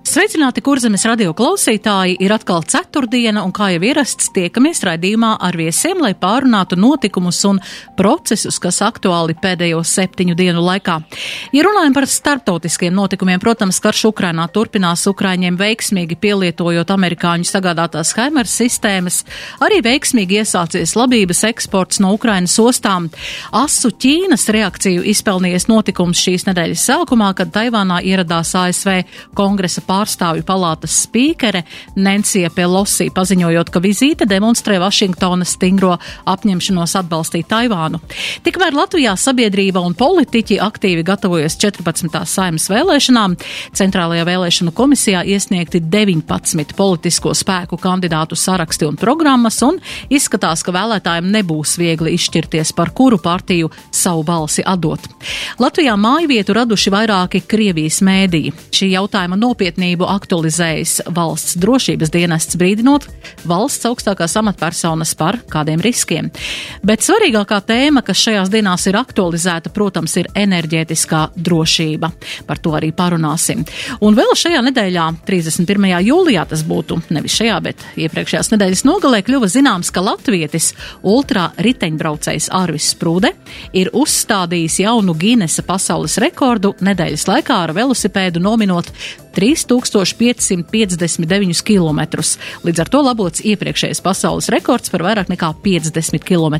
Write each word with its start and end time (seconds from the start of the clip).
Sveicināti, 0.00 0.62
kurzemes 0.64 1.02
radio 1.04 1.34
klausītāji! 1.36 2.14
Ir 2.24 2.32
atkal 2.32 2.64
ceturtdiena, 2.64 3.42
un 3.44 3.52
kā 3.52 3.66
jau 3.74 3.82
ierasts, 3.84 4.30
tiekamies 4.32 4.80
raidījumā 4.88 5.34
ar 5.44 5.54
viesiem, 5.60 6.00
lai 6.00 6.14
pārunātu 6.16 6.78
notikumus 6.80 7.38
un 7.44 7.60
procesus, 7.98 8.56
kas 8.58 8.80
aktuāli 8.82 9.36
pēdējo 9.38 9.82
septiņu 9.84 10.34
dienu 10.38 10.64
laikā. 10.64 10.96
Ja 11.52 11.64
runājam 11.66 11.96
par 11.98 12.06
starptautiskiem 12.08 12.96
notikumiem, 12.96 13.42
protams, 13.44 13.78
karš 13.84 14.06
Ukrainā 14.08 14.46
turpinās 14.48 15.04
Ukraiņiem 15.10 15.58
veiksmīgi 15.60 16.16
pielietojot 16.24 16.94
amerikāņu 16.96 17.50
sagādātās 17.50 18.14
Haimers 18.16 18.56
sistēmas, 18.56 19.20
arī 19.60 19.82
veiksmīgi 19.84 20.40
iesācies 20.40 20.96
labības 20.96 21.44
eksports 21.52 22.00
no 22.00 22.14
Ukrainas 22.16 22.56
ostām. 22.58 23.10
Asu 23.52 23.92
Ķīnas 23.92 24.48
reakciju 24.48 25.04
izpelnījies 25.12 25.68
notikums 25.68 26.24
šīs 26.24 26.48
nedēļas 26.48 26.88
sākumā, 26.88 27.30
kad 27.36 27.52
Taivānā 27.54 28.00
ieradās 28.00 28.56
ASV 28.56 29.04
kongresa 29.36 29.84
pārstāvju 29.90 30.44
palātas 30.46 30.94
spīkere 31.06 31.64
Nencija 31.98 32.50
Pelosi, 32.54 33.08
paziņojot, 33.14 33.70
ka 33.74 33.82
vizīte 33.82 34.26
demonstrē 34.30 34.78
Vašingtonas 34.82 35.56
stingro 35.56 35.96
apņemšanos 36.30 36.94
atbalstīt 37.00 37.48
Taivānu. 37.50 38.00
Tikmēr 38.46 38.76
Latvijā 38.76 39.16
sabiedrība 39.18 39.82
un 39.84 39.96
politiķi 39.98 40.60
aktīvi 40.62 41.04
gatavojas 41.06 41.58
14. 41.60 42.20
saimas 42.30 42.68
vēlēšanām. 42.70 43.36
Centrālajā 43.76 44.26
vēlēšanu 44.28 44.74
komisijā 44.76 45.24
iesniegti 45.34 45.82
19 45.82 46.76
politisko 46.78 47.34
spēku 47.36 47.80
kandidātu 47.80 48.38
saraksti 48.38 48.86
un 48.86 48.98
programmas, 49.00 49.58
un 49.66 49.80
izskatās, 50.12 50.62
ka 50.66 50.74
vēlētājiem 50.76 51.30
nebūs 51.34 51.76
viegli 51.80 52.14
izšķirties, 52.18 52.74
par 52.78 52.94
kuru 52.94 53.18
partiju 53.22 53.72
savu 53.90 54.22
balsi 54.28 54.62
atdot. 54.66 55.08
Latvijā 55.60 55.96
māju 55.98 56.30
vietu 56.30 56.54
raduši 56.56 56.94
vairāki 56.94 57.42
Krievijas 57.50 58.00
mēdīji. 58.06 58.54
Šī 58.76 58.92
jautājuma 58.94 59.38
nopietnība 59.40 59.79
uzmanību 59.80 60.04
aktualizējis 60.12 61.06
valsts 61.16 61.56
drošības 61.56 62.10
dienests 62.12 62.56
brīdinot 62.60 63.06
valsts 63.48 63.86
augstākās 63.88 64.36
amatpersonas 64.36 65.14
par 65.16 65.38
kādiem 65.48 65.80
riskiem. 65.80 66.28
Bet 66.84 67.00
svarīgākā 67.00 67.62
tēma, 67.64 68.02
kas 68.04 68.20
šajās 68.20 68.50
dienās 68.52 68.84
ir 68.90 68.98
aktualizēta, 69.00 69.72
protams, 69.72 70.16
ir 70.20 70.28
enerģētiskā 70.36 71.30
drošība. 71.36 72.10
Par 72.46 72.60
to 72.60 72.74
arī 72.76 72.90
parunāsim. 72.92 73.64
Un 74.04 74.18
vēl 74.18 74.34
šajā 74.36 74.60
nedēļā, 74.68 75.06
31. 75.24 75.88
jūlijā, 76.04 76.44
tas 76.50 76.64
būtu 76.68 77.00
nevis 77.14 77.38
šajā, 77.40 77.56
bet 77.64 77.86
iepriekšējās 77.96 78.52
nedēļas 78.52 78.84
nogalē, 78.84 79.22
kļuva 79.24 79.48
zināms, 79.48 79.92
ka 79.94 80.04
latvietis 80.04 80.74
ultra 81.00 81.48
riteņbraucējs 81.56 82.50
Ārvis 82.52 82.92
Sprūde 82.92 83.32
ir 83.72 83.92
uzstādījis 83.96 84.82
jaunu 84.84 85.16
Ginesa 85.16 85.64
pasaules 85.64 86.18
rekordu 86.20 86.74
nedēļas 86.84 87.28
laikā 87.30 87.62
ar 87.64 87.76
velosipēdu 87.76 88.44
nominot 88.44 88.92
3559 89.36 91.62
km. 91.66 92.00
Līdz 92.66 92.78
ar 92.84 92.88
to 92.92 93.00
labots 93.04 93.44
iepriekšējais 93.44 94.02
pasaules 94.04 94.50
rekords 94.52 94.92
par 94.92 95.00
vairāk 95.06 95.28
nekā 95.32 95.48
50 95.64 96.26
km. 96.26 96.56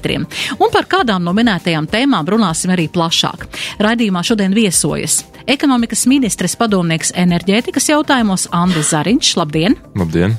Un 0.59 0.69
par 0.73 0.85
kādām 0.91 1.23
no 1.27 1.33
minētajām 1.37 1.87
tēmām 1.91 2.25
runāsim 2.31 2.71
arī 2.75 2.87
plašāk. 2.93 3.39
Raidījumā 3.83 4.21
šodien 4.27 4.53
viesojas 4.57 5.15
ekonomikas 5.51 6.07
ministres 6.11 6.55
padomnieks 6.59 7.13
enerģētikas 7.19 7.91
jautājumos 7.91 8.47
Andris 8.55 8.93
Zariņš. 8.95 9.35
Labdien! 9.41 9.77
Labdien! 9.99 10.37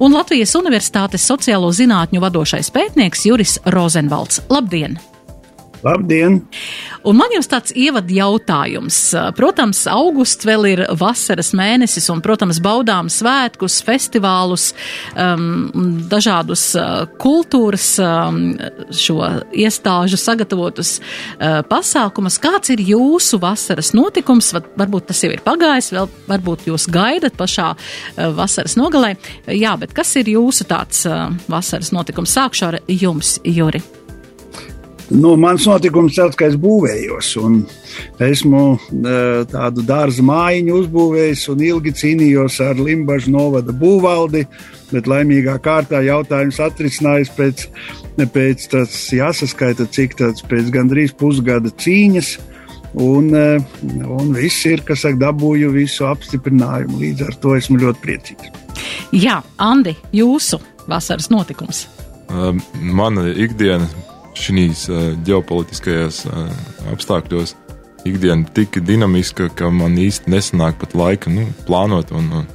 Un 0.00 0.16
Latvijas 0.16 0.56
Universitātes 0.58 1.26
sociālo 1.28 1.70
zinātņu 1.76 2.24
vadošais 2.24 2.72
pētnieks 2.74 3.26
Juris 3.28 3.58
Rozenvalds. 3.68 4.42
Labdien! 4.50 4.98
Labdien! 5.84 6.42
Un 7.08 7.16
man 7.16 7.32
jums 7.32 7.48
tāds 7.48 7.72
ievada 7.72 8.12
jautājums. 8.12 8.96
Protams, 9.36 9.86
augusts 9.88 10.44
vēl 10.44 10.66
ir 10.68 10.82
vasaras 11.00 11.54
mēnesis, 11.56 12.10
un, 12.12 12.20
protams, 12.24 12.60
baudām 12.60 13.08
svētkus, 13.12 13.78
festivālus, 13.86 14.70
um, 15.16 15.70
dažādus 16.10 16.66
uh, 16.76 17.06
kultūras 17.20 17.86
um, 18.04 18.42
šo 18.92 19.20
iestāžu 19.56 20.20
sagatavotus 20.20 20.98
uh, 21.00 21.60
pasākumus. 21.70 22.36
Kāds 22.42 22.74
ir 22.74 22.84
jūsu 22.84 23.40
vasaras 23.40 23.94
notikums? 23.96 24.52
Varbūt 24.52 25.08
tas 25.12 25.24
jau 25.24 25.32
ir 25.32 25.44
pagājis, 25.46 25.92
vēl 25.96 26.10
varbūt 26.28 26.68
jūs 26.68 26.90
gaidat 26.92 27.38
pašā 27.40 27.70
uh, 27.72 28.28
vasaras 28.36 28.76
nogalē. 28.80 29.14
Jā, 29.48 29.78
bet 29.80 29.96
kas 29.96 30.12
ir 30.20 30.28
jūsu 30.34 30.68
tāds 30.68 31.06
uh, 31.08 31.30
vasaras 31.48 31.94
notikums? 31.96 32.36
Sākšu 32.36 32.68
ar 32.68 32.78
jums, 33.00 33.38
Juri. 33.48 33.80
Nu, 35.10 35.34
mans 35.34 35.64
notikums 35.66 36.14
ir 36.14 36.28
tas, 36.28 36.36
ka 36.38 36.46
es 36.46 36.56
būvējos. 36.60 37.32
Esmu 38.22 38.64
tādu 39.50 39.82
dārza 39.86 40.22
mājiņu 40.26 40.76
uzbūvējis 40.84 41.48
un 41.50 41.64
ilgi 41.66 41.94
cīnījos 41.98 42.60
ar 42.62 42.78
Limbaģa 42.78 43.32
novada 43.34 43.74
būvvaldi. 43.74 44.44
Bet 44.90 45.10
laimīgā 45.10 45.56
kārtā 45.62 46.00
jautājums 46.06 46.60
atrisinājās 46.62 47.32
pēc, 47.34 47.66
pēc 48.34 48.68
tas 48.70 48.94
jāsaskaita, 49.14 49.88
cik 49.90 50.14
tāds 50.18 50.46
pēc 50.46 50.70
gandrīz 50.74 51.14
pusgada 51.18 51.72
cīņas. 51.82 52.36
Un, 53.00 53.30
un 53.34 54.32
viss 54.34 54.66
ir, 54.66 54.82
kas 54.86 55.04
saka, 55.04 55.18
dabūju 55.26 55.70
visu 55.74 56.06
apstiprinājumu. 56.10 56.98
Līdz 57.02 57.26
ar 57.28 57.38
to 57.42 57.54
esmu 57.58 57.78
ļoti 57.82 58.02
priecīgs. 58.02 58.54
Jā, 59.14 59.40
Andi, 59.62 59.96
jūsu 60.14 60.58
vasaras 60.90 61.30
notikums. 61.34 61.84
Mana 62.78 63.26
ikdiena 63.34 63.90
šīs 64.38 64.86
ģeopolitiskajos 65.26 66.24
apstākļos 66.92 67.56
ikdiena 68.04 68.46
tik 68.54 68.80
dinamiska, 68.86 69.50
ka 69.54 69.70
man 69.72 69.98
īsti 70.00 70.32
nesanāk 70.32 70.80
pat 70.80 70.94
laika 70.96 71.32
nu, 71.32 71.46
plānot. 71.66 72.12
Un, 72.16 72.30
un, 72.40 72.46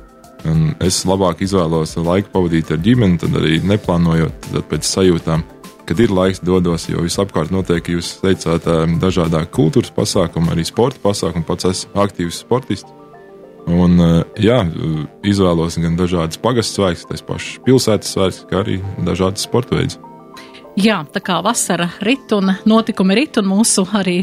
un 0.49 0.63
es 0.83 1.03
labāk 1.07 1.43
izvēlos 1.45 1.95
laiku 1.99 2.31
pavadīt 2.33 2.71
ar 2.73 2.81
ģimeni, 2.85 3.19
tad 3.21 3.35
arī 3.39 3.59
neplānojot 3.65 4.49
pēc 4.69 4.89
sajūtām. 4.89 5.45
Kad 5.85 5.99
ir 6.01 6.09
laiks, 6.09 6.41
dodos, 6.41 6.87
jo 6.89 7.03
visapkārt 7.05 7.51
notiek, 7.53 7.91
jūs 7.93 8.15
teicāt, 8.23 8.65
dažādi 9.01 9.43
kultūras 9.53 9.93
pasākumi, 9.93 10.49
arī 10.55 10.65
sporta 10.65 10.97
pasākumi. 11.03 11.45
Pats 11.45 11.69
esmu 11.69 12.01
aktīvs 12.07 12.41
sportists. 12.41 12.89
Un, 13.69 13.97
jā, 14.37 14.59
izvēlos 15.25 15.77
gan 15.81 15.97
dažādas 15.97 16.41
pagastu 16.41 16.81
svētkus, 16.81 17.05
tās 17.09 17.25
pašas 17.25 17.61
pilsētas 17.65 18.17
svētkus, 18.17 18.43
kā 18.49 18.61
arī 18.61 18.81
dažādas 19.05 19.45
sporta 19.45 19.77
veidus. 19.77 20.01
Jā, 20.75 20.99
tā 21.07 21.21
kā 21.23 21.37
vasara 21.43 21.87
rit 22.03 22.31
un 22.35 22.51
notikumi 22.67 23.15
rit 23.15 23.37
un 23.39 23.47
mūsu 23.47 23.85
arī 23.95 24.17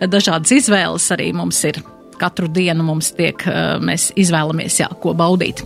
dažādas 0.00 0.52
izvēles 0.58 1.06
arī 1.14 1.30
mums 1.36 1.62
ir. 1.68 1.80
Katru 2.16 2.48
dienu 2.48 2.84
mums 2.84 3.10
tiek, 3.16 3.42
mēs 3.84 4.10
izvēlamies, 4.16 4.78
jā, 4.80 4.86
ko 5.02 5.12
baudīt. 5.16 5.60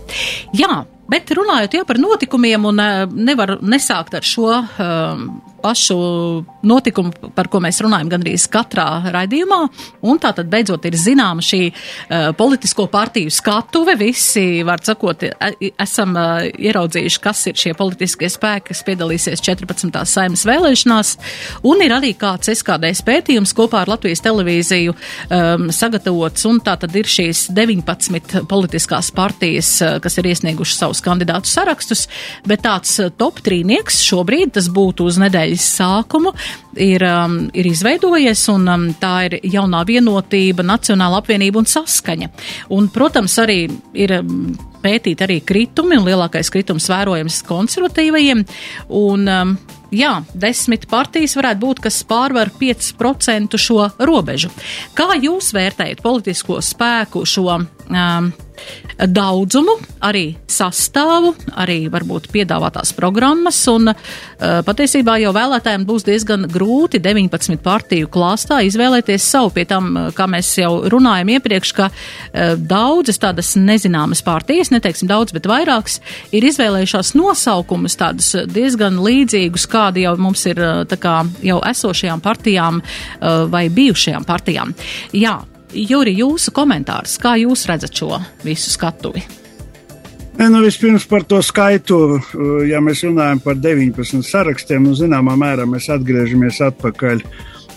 Jā, 0.55 0.81
bet 1.11 1.31
runājot 1.35 1.77
jau 1.77 1.85
par 1.87 1.99
notikumiem 1.99 2.67
un 2.67 2.81
nevar 3.15 3.57
nesākt 3.63 4.17
ar 4.19 4.27
šo 4.27 4.49
um, 4.59 5.27
pašu 5.61 5.97
notikumu, 6.67 7.11
par 7.35 7.49
ko 7.51 7.61
mēs 7.63 7.81
runājam 7.83 8.09
gandrīz 8.11 8.47
katrā 8.51 8.87
raidījumā. 9.13 9.59
Un 10.07 10.19
tā 10.21 10.33
tad 10.37 10.49
beidzot 10.51 10.85
ir 10.89 10.97
zināma 10.99 11.43
šī 11.45 11.61
uh, 11.71 12.31
politisko 12.37 12.87
partiju 12.91 13.31
skatuve. 13.33 13.95
Visi, 13.99 14.63
var 14.67 14.81
sakot, 14.85 15.25
esam 15.71 16.15
uh, 16.17 16.45
ieraudzījuši, 16.49 17.21
kas 17.23 17.43
ir 17.51 17.59
šie 17.59 17.73
politiskie 17.77 18.29
spēki, 18.31 18.71
kas 18.71 18.83
piedalīsies 18.87 19.43
14. 19.45 20.01
saimas 20.09 20.45
vēlēšanās. 20.47 21.13
Un 21.67 21.83
ir 21.85 21.95
arī 21.95 22.13
kāds 22.19 22.51
SKDS 22.53 23.03
pētījums 23.07 23.55
kopā 23.57 23.83
ar 23.83 23.93
Latvijas 23.93 24.23
televīziju 24.25 24.95
um, 24.95 25.69
sagatavots. 25.75 26.45
Un 26.49 26.61
tā 26.65 26.77
tad 26.81 26.95
ir 26.97 27.09
šīs 27.09 27.47
19 27.55 28.45
politiskās 28.51 29.11
partijas, 29.15 29.73
uh, 29.81 29.97
kas 30.03 30.17
ir 30.21 30.31
iesnieguši 30.33 30.77
savus 30.77 31.03
kandidātu 31.05 31.49
sarakstus. 31.51 32.07
Bet 32.47 32.65
tāds 32.65 32.97
top 33.17 33.41
trīnieks 33.45 34.01
šobrīd 34.05 34.55
tas 34.57 34.69
būtu 34.71 35.07
uz 35.09 35.19
nedēļu 35.21 35.50
nedēļas 35.51 35.67
sākumu 35.77 36.31
ir, 36.75 37.03
um, 37.03 37.49
ir 37.53 37.67
izveidojies, 37.67 38.47
un 38.53 38.67
um, 38.67 38.87
tā 38.99 39.27
ir 39.27 39.39
jaunā 39.43 39.83
vienotība, 39.85 40.63
nacionāla 40.63 41.21
apvienība 41.21 41.59
un 41.59 41.67
saskaņa. 41.67 42.29
Un, 42.71 42.89
protams, 42.89 43.37
arī 43.39 43.69
ir 43.93 44.19
um, 44.21 44.55
pētīt 44.81 45.21
arī 45.21 45.41
kritumi, 45.41 45.97
un 45.97 46.07
lielākais 46.07 46.49
kritums 46.51 46.87
vērojams 46.89 47.41
konservatīvajiem. 47.47 48.45
Un, 48.89 49.27
um, 49.27 49.55
jā, 49.91 50.21
desmit 50.33 50.87
partijas 50.89 51.35
varētu 51.35 51.61
būt, 51.61 51.83
kas 51.87 52.01
pārvar 52.07 52.51
5% 52.57 53.59
šo 53.59 53.91
robežu. 53.99 54.51
Kā 54.95 55.11
jūs 55.19 55.51
vērtējat 55.53 56.01
politisko 56.01 56.61
spēku 56.63 57.25
šo 57.27 57.59
um, 57.89 58.31
daudzumu, 59.01 59.73
arī 60.05 60.35
sastāvu, 60.49 61.31
arī 61.57 61.87
varbūt 61.91 62.27
piedāvātās 62.33 62.91
programmas, 62.93 63.57
un 63.71 63.89
uh, 63.89 63.95
patiesībā 64.67 65.15
jau 65.23 65.31
vēlētājiem 65.33 65.85
būs 65.87 66.05
diezgan 66.05 66.45
grūti 66.51 67.01
19 67.01 67.57
partiju 67.63 68.09
klāstā 68.13 68.61
izvēlēties 68.67 69.25
savu, 69.33 69.53
pie 69.55 69.65
tam, 69.69 69.89
kā 70.17 70.27
mēs 70.29 70.51
jau 70.61 70.71
runājam 70.91 71.33
iepriekš, 71.35 71.73
ka 71.77 71.89
uh, 71.89 72.53
daudzas 72.57 73.21
tādas 73.21 73.53
nezināmas 73.57 74.21
partijas, 74.25 74.73
neteiksim 74.73 75.09
daudz, 75.09 75.33
bet 75.33 75.49
vairākas, 75.49 75.99
ir 76.35 76.45
izvēlējušās 76.51 77.15
nosaukumus 77.17 77.97
tādus 77.99 78.33
diezgan 78.51 79.01
līdzīgus, 79.01 79.65
kādi 79.71 80.05
jau 80.05 80.13
mums 80.21 80.45
ir 80.51 80.61
uh, 80.61 80.99
kā 81.01 81.21
jau 81.41 81.57
esošajām 81.71 82.21
partijām 82.21 82.83
uh, 82.83 83.47
vai 83.49 83.65
bijušajām 83.73 84.27
partijām. 84.29 84.75
Jā, 85.17 85.39
Juri, 85.73 86.17
jūsu 86.19 86.51
komentārs, 86.55 87.15
kā 87.21 87.37
jūs 87.39 87.63
redzat 87.69 87.95
šo 87.95 88.17
visu 88.43 88.73
skatuvi? 88.73 89.23
Nu, 90.41 90.61
vispirms 90.63 91.05
par 91.05 91.23
to 91.27 91.41
skaitu, 91.43 92.17
ja 92.65 92.79
mēs 92.81 93.03
runājam 93.05 93.41
par 93.43 93.59
19 93.61 94.23
sarakstiem, 94.25 94.83
nu, 94.87 94.95
zināmā 94.97 95.35
mērā 95.37 95.67
mēs 95.69 95.89
atgriežamies 95.93 96.61
atpakaļ 96.65 97.21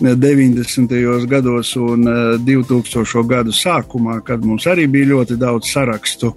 90. 0.00 1.26
gados 1.30 1.74
un 1.76 2.06
2000. 2.46 3.24
gadu 3.30 3.54
sākumā, 3.54 4.20
kad 4.26 4.42
mums 4.46 4.66
arī 4.70 4.86
bija 4.90 5.12
ļoti 5.12 5.36
daudz 5.38 5.70
sarakstu, 5.70 6.32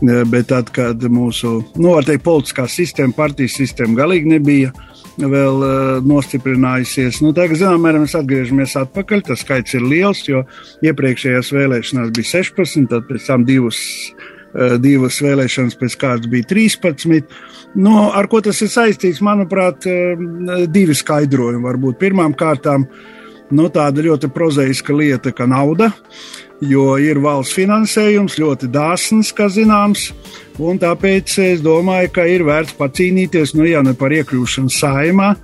bet 0.00 0.48
tad, 0.50 0.72
kad 0.74 1.02
mūsu, 1.02 1.60
nu, 1.76 1.92
var 1.94 2.08
teikt, 2.08 2.24
politiskā 2.26 2.66
sistēma, 2.70 3.14
partijas 3.16 3.58
sistēma 3.60 4.00
galīgi 4.00 4.32
nebija 4.34 4.72
vēl 5.18 5.58
uh, 5.64 5.72
nostiprinājusies. 6.04 7.20
Nu, 7.24 7.32
tagad, 7.36 7.60
zinām, 7.60 7.82
mērā 7.84 8.02
mēs 8.02 8.16
atgriežamies 8.18 8.76
atpakaļ. 8.82 9.24
Tas 9.30 9.42
skaits 9.44 9.76
ir 9.78 9.84
liels, 9.86 10.22
jo 10.28 10.44
iepriekšējās 10.86 11.52
vēlēšanās 11.56 12.14
bija 12.16 12.32
16, 12.34 12.88
tad 12.92 13.08
pēc 13.08 13.28
tam 13.30 13.46
divas, 13.48 13.80
uh, 14.12 14.76
divas 14.82 15.20
vēlēšanas 15.24 15.78
pēc 15.80 15.98
kārtas 16.02 16.32
bija 16.32 16.48
13. 16.52 17.36
Nu, 17.80 17.98
ar 18.12 18.28
ko 18.32 18.42
tas 18.44 18.60
ir 18.64 18.72
saistīts? 18.72 19.24
Manuprāt, 19.24 19.88
uh, 19.88 20.66
divi 20.68 20.96
skaidrojumi 20.96 22.34
kārtām, 22.36 22.88
nu, 23.56 23.70
tāda 23.72 24.04
ļoti 24.04 24.32
prozaiska 24.34 24.96
lieta, 24.96 25.32
ka 25.32 25.48
nauda. 25.48 25.92
Uh, 25.92 26.45
jo 26.64 26.94
ir 27.00 27.20
valsts 27.20 27.56
finansējums 27.56 28.38
ļoti 28.40 28.70
dāsns, 28.72 29.32
kā 29.36 29.48
zināms. 29.52 30.10
Un 30.62 30.78
tāpēc 30.80 31.34
es 31.44 31.60
domāju, 31.60 32.08
ka 32.16 32.24
ir 32.32 32.46
vērts 32.46 32.78
pacīnīties, 32.78 33.52
nu, 33.58 33.66
ja 33.68 33.82
ne 33.84 33.92
par 33.98 34.14
iekļūšanu 34.16 34.72
saimā, 34.72 35.34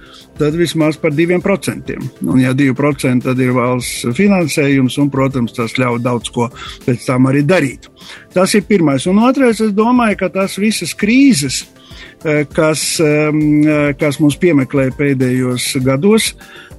tad 0.40 0.56
vismaz 0.56 0.96
par 1.00 1.12
diviem 1.12 1.42
procentiem. 1.44 2.06
Un, 2.24 2.40
ja 2.40 2.54
divi 2.56 2.72
procenti, 2.76 3.26
tad 3.26 3.42
ir 3.44 3.52
valsts 3.52 4.06
finansējums, 4.16 4.96
un, 5.02 5.10
protams, 5.12 5.52
tas 5.58 5.76
ļauj 5.76 6.00
daudz 6.06 6.32
ko 6.32 6.48
pēc 6.86 7.04
tam 7.10 7.28
arī 7.28 7.44
darīt. 7.44 7.90
Tas 8.32 8.56
ir 8.56 8.64
pirmais. 8.68 9.04
Un 9.10 9.20
otrais, 9.26 9.60
es 9.60 9.76
domāju, 9.76 10.22
ka 10.22 10.32
tās 10.32 10.56
visas 10.56 10.96
krīzes, 10.96 11.66
eh, 12.24 12.46
kas, 12.48 12.96
eh, 13.04 13.92
kas 14.00 14.20
mums 14.20 14.40
piemeklē 14.40 14.88
pēdējos 14.96 15.74
gados, 15.84 16.32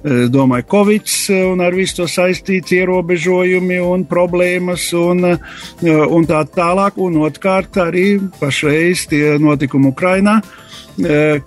Es 0.04 0.28
domāju, 0.28 0.66
Covid 0.68 1.08
un 1.52 1.62
ar 1.64 1.72
visu 1.72 2.02
to 2.02 2.06
saistīts 2.10 2.74
ierobežojumi 2.76 3.78
un 3.80 4.04
problēmas 4.04 4.90
un, 5.00 5.24
un 5.24 6.26
tā 6.28 6.42
tālāk. 6.52 6.98
Un 7.00 7.16
otrkārt 7.24 7.78
arī 7.80 8.18
pašreiz 8.36 9.06
tie 9.08 9.38
notikumi 9.40 9.88
Ukrainā, 9.94 10.42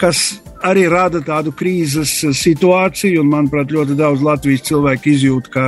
kas 0.02 0.24
arī 0.66 0.88
rada 0.90 1.22
tādu 1.22 1.52
krīzes 1.54 2.14
situāciju, 2.34 3.22
un, 3.22 3.30
manuprāt, 3.30 3.70
ļoti 3.74 3.98
daudz 4.00 4.24
Latvijas 4.26 4.66
cilvēku 4.66 5.12
izjūt 5.14 5.50
ka, 5.54 5.68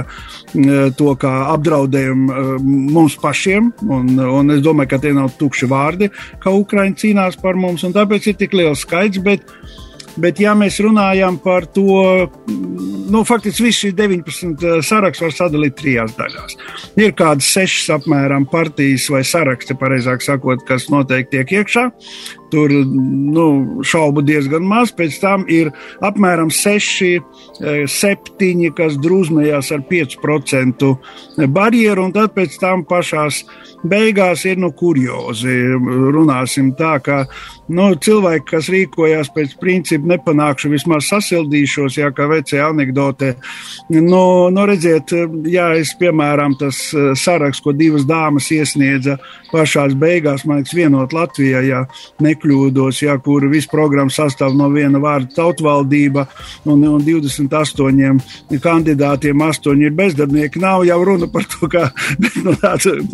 to 0.98 1.14
kā 1.22 1.34
apdraudējumu 1.54 2.58
mums 2.96 3.20
pašiem. 3.22 3.70
Un, 3.86 4.16
un 4.18 4.56
es 4.56 4.64
domāju, 4.66 4.96
ka 4.96 5.02
tie 5.04 5.14
nav 5.14 5.36
tukši 5.38 5.70
vārdi, 5.70 6.10
ka 6.42 6.56
Ukraiņa 6.58 7.02
cīnās 7.04 7.38
par 7.42 7.60
mums, 7.60 7.86
un 7.86 7.94
tāpēc 7.94 8.32
ir 8.32 8.40
tik 8.42 8.58
liels 8.58 8.82
skaits. 8.88 9.22
Bet, 9.22 9.46
Bet, 10.20 10.40
ja 10.42 10.54
mēs 10.58 10.80
runājam 10.84 11.38
par 11.42 11.68
to, 11.76 12.28
nu, 13.12 13.24
faktiski 13.28 13.68
viss 13.70 13.84
šis 13.86 13.96
19 13.98 14.66
eh, 14.66 14.82
saraksts 14.86 15.24
var 15.24 15.36
sadalīt 15.36 15.78
trijās 15.80 16.16
daļās. 16.18 16.58
Ir 17.00 17.16
kādas 17.18 17.50
sešas 17.56 17.96
apmēram 18.00 18.48
partijas 18.50 19.08
vai 19.14 19.24
saraksti, 19.28 19.78
pareizāk 19.80 20.26
sakot, 20.26 20.66
kas 20.68 20.90
noteikti 20.92 21.38
tiek 21.38 21.56
iekšā. 21.62 21.86
Tur 22.50 22.72
nu, 22.72 23.48
šaubu 23.86 24.24
diezgan 24.26 24.66
maz. 24.66 24.94
Pēc 24.96 25.20
tam 25.22 25.46
ir 25.52 25.72
apmēram 26.06 26.50
6, 26.54 27.20
7, 27.60 28.66
eh, 28.66 28.74
kas 28.76 28.98
drūzmējās 28.98 29.72
ar 29.76 29.86
5% 29.90 30.98
barjeru, 31.48 32.08
un 32.08 32.16
tad 32.16 32.34
pēc 32.36 32.58
tam 32.62 32.86
pašās 32.90 33.44
beigās 33.84 34.46
ir 34.50 34.60
nu, 34.60 34.72
kuriozi. 34.76 35.56
Runāsim 36.14 36.74
tā, 36.78 36.98
ka 37.04 37.22
nu, 37.70 37.90
cilvēki, 37.96 38.46
kas 38.50 38.70
rīkojās 38.74 39.32
pēc 39.36 39.56
principa, 39.62 40.10
nepanākšu, 40.14 40.72
vismaz 40.74 41.10
sasildīšos, 41.12 42.00
jā, 42.02 42.10
kā 42.16 42.28
vecajā 42.30 42.70
anekdotē. 42.74 43.34
Nu, 43.96 44.50
nu, 44.54 44.66
redziet, 44.70 45.14
jā, 45.50 45.70
es, 45.80 45.94
piemēram, 46.00 46.58
tas 46.60 46.82
eh, 46.94 47.12
saraksts, 47.20 47.64
ko 47.64 47.76
divas 47.78 48.08
dāmas 48.10 48.50
iesniedza 48.56 49.20
pašās 49.54 49.96
beigās, 50.00 50.46
man 50.46 50.62
liekas, 50.62 50.76
vienot 50.78 51.16
Latvijā, 51.16 51.64
ja 51.66 51.84
nekļūdos, 52.40 53.04
jā, 53.04 53.18
kur 53.24 53.48
viss 53.50 53.70
programma 53.70 54.12
sastāv 54.12 54.56
no 54.56 54.70
viena 54.72 55.00
vārda 55.00 55.34
tautvaldība 55.36 56.26
un, 56.66 56.84
un 56.88 57.04
28 57.04 58.60
kandidātiem, 58.62 59.42
8 59.42 59.84
ir 59.84 59.96
bezdarbnieki. 59.96 60.60
Nav 60.60 60.86
jau 60.88 61.00
runa 61.04 61.28
par 61.28 61.46
to, 61.46 61.68
ka 61.70 61.90
nu, 62.46 62.56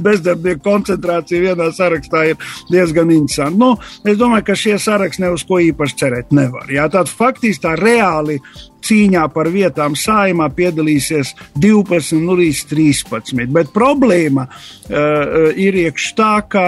bezdarbnieku 0.06 0.62
koncentrācija 0.64 1.42
vienā 1.42 1.72
sarakstā 1.74 2.26
ir 2.32 2.38
diezgan 2.72 3.12
interesanta. 3.12 3.58
Nu, 3.58 3.74
es 4.06 4.20
domāju, 4.20 4.46
ka 4.46 4.56
šie 4.56 4.78
saraksti 4.80 5.26
ne 5.26 5.34
uz 5.36 5.46
ko 5.48 5.60
īpaši 5.60 6.00
cerēt 6.04 6.32
nevar. 6.36 6.70
Jā, 6.70 6.88
tātad 6.90 7.14
faktiski 7.14 7.66
tā 7.66 7.76
reāli 7.80 8.40
cīņā 8.86 9.26
par 9.34 9.50
vietām 9.54 9.96
saimā 9.98 10.50
piedalīsies 10.56 11.34
12 11.62 12.22
nu, 12.22 12.38
līdz 12.40 12.64
13. 12.72 13.46
Bet 13.56 13.74
problēma 13.76 14.48
uh, 14.48 15.52
ir 15.52 15.78
iekš 15.86 16.08
tā, 16.18 16.34
ka, 16.50 16.66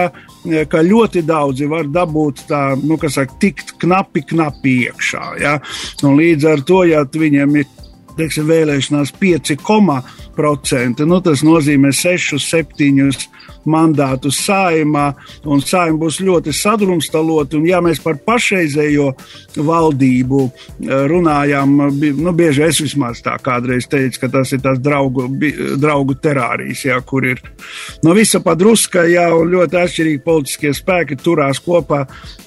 ka 0.70 0.84
ļoti 0.84 1.24
daudzi 1.26 1.68
var 1.70 1.88
dabūt 1.92 2.46
tā, 2.50 2.62
nu, 2.82 2.98
kas 3.00 3.18
saka, 3.18 3.38
tikt 3.42 3.76
knapi, 3.82 4.24
knapi 4.34 4.78
iekšā. 4.88 5.26
Ja? 5.42 5.58
Un 6.04 6.18
līdz 6.20 6.48
ar 6.52 6.64
to, 6.66 6.84
ja 6.88 7.04
viņiem 7.08 7.60
ir 7.62 7.68
teiksim, 8.18 8.48
vēlēšanās 8.50 9.12
5,5%, 9.20 10.27
nu, 11.08 11.20
tas 11.24 11.42
nozīmē 11.46 11.92
6, 11.94 12.38
7 12.38 13.28
mandātus 13.68 14.38
saimā, 14.46 15.12
un 15.48 15.62
saima 15.64 15.98
būs 16.00 16.20
ļoti 16.24 16.54
sadrumstalota. 16.54 17.60
Ja 17.66 17.80
mēs 17.84 18.00
par 18.02 18.18
pašreizējo 18.24 19.10
valdību 19.56 20.42
eh, 20.46 21.04
runājām, 21.10 21.74
nu, 22.22 22.34
bieži 22.36 22.64
es 22.68 22.80
vismaz 22.82 23.22
tā 23.24 23.36
kādreiz 23.42 23.88
teicu, 23.90 24.22
ka 24.22 24.32
tas 24.38 24.52
ir 24.54 24.62
tas 24.64 24.80
draugu, 24.82 25.28
draugu 25.80 26.16
terārijas, 26.22 26.84
jā, 26.88 26.98
kur 27.06 27.26
ir 27.28 27.42
no 28.04 28.14
visa 28.16 28.40
padruska, 28.44 29.04
jā, 29.10 29.28
un 29.36 29.52
ļoti 29.52 29.80
atšķirīgi 29.82 30.24
politiskie 30.24 30.72
spēki 30.76 31.18
turās 31.20 31.60
kopā, 31.62 32.04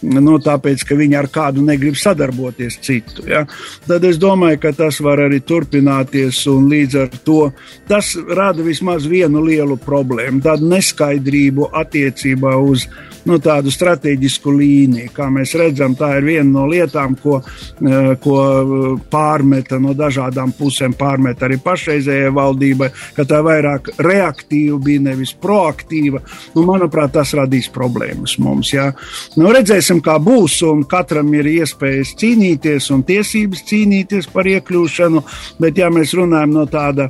nu, 0.07 0.37
tāpēc, 0.41 0.85
ka 0.87 0.97
viņi 0.97 1.19
ar 1.19 1.29
kādu 1.31 1.65
negrib 1.65 1.97
sadarboties 1.99 2.79
citu. 2.81 3.25
Jā. 3.29 3.43
Tad 3.87 4.05
es 4.07 4.19
domāju, 4.21 4.59
ka 4.63 4.73
tas 4.75 4.99
var 5.03 5.25
arī 5.27 5.41
turpināties, 5.45 6.43
un 6.51 6.69
līdz 6.71 6.99
ar 7.03 7.21
to 7.25 7.41
tas 7.91 8.13
rada 8.15 8.63
vismaz 8.63 9.03
vienu 9.09 9.41
lielu 9.43 9.75
problēmu, 9.83 10.39
tādu 10.45 10.69
neskaidrību 10.71 11.67
attiecībā 11.75 12.53
uz 12.63 12.85
nu, 13.25 13.37
tādu 13.41 13.71
strateģisku 13.73 14.53
līniju. 14.55 15.11
Kā 15.15 15.27
mēs 15.33 15.53
redzam, 15.59 15.95
tā 15.97 16.13
ir 16.17 16.27
viena 16.27 16.49
no 16.49 16.65
lietām, 16.69 17.15
ko, 17.21 17.41
eh, 17.41 18.15
ko 18.21 18.37
pārmeta 19.11 19.79
no 19.81 19.93
dažādām 19.97 20.53
pusēm, 20.57 20.95
pārmeta 20.97 21.47
arī 21.47 21.59
pašreizējai 21.61 22.33
valdībai, 22.35 22.89
ka 23.15 23.25
tā 23.27 23.41
vairāk 23.45 23.91
reaktīva 23.97 24.79
bija, 24.83 25.05
nevis 25.09 25.33
proaktīva. 25.33 26.21
Nu, 26.55 26.65
manuprāt, 26.67 27.13
tas 27.13 27.33
radīs 27.37 27.69
problēmas 27.71 28.37
mums. 28.39 28.73
Ja? 28.73 28.91
Nu, 29.37 29.51
redzēsim, 29.51 30.01
kā 30.01 30.17
būs, 30.21 30.61
un 30.67 30.83
katram 30.83 31.33
ir 31.33 31.45
iespējas 31.45 32.15
cīnīties 32.21 32.91
un 32.91 33.03
tiesības 33.03 33.65
cīnīties 33.69 34.31
par 34.31 34.45
iekļūšanu, 34.45 35.23
bet 35.59 35.77
ja 35.77 35.89
mēs 35.89 36.15
runājam 36.17 36.55
no 36.55 36.65
tāda 36.65 37.09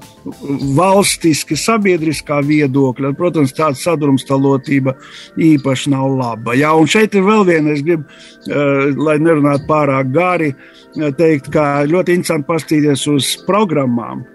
valstiski 0.75 1.57
sabiedriskā 1.59 2.41
viedokļa, 2.45 3.13
protams, 3.17 3.53
tāda 3.57 3.77
sadrumstalotība 3.79 4.95
īpaši 5.37 5.93
nav 5.93 6.00
nav 6.01 6.17
laba. 6.17 6.55
Jā, 6.57 6.73
un 6.77 6.89
šeit 6.89 7.15
ir 7.15 7.25
vēl 7.27 7.45
viena, 7.47 7.75
es 7.75 7.83
gribu, 7.85 8.05
uh, 8.49 8.91
lai 8.97 9.17
nerunātu 9.21 9.67
pārāk 9.69 10.11
gari, 10.13 10.51
uh, 10.53 11.09
teikt, 11.17 11.51
ka 11.53 11.83
ļoti 11.89 12.17
interesanti 12.17 12.49
pastīties 12.49 13.07
uz 13.11 13.33
programmām. 13.47 14.25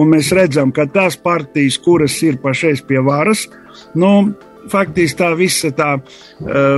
Un 0.00 0.14
mēs 0.14 0.32
redzam, 0.36 0.72
ka 0.72 0.88
tās 0.90 1.18
partijas, 1.20 1.78
kuras 1.82 2.16
ir 2.26 2.40
pašais 2.42 2.82
pie 2.86 3.02
varas, 3.04 3.46
nu, 3.94 4.32
faktiski 4.70 5.18
tā 5.18 5.30
visa 5.38 5.70
tā 5.74 5.94
uh, 5.96 6.02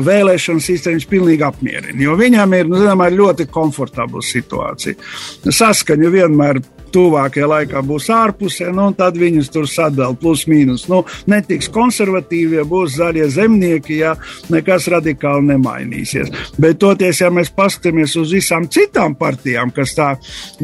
vēlēšana 0.04 0.62
sistēma 0.62 1.08
pilnīgi 1.10 1.46
apmierina. 1.46 1.98
Jo 2.02 2.16
viņam 2.20 2.58
ir, 2.58 2.70
nu, 2.70 2.78
zinām, 2.82 3.02
ļoti 3.22 3.48
komfortabla 3.52 4.22
situācija. 4.24 4.98
Saskaņa 5.48 6.14
vienmēr 6.14 6.62
tuvākajā 6.92 7.48
laikā 7.48 7.82
būs 7.86 8.08
ārpusē, 8.12 8.70
nu, 8.74 8.88
un 8.90 8.96
tad 8.98 9.16
viņus 9.20 9.50
tur 9.52 9.68
sadala 9.70 10.16
plus 10.18 10.44
mīnus. 10.50 10.86
Nu, 10.90 11.02
netiks 11.30 11.70
konservatīvie, 11.72 12.62
būs 12.68 12.96
zaļie 12.98 13.28
zemnieki, 13.32 13.98
ja 14.02 14.14
nekas 14.52 14.88
radikāli 14.92 15.48
nemainīsies. 15.52 16.32
Bet 16.62 16.80
toties, 16.82 17.22
ja 17.22 17.30
mēs 17.32 17.52
paskatāmies 17.54 18.16
uz 18.20 18.34
visām 18.36 18.68
citām 18.72 19.16
partijām, 19.18 19.72
kas 19.74 19.96
tā 19.98 20.10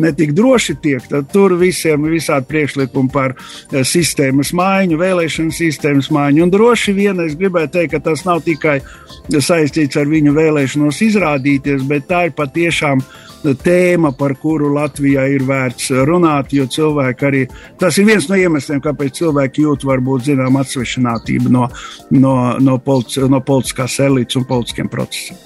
netik 0.00 0.34
droši 0.36 0.78
tiek, 0.82 1.04
tad 1.10 1.30
tur 1.32 1.56
visiem 1.60 2.06
ir 2.06 2.16
visādi 2.18 2.48
priekšlikumi 2.50 3.12
par 3.14 3.34
eh, 3.34 3.84
sistēmas 3.86 4.52
maiņu, 4.56 4.98
vēlēšanu 5.00 5.54
sistēmas 5.54 6.12
maiņu. 6.14 6.44
Un 6.44 6.54
droši 6.54 6.96
vien 6.96 7.24
es 7.24 7.36
gribēju 7.38 7.72
teikt, 7.74 7.96
ka 7.96 8.04
tas 8.10 8.24
nav 8.28 8.42
tikai 8.46 8.80
saistīts 9.28 9.98
ar 10.00 10.08
viņu 10.08 10.34
vēlēšanos 10.36 11.00
izrādīties, 11.08 11.86
bet 11.88 12.08
tā 12.10 12.26
ir 12.28 12.36
patiešām 12.36 13.02
tēma, 13.42 14.12
par 14.18 14.34
kuru 14.40 14.72
Latvijā 14.74 15.26
ir 15.32 15.44
vērts 15.48 15.90
runāt, 16.08 16.52
jo 16.56 16.66
cilvēki 16.66 17.28
arī 17.28 17.42
tas 17.80 17.98
ir 17.98 18.08
viens 18.08 18.28
no 18.30 18.38
iemesliem, 18.38 18.82
kāpēc 18.84 19.22
cilvēki 19.22 19.66
jūt 19.66 19.86
varbūt 19.88 20.30
zinām 20.30 20.58
atsvešinātību 20.60 21.52
no, 21.54 21.68
no, 22.16 22.34
no, 22.60 22.78
politi 22.78 23.26
no 23.28 23.42
politiskās 23.44 24.00
elites 24.06 24.40
un 24.40 24.48
politiskiem 24.48 24.90
procesiem. 24.92 25.44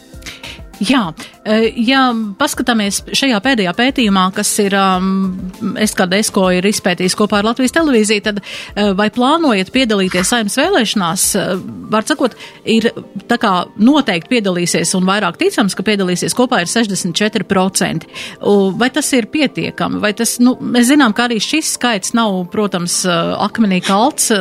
Jā, 0.83 1.03
e, 1.47 1.69
ja 1.85 2.09
paskatāmies 2.39 3.03
šajā 3.15 3.39
pēdējā 3.45 3.73
pētījumā, 3.77 4.25
kas 4.35 4.51
ir, 4.63 4.75
um, 4.75 5.31
es 5.79 5.93
kā 5.95 6.09
Desko 6.11 6.49
ir 6.57 6.67
izpētījis 6.67 7.15
kopā 7.19 7.39
ar 7.39 7.47
Latvijas 7.51 7.75
televīziju, 7.77 8.23
tad 8.25 8.41
uh, 8.43 8.91
vai 8.99 9.09
plānojat 9.15 9.71
piedalīties 9.75 10.33
saimnes 10.33 10.57
vēlēšanās, 10.59 11.27
uh, 11.39 11.61
var 11.93 12.07
sakot, 12.09 12.35
ir 12.67 12.89
tā 13.31 13.39
kā 13.43 13.53
noteikti 13.79 14.33
piedalīsies 14.33 14.95
un 14.99 15.07
vairāk 15.07 15.39
ticams, 15.39 15.77
ka 15.79 15.87
piedalīsies 15.87 16.35
kopā 16.39 16.63
ir 16.65 16.73
64%. 16.73 18.09
Uh, 18.41 18.73
vai 18.79 18.91
tas 18.95 19.13
ir 19.15 19.31
pietiekami? 19.31 20.03
Vai 20.03 20.13
tas, 20.19 20.39
nu, 20.43 20.57
mēs 20.59 20.91
zinām, 20.91 21.15
ka 21.15 21.29
arī 21.29 21.39
šis 21.43 21.77
skaits 21.77 22.15
nav, 22.19 22.41
protams, 22.53 23.03
akmenī 23.07 23.79
kalts, 23.85 24.33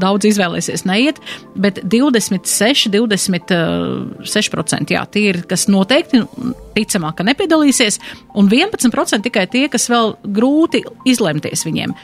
daudz 0.00 0.24
izvēlēsies 0.28 0.84
neiet, 0.86 1.18
bet 1.58 1.80
26, 1.82 2.90
26%, 2.94 4.94
jā, 4.94 5.02
tie 5.10 5.26
ir, 5.32 5.42
kas 5.50 5.66
no 5.70 5.79
noteikti 5.80 6.22
ticamāk, 6.76 7.18
ka 7.18 7.26
nepiedalīsies, 7.26 7.98
un 8.38 8.50
11% 8.52 9.26
tikai 9.26 9.46
tie, 9.50 9.66
kas 9.72 9.88
vēl 9.90 10.14
grūti 10.38 10.84
izlemties 11.10 11.66
viņiem. 11.66 11.94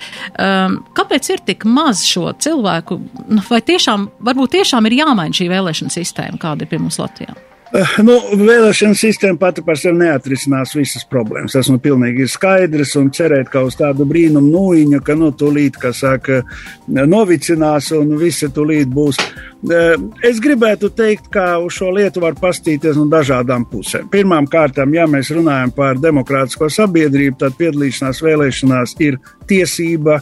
Um, 0.43 0.81
kāpēc 0.97 1.33
ir 1.35 1.45
tik 1.47 1.67
maz 1.69 2.05
šo 2.07 2.33
cilvēku? 2.43 3.01
Nu, 3.31 3.43
vai 3.51 3.63
tiešām, 3.65 4.11
varbūt 4.27 4.57
tiešām 4.59 4.89
ir 4.89 5.01
jāmaina 5.03 5.37
šī 5.37 5.51
vēlēšana 5.53 5.95
sistēma, 5.95 6.41
kāda 6.43 6.67
ir 6.67 6.73
pie 6.73 6.83
mums 6.83 6.99
Latvijā? 7.03 7.37
Eh, 7.75 7.97
nu, 8.07 8.15
vēlēšana 8.39 8.95
sistēma 8.95 9.41
pati 9.41 9.63
par 9.67 9.79
sevi 9.81 9.99
neatrisinās 9.99 10.77
visas 10.77 11.03
problēmas. 11.11 11.57
Tas 11.57 11.67
nu 11.73 11.81
pilnīgi 11.83 12.23
ir 12.23 12.31
skaidrs 12.31 12.95
un 13.01 13.09
cerēt, 13.15 13.51
ka 13.51 13.65
uz 13.67 13.75
tādu 13.81 14.07
brīnumu 14.07 14.53
nūjiņu, 14.53 15.01
ka 15.03 15.17
nu 15.19 15.33
tūlīt, 15.35 15.81
kā 15.83 15.91
saka, 15.97 16.45
novicinās 16.87 17.91
un 17.97 18.15
visi 18.21 18.47
tūlīt 18.55 18.93
būs. 18.95 19.19
Eh, 19.19 19.97
es 20.31 20.39
gribētu 20.43 20.93
teikt, 20.95 21.27
ka 21.35 21.57
uz 21.59 21.75
šo 21.81 21.91
lietu 21.97 22.23
var 22.23 22.39
pastīties 22.39 23.01
no 23.01 23.09
dažādām 23.11 23.67
pusēm. 23.67 24.07
Pirmām 24.15 24.47
kārtām, 24.47 24.95
ja 24.95 25.09
mēs 25.11 25.35
runājam 25.35 25.75
par 25.75 25.99
demokrātisko 25.99 26.71
sabiedrību, 26.71 27.41
tad 27.43 27.59
piedalīšanās 27.59 28.23
vēlēšanās 28.23 28.95
ir 29.09 29.19
tiesība 29.51 30.21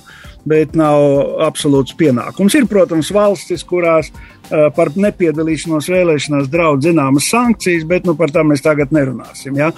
bet 0.48 0.76
nav 0.78 1.00
absolūts 1.46 1.96
pienākums. 1.98 2.56
Ir, 2.58 2.68
protams, 2.70 3.12
valstis, 3.14 3.64
kurās 3.66 4.12
Eh, 4.44 4.66
par 4.76 4.90
nepiedalīšanos 4.92 5.86
vēlēšanās 5.88 6.50
draudz 6.52 6.84
zināmas 6.84 7.30
sankcijas, 7.32 7.86
bet 7.88 8.04
nu, 8.04 8.12
par 8.18 8.28
tām 8.32 8.50
mēs 8.52 8.60
tagad 8.60 8.90
nerunāsim. 8.92 9.56
Ja? 9.56 9.70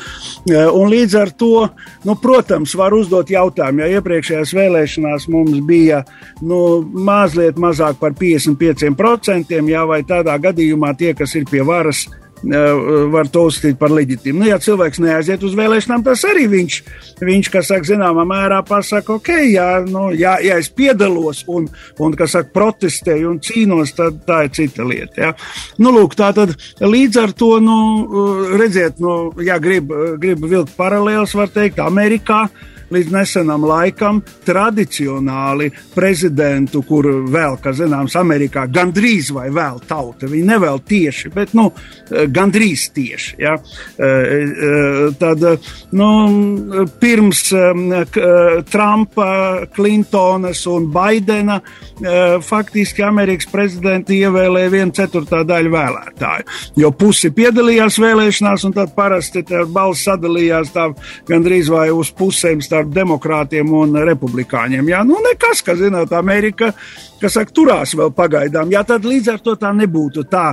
Un 0.75 0.90
līdz 0.90 1.14
ar 1.20 1.30
to, 1.38 1.68
nu, 2.02 2.16
protams, 2.18 2.75
var 2.75 2.96
uzdot 2.96 3.30
jautājumu, 3.30 3.85
ja 3.85 4.00
iepriekšējās 4.00 4.54
vēlēšanās 4.58 5.28
mums 5.30 5.61
bija 5.68 6.02
nu, 6.42 6.82
mazliet 6.82 7.61
mazāk 7.62 8.00
par 8.02 8.16
55%, 8.18 9.54
ja, 9.70 9.87
vai 9.87 10.00
tādā 10.08 10.35
gadījumā 10.49 10.96
tie, 10.99 11.14
kas 11.14 11.38
ir 11.38 11.46
pie 11.46 11.62
varas, 11.66 12.08
var 12.45 13.28
to 13.33 13.47
uzskatīt 13.49 13.78
par 13.81 13.93
leģitīmu. 13.95 14.43
Nu, 14.43 14.49
ja 14.50 14.59
cilvēks 14.62 15.00
neaiziet 15.02 15.43
uz 15.47 15.55
vēlēšanām, 15.57 16.05
tas 16.05 16.25
arī 16.28 16.47
viņš, 16.52 16.78
viņš 17.25 17.50
kas 17.52 17.71
saka, 17.73 17.88
zināmā 17.88 18.26
mērā 18.28 18.61
pasaka, 18.66 19.16
ok, 19.16 19.31
jā, 19.50 19.69
nu, 19.88 20.11
jā, 20.16 20.37
ja 20.45 20.59
es 20.61 20.69
piedalos 20.69 21.45
un, 21.49 21.69
un 22.02 22.16
kas 22.19 22.37
saka, 22.37 22.52
protestēju 22.55 23.33
un 23.33 23.40
cīnos, 23.40 23.95
tad 23.97 24.23
tā 24.28 24.45
ir 24.47 24.55
cita 24.59 24.87
lieta. 24.87 25.16
Ja. 25.16 25.33
Nu, 25.81 25.95
lūk, 25.97 26.16
tā 26.19 26.33
tad 26.37 26.55
līdz 26.83 27.21
ar 27.25 27.35
to, 27.37 27.57
nu, 27.64 27.78
redziet, 28.61 29.00
nu, 29.02 29.33
ja 29.45 29.59
grib, 29.62 29.93
grib 30.21 30.45
vilkt 30.47 30.76
paralēlus, 30.76 31.37
var 31.38 31.52
teikt, 31.52 31.81
Amerikā 31.83 32.47
līdz 32.93 33.12
nesenam 33.14 33.64
laikam 33.66 34.23
tradicionāli 34.47 35.71
prezidentu, 35.95 36.83
kur 36.87 37.09
vēl, 37.33 37.59
kā 37.62 37.73
zināms, 37.76 38.16
Amerikā 38.19 38.66
gandrīz 38.73 39.33
vai 39.35 39.49
vēl 39.55 39.81
tauta. 39.88 40.28
Viņi 40.31 40.50
nevēl 40.52 40.83
tieši, 40.87 41.33
bet 41.35 41.55
nu, 41.57 41.71
gandrīz 42.11 42.88
tieši. 42.95 43.35
Ja? 43.43 43.57
E, 43.99 44.07
e, 44.07 44.73
tad 45.21 45.43
nu, 45.97 46.09
pirms 47.00 47.43
Trumpa, 48.71 49.31
Clintonas 49.75 50.64
un 50.71 50.88
Baidena 50.93 51.59
e, 51.61 52.38
faktiski 52.43 53.05
Amerikas 53.07 53.49
prezidenti 53.50 54.21
ievēlēja 54.23 54.73
vienu 54.73 54.97
ceturtā 54.97 55.43
daļu 55.47 55.73
vēlētāju. 55.75 56.49
Jo 56.81 56.93
pusi 56.97 57.33
piedalījās 57.35 57.99
vēlēšanās, 58.02 58.66
un 58.69 58.76
tad 58.76 58.95
parasti 58.97 59.45
balss 59.73 60.07
sadalījās 60.07 60.73
tā 60.75 60.88
gandrīz 61.28 61.71
vai 61.73 61.88
uz 61.95 62.12
pusēm 62.16 62.62
starp 62.76 62.92
demokrātiem 62.92 63.73
un 63.73 63.97
republikāņiem. 64.04 64.92
Jā, 64.92 65.02
nu 65.09 65.16
nekas, 65.25 65.62
ka, 65.64 65.76
zināt, 65.80 66.12
Amerika 66.12 66.75
kas 67.21 67.37
saka, 67.37 67.52
turās 67.54 67.95
vēl 67.97 68.12
pagaidām. 68.16 68.71
Jā, 68.73 68.83
tad 68.87 69.06
līdz 69.09 69.30
ar 69.33 69.42
to 69.45 69.56
tā 69.61 69.73
nebūtu 69.76 70.26
tā, 70.30 70.47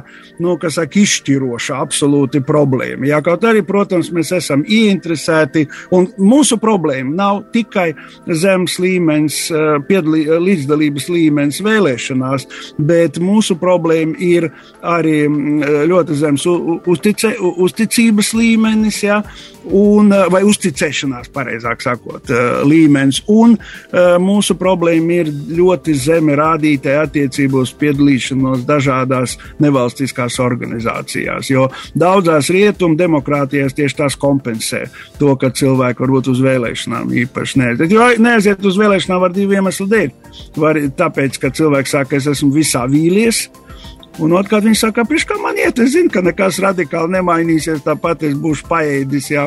nu, 0.43 0.55
kas 0.61 0.77
saka, 0.79 0.99
izšķiroša 1.01 1.79
absolūti 1.83 2.43
problēma. 2.45 3.07
Jā, 3.09 3.19
kaut 3.25 3.43
arī, 3.47 3.63
protams, 3.67 4.11
mēs 4.15 4.33
esam 4.37 4.63
ieinteresēti, 4.63 5.65
un 5.95 6.07
mūsu 6.21 6.59
problēma 6.61 7.15
nav 7.17 7.41
tikai 7.53 7.89
zemes 8.27 8.77
līmenis, 8.83 9.39
eh, 9.51 9.79
piedalī, 9.87 10.25
līdzdalības 10.47 11.09
līmenis 11.11 11.61
vēlēšanās, 11.65 12.47
bet 12.79 13.19
mūsu 13.23 13.57
problēma 13.59 14.15
ir 14.23 14.49
arī 14.81 15.23
mm, 15.27 15.87
ļoti 15.91 16.19
zems 16.19 16.47
uztice, 16.47 17.33
uzticības 17.39 18.33
līmenis, 18.37 19.01
jā, 19.03 19.19
un, 19.71 20.11
eh, 20.13 20.27
vai 20.31 20.43
uzticēšanās, 20.47 21.31
pareizāk 21.33 21.83
sakot, 21.83 22.12
eh, 22.21 22.61
līmenis, 22.67 23.23
un 23.31 23.57
mūsu 24.23 24.55
problēma 24.57 25.19
ir 25.21 25.29
ļoti 25.57 25.93
zemi 25.97 26.35
rādīt 26.37 26.53
rādītāji 26.53 26.99
attiecībā 27.01 27.61
uz 27.61 27.73
piedalīšanos 27.79 28.65
dažādās 28.67 29.37
nevalstiskās 29.61 30.39
organizācijās. 30.39 31.49
Jo 31.51 31.69
daudzās 31.95 32.49
rietumu 32.53 32.97
demokrātijās 32.97 33.73
tieši 33.73 33.97
tas 33.97 34.15
kompensē 34.15 34.85
to, 35.19 35.35
ka 35.35 35.51
cilvēki 35.51 36.03
varbūt 36.03 36.31
uz 36.33 36.41
vēlēšanām 36.43 37.13
īpaši 37.23 37.59
neaiziet. 37.59 37.91
Jo 37.91 38.09
neaiziet 38.17 38.63
uz 38.65 38.77
vēlēšanām 38.79 39.21
var 39.23 39.33
divu 39.33 39.57
iemeslu 39.57 39.87
dēļ. 39.91 40.09
Var, 40.57 40.79
tāpēc, 40.97 41.39
ka 41.41 41.53
cilvēks 41.53 41.93
saka, 41.93 42.17
es 42.17 42.27
esmu 42.27 42.53
visā 42.55 42.85
vīlies, 42.89 43.47
Un 44.21 44.33
otrkārt, 44.37 44.67
viņi 44.67 44.77
saka, 44.77 45.05
ka 45.25 45.37
man 45.41 45.57
iet, 45.57 45.79
es 45.81 45.93
zinu, 45.95 46.11
ka 46.13 46.21
nekas 46.21 46.59
radikāli 46.61 47.15
nemainīsies. 47.15 47.81
Tāpat 47.85 48.27
es 48.27 48.35
būšu 48.37 48.67
paēdis, 48.69 49.31
ja 49.33 49.45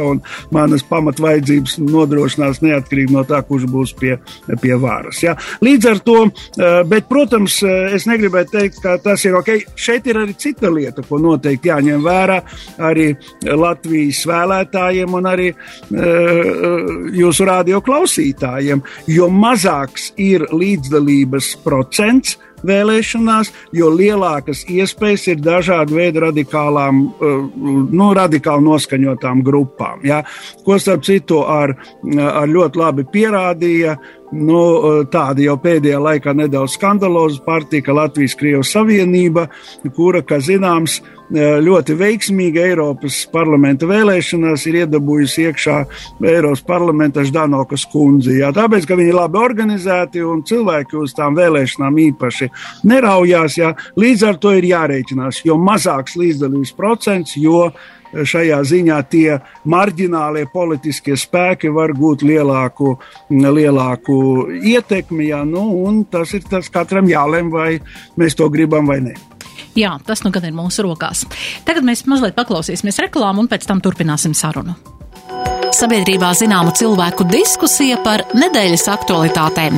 manas 0.54 0.82
pamatvaidzības 0.88 1.76
nodrošinās 1.84 2.62
neatkarīgi 2.64 3.14
no 3.14 3.22
tā, 3.28 3.42
kurš 3.46 3.68
būs 3.70 3.94
pie, 3.98 4.16
pie 4.62 4.74
varas. 4.82 5.22
Ja. 5.22 5.36
Līdz 5.62 5.90
ar 5.90 6.02
to, 6.06 6.18
eh, 6.26 6.82
bet, 6.88 7.08
protams, 7.08 7.62
eh, 7.62 7.94
es 7.94 8.06
negribēju 8.10 8.50
teikt, 8.50 8.80
ka 8.82 8.96
tas 8.98 9.24
ir 9.24 9.36
ok. 9.38 9.52
Šeit 9.76 10.06
ir 10.06 10.14
arī 10.14 10.36
cita 10.36 10.70
lieta, 10.70 11.02
ko 11.06 11.18
noteikti 11.18 11.70
jāņem 11.70 12.02
vērā 12.02 12.40
arī 12.78 13.16
Latvijas 13.42 14.24
vēlētājiem 14.26 15.14
un 15.14 15.28
arī 15.30 15.48
uh, 15.52 17.10
jūsu 17.14 17.46
radio 17.46 17.80
klausītājiem. 17.80 18.82
Jo 19.06 19.28
mazāks 19.32 20.10
ir 20.16 20.46
līdzdalības 20.52 21.56
procents, 21.64 22.36
vēlēšanās, 22.66 23.52
jo 23.76 23.90
lielākas 23.92 24.64
iespējas 24.70 25.26
ir 25.32 25.40
dažādu 25.44 25.98
veidu 25.98 26.24
radikālām, 26.26 27.02
eh, 27.06 27.38
nu, 27.92 28.10
radikāli 28.14 28.64
noskaņotām 28.64 29.42
grupām. 29.42 30.04
Ja? 30.04 30.22
Ko 30.64 30.78
starp 30.78 31.04
citu 31.04 31.42
ar, 31.44 31.76
ar 32.16 32.48
ļoti 32.48 32.76
labi 32.76 33.04
pierādīja 33.04 33.98
nu, 34.32 34.60
tāda 35.12 35.44
jau 35.44 35.56
pēdējā 35.62 36.00
laikā 36.02 36.34
nedaudz 36.36 36.76
skandaloza 36.76 37.42
partija, 37.46 37.84
ka 37.86 37.96
Latvijas 37.96 38.34
Krievijas 38.38 38.72
Savienība, 38.74 39.46
kura, 39.96 40.22
kā 40.26 40.40
zināms, 40.42 41.00
ļoti 41.34 41.96
veiksmīgi 41.98 42.60
Eiropas 42.62 43.24
parlamenta 43.32 43.86
vēlēšanās 43.90 44.66
ir 44.70 44.80
iedabūjusi 44.84 45.46
iekšā 45.48 45.78
Eiropas 46.22 46.62
parlamenta 46.66 47.24
Ždanokas 47.26 47.86
kundzi. 47.90 48.38
Jā, 48.40 48.52
tāpēc, 48.54 48.86
ka 48.86 48.98
viņi 48.98 49.10
ir 49.10 49.18
labi 49.18 49.40
organizēti 49.42 50.22
un 50.22 50.44
cilvēki 50.46 50.98
uz 51.00 51.16
tām 51.16 51.34
vēlēšanām 51.38 51.98
īpaši 52.06 52.50
neraujās, 52.86 53.58
jā, 53.58 53.74
līdz 53.98 54.26
ar 54.30 54.40
to 54.42 54.54
ir 54.54 54.70
jārēķinās, 54.70 55.42
jo 55.48 55.58
mazāks 55.58 56.14
līdzdalības 56.20 56.74
procents, 56.78 57.36
jo 57.40 57.72
šajā 58.14 58.58
ziņā 58.66 58.98
tie 59.10 59.38
marģinālie 59.68 60.46
politiskie 60.52 61.16
spēki 61.18 61.72
var 61.74 61.94
gūt 61.96 62.24
lielāku, 62.26 62.96
lielāku 63.30 64.18
ietekmi. 64.62 65.30
Jā, 65.32 65.44
nu, 65.48 65.66
tas 66.10 66.34
ir 66.36 66.44
tas 66.48 66.70
katram 66.72 67.08
jālem, 67.10 67.50
vai 67.52 67.78
mēs 68.18 68.38
to 68.38 68.48
gribam 68.52 68.86
vai 68.90 69.00
nē. 69.04 69.16
Jā, 69.76 69.96
tas 70.06 70.22
nu 70.24 70.32
gan 70.32 70.46
ir 70.48 70.54
mūsu 70.56 70.86
rokās. 70.86 71.26
Tagad 71.68 71.84
mēs 71.84 72.06
mazliet 72.08 72.36
paklausīsimies 72.36 73.00
reklāmu 73.06 73.44
un 73.44 73.50
pēc 73.50 73.66
tam 73.68 73.82
turpināsim 73.84 74.36
sarunu. 74.36 74.76
Sabiedrībā 75.76 76.30
zināma 76.38 76.72
cilvēku 76.76 77.26
diskusija 77.28 77.98
par 78.06 78.24
nedēļas 78.38 78.86
aktualitātēm. 78.94 79.76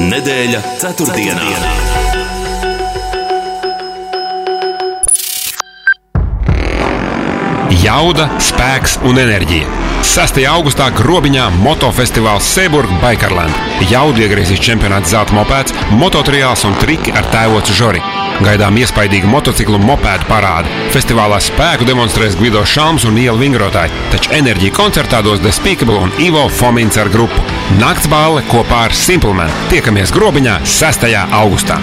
Nedēļa 0.00 0.64
ceturtdienā. 0.80 1.44
ceturtdienā. 1.44 2.03
Jauda, 7.84 8.30
spēks 8.40 8.94
un 9.04 9.18
enerģija. 9.20 9.68
6. 10.08 10.38
augustā 10.48 10.86
Grobiņā 10.96 11.50
motofestivāls 11.58 12.46
Seburg 12.54 12.88
Baikarland. 13.02 13.52
Jauda 13.90 14.22
iegriezīs 14.24 14.62
čempionāts 14.64 15.12
zelta 15.12 15.36
mopēds, 15.36 15.74
mototriāls 16.00 16.64
un 16.64 16.72
triki 16.80 17.12
ar 17.12 17.28
tēvocu 17.34 17.76
žori. 17.76 18.00
Gaidām 18.46 18.78
iespaidīgu 18.80 19.28
motociklu 19.28 19.82
mopēdu 19.84 20.24
parādi. 20.30 20.72
Festivālā 20.94 21.42
spēku 21.44 21.84
demonstrēs 21.84 22.38
Gvido 22.40 22.64
Šalms 22.64 23.04
un 23.10 23.20
Iela 23.20 23.36
Vingrotāji, 23.42 23.92
taču 24.14 24.32
enerģiju 24.38 24.72
koncertā 24.78 25.20
dos 25.26 25.42
Despicable 25.44 26.00
un 26.06 26.14
Ivo 26.24 26.46
Fomins 26.48 26.96
ar 26.96 27.12
grupu. 27.12 27.44
Nakts 27.82 28.08
bāle 28.08 28.46
kopā 28.48 28.86
ar 28.88 28.96
Simpleman. 28.96 29.52
Tiekamies 29.68 30.14
Grobiņā 30.14 30.62
6. 30.64 31.10
augustā. 31.42 31.82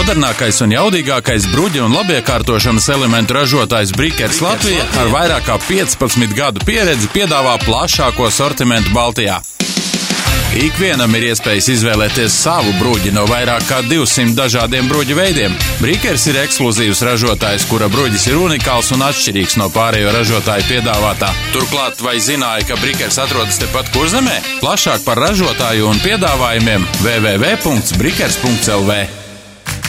Modernākais 0.00 0.56
un 0.64 0.70
jaudīgākais 0.72 1.44
bruģa 1.52 1.82
un 1.84 1.92
labiekārtošanas 1.92 2.86
elementu 2.94 3.34
ražotājs 3.36 3.90
Brikers 3.92 4.38
Latvija 4.40 4.86
ar 4.96 5.10
vairāk 5.12 5.44
kā 5.44 5.58
15 5.66 6.32
gadu 6.38 6.64
pieredzi 6.64 7.10
piedāvā 7.12 7.58
plašāko 7.66 8.30
sortimentu 8.32 8.94
Baltijā. 8.96 9.36
Ikvienam 10.56 11.12
ir 11.18 11.26
iespējas 11.28 11.68
izvēlēties 11.74 12.38
savu 12.46 12.72
bruģi 12.80 13.12
no 13.12 13.26
vairāk 13.28 13.68
kā 13.68 13.82
200 13.90 14.32
dažādiem 14.40 14.88
bruģu 14.88 15.20
veidiem. 15.20 15.52
Brīkers 15.84 16.24
ir 16.32 16.40
ekskluzīvs 16.46 17.04
ražotājs, 17.10 17.68
kura 17.68 17.92
bruģis 17.92 18.24
ir 18.32 18.40
unikāls 18.40 18.88
un 18.96 19.04
atšķirīgs 19.04 19.60
no 19.60 19.68
pārējo 19.76 20.16
ražotāju 20.16 20.64
piedāvātā. 20.72 21.28
Turklāt, 21.52 22.00
vai 22.00 22.16
zināja, 22.24 22.64
ka 22.72 22.80
Brīkers 22.80 23.20
atrodas 23.20 23.60
tepat 23.60 23.92
kurzemē? 23.92 24.40
Plašāk 24.64 25.04
par 25.04 25.20
ražotāju 25.28 25.92
un 25.92 26.00
piedāvājumiem 26.08 26.88
www.brikers.lv. 27.04 29.19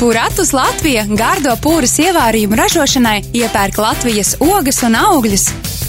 Puratus 0.02 0.50
Latvija 0.50 1.04
gārdo 1.06 1.52
pūras 1.62 1.92
ievārījumu 2.02 2.58
ražošanai 2.58 3.20
iepērk 3.38 3.76
Latvijas 3.78 4.32
ogas 4.42 4.80
un 4.88 4.96
augļus. 4.98 5.44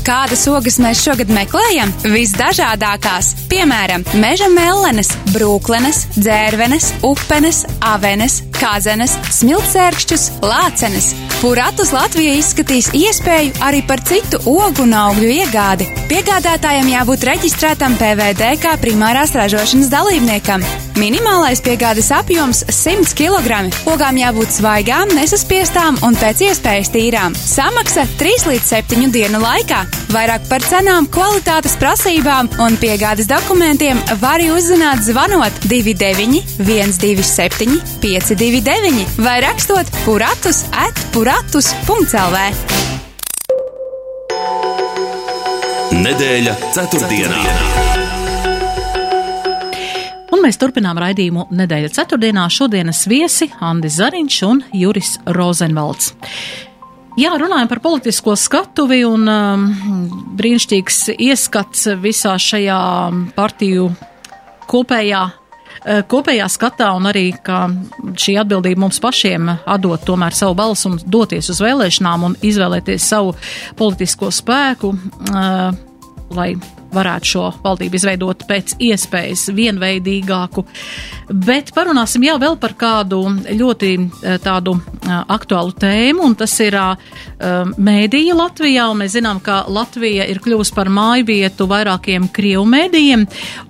Kādas 0.04 0.42
ogas 0.52 0.76
mēs 0.84 1.00
šogad 1.00 1.32
meklējam? 1.32 1.88
Visdažādākās, 2.04 3.30
piemēram, 3.48 4.04
meža 4.20 4.50
mellenes, 4.52 5.14
brūklenes, 5.32 6.02
dzērvenes, 6.18 6.90
upenes, 7.08 7.62
avenes, 7.88 8.42
kazenes, 8.62 9.16
smiltsērkšķus, 9.40 10.28
lācenes. 10.46 11.12
Puratus 11.40 11.90
Latvija 11.94 12.36
izskatīs 12.38 12.92
iespēju 12.94 13.56
arī 13.66 13.82
par 13.86 14.02
citu 14.06 14.38
ogu 14.46 14.84
un 14.86 14.94
augļu 14.94 15.32
iegādi. 15.40 15.88
Piegādātājam 16.12 16.86
jābūt 16.92 17.26
reģistrētam 17.26 17.96
PVD 17.98 18.54
kā 18.62 18.76
primārās 18.78 19.34
ražošanas 19.34 19.90
dalībniekam. 19.90 20.62
Minimālais 21.00 21.62
piegādes 21.64 22.10
apjoms- 22.14 22.62
100 22.82 23.14
kg. 23.18 23.72
Ogām 23.90 24.18
jābūt 24.20 24.52
svaigām, 24.58 25.10
nesaspiestām 25.16 25.98
un 26.02 26.14
pēc 26.14 26.44
iespējas 26.48 26.92
tīrām. 26.94 27.34
Samaksa 27.34 28.06
3 28.20 28.46
līdz 28.46 28.66
7 28.74 29.10
dienu 29.10 29.40
laikā. 29.40 29.86
Vairāk 30.12 30.46
par 30.48 30.60
cenām, 30.60 31.08
kvalitātes 31.08 31.74
prasībām 31.80 32.50
un 32.60 32.76
piegādes 32.76 33.26
dokumentiem 33.26 33.98
var 34.20 34.38
uzzināt 34.40 35.00
zvanot 35.02 35.52
29 35.64 36.42
127 36.58 37.80
529 38.52 39.24
vai 39.24 39.40
rakstot 39.40 39.88
puratus 40.04 40.58
at 40.76 40.98
puratus.lv. 41.14 42.36
Nedēļa 45.96 46.52
ceturtdienā. 46.76 47.38
ceturtdienā. 47.40 47.96
Un 50.36 50.44
mēs 50.44 50.60
turpinām 50.60 51.00
raidījumu 51.00 51.46
nedēļa 51.48 51.94
ceturtdienā. 51.96 52.44
Šodienas 52.52 53.06
viesi 53.08 53.48
Andis 53.64 53.96
Zariņš 54.02 54.42
un 54.50 54.60
Juris 54.76 55.16
Rozenvalds. 55.32 56.12
Jā, 57.16 57.32
runājam 57.40 57.72
par 57.72 57.80
politisko 57.80 58.36
skatuvi 58.36 59.00
un 59.08 59.28
um, 59.32 59.68
brīnišķīgs 60.36 61.06
ieskats 61.16 61.88
visā 62.04 62.36
šajā 62.36 62.82
partiju 63.32 63.94
kopējā 64.68 65.30
kopējā 65.82 66.46
skatā 66.52 66.90
un 66.96 67.08
arī, 67.10 67.24
ka 67.42 67.64
šī 68.18 68.36
atbildība 68.42 68.84
mums 68.84 69.00
pašiem 69.02 69.50
atdot 69.50 70.04
tomēr 70.06 70.36
savu 70.36 70.54
balsu 70.58 70.92
un 70.92 71.00
doties 71.02 71.50
uz 71.52 71.62
vēlēšanām 71.62 72.28
un 72.28 72.36
izvēlēties 72.42 73.08
savu 73.14 73.34
politisko 73.78 74.30
spēku, 74.34 74.92
uh, 74.92 75.74
lai 76.36 76.52
varētu 76.92 77.30
šo 77.32 77.44
valdību 77.62 77.98
izveidot 77.98 78.44
pēc 78.48 78.76
iespējas 78.82 79.48
vienveidīgāku. 79.56 80.64
Bet 81.32 81.72
parunāsim 81.74 82.26
jau 82.26 82.36
vēl 82.42 82.58
par 82.60 82.74
kādu 82.78 83.22
ļoti 83.56 83.92
eh, 83.96 84.36
tādu 84.42 84.74
eh, 84.76 85.14
aktuālu 85.32 85.72
tēmu, 85.80 86.26
un 86.26 86.34
tas 86.38 86.52
ir 86.62 86.74
uh, 86.76 86.96
mēdīja 87.80 88.34
Latvijā. 88.36 88.84
Mēs 88.96 89.14
zinām, 89.16 89.40
ka 89.44 89.62
Latvija 89.72 90.26
ir 90.30 90.40
kļuvusi 90.42 90.74
par 90.76 90.90
māju 90.92 91.26
vietu 91.28 91.66
vairākiem 91.70 92.28
krievu 92.34 92.64
mēdījiem, 92.68 93.24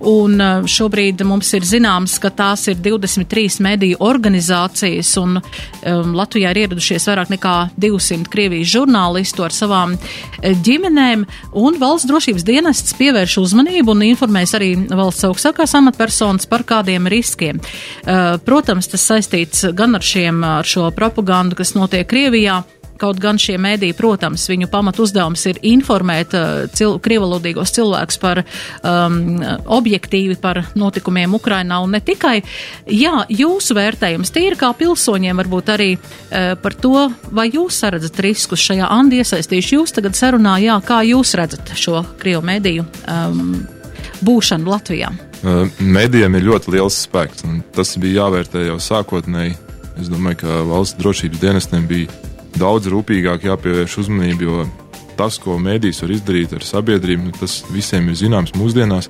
un 0.09 0.43
šobrīd 0.69 1.23
mums 1.27 1.51
ir 1.57 1.65
zināms, 1.67 2.17
ka 2.21 2.31
tās 2.33 2.65
ir 2.71 2.79
23 2.83 3.63
mēdīju 3.63 3.99
organizācijas, 4.03 5.13
un 5.21 5.39
um, 5.39 6.13
Latvijā 6.17 6.53
ir 6.53 6.63
ieradušies 6.65 7.07
vairāk 7.09 7.33
nekā 7.33 7.55
200 7.81 8.31
Krievijas 8.33 8.71
žurnālistu 8.73 9.45
ar 9.47 9.55
savām 9.55 9.95
ģimenēm, 10.43 11.25
un 11.59 11.79
valsts 11.81 12.09
drošības 12.09 12.47
dienests 12.47 12.97
pie 12.99 13.12
pievērš 13.13 13.35
uzmanību 13.43 13.93
un 13.93 14.05
informēs 14.07 14.55
arī 14.57 14.71
valsts 14.89 15.27
augstākās 15.27 15.75
amatpersonas 15.77 16.47
par 16.49 16.63
kādiem 16.65 17.05
riskiem. 17.11 17.59
Uh, 17.61 18.39
protams, 18.41 18.89
tas 18.89 19.05
saistīts 19.05 19.67
gan 19.77 19.93
ar, 19.93 20.01
šiem, 20.01 20.41
ar 20.41 20.65
šo 20.65 20.89
propagandu, 20.95 21.59
kas 21.59 21.75
notiek 21.77 22.09
Krievijā, 22.09 22.63
Kaut 23.03 23.19
gan 23.19 23.35
šie 23.41 23.57
mēdīji, 23.59 23.97
protams, 23.97 24.45
viņu 24.47 24.69
pamat 24.71 25.01
uzdevums 25.03 25.41
ir 25.49 25.57
informēt 25.67 26.35
uh, 26.37 26.51
cil 26.71 26.95
krievalodīgos 27.03 27.73
cilvēkus 27.75 28.19
par 28.21 28.39
um, 28.45 29.41
objektīvi 29.75 30.37
par 30.39 30.61
notikumiem 30.79 31.35
Ukrainā 31.35 31.81
un 31.83 31.91
ne 31.97 31.99
tikai. 31.99 32.37
Jā, 32.87 33.25
jūsu 33.27 33.75
vērtējums 33.75 34.31
tīri 34.31 34.59
kā 34.59 34.71
pilsoņiem 34.79 35.43
varbūt 35.43 35.73
arī 35.75 35.89
uh, 35.97 36.53
par 36.63 36.77
to, 36.79 37.09
vai 37.35 37.49
jūs 37.51 37.81
redzat 37.83 38.23
riskus 38.23 38.63
šajā 38.69 38.87
Andi 38.93 39.19
iesaistīšu 39.19 39.81
jūs 39.81 39.97
tagad 39.99 40.15
sarunā, 40.15 40.55
jā, 40.63 40.79
kā 40.87 41.01
jūs 41.03 41.35
redzat 41.39 41.75
šo 41.75 42.05
krievu 42.23 42.45
mēdīju 42.47 42.87
um, 42.87 43.55
būšanu 44.23 44.71
Latvijā? 44.71 45.11
Uh, 45.43 45.67
Mēdījiem 45.83 46.39
ir 46.39 46.47
ļoti 46.53 46.77
liels 46.77 47.03
spēks, 47.03 47.43
un 47.49 47.59
tas 47.75 47.97
bija 47.99 48.23
jāvērtē 48.23 48.69
jau 48.69 48.79
sākotnēji. 48.79 49.59
Es 49.99 50.07
domāju, 50.09 50.45
ka 50.45 50.61
valsts 50.71 50.97
drošības 51.03 51.41
dienestiem 51.43 51.83
bija 51.89 52.31
daudz 52.59 52.89
rūpīgāk 52.91 53.47
jāpievērš 53.47 53.99
uzmanība, 54.03 54.47
jo 54.47 54.65
tas, 55.17 55.37
ko 55.41 55.57
mēdīs 55.61 56.01
var 56.03 56.13
izdarīt 56.15 56.55
ar 56.57 56.65
sabiedrību, 56.65 57.29
nu, 57.29 57.35
tas 57.37 57.61
visiem 57.73 58.09
ir 58.09 58.17
zināms 58.19 58.55
mūsdienās, 58.57 59.09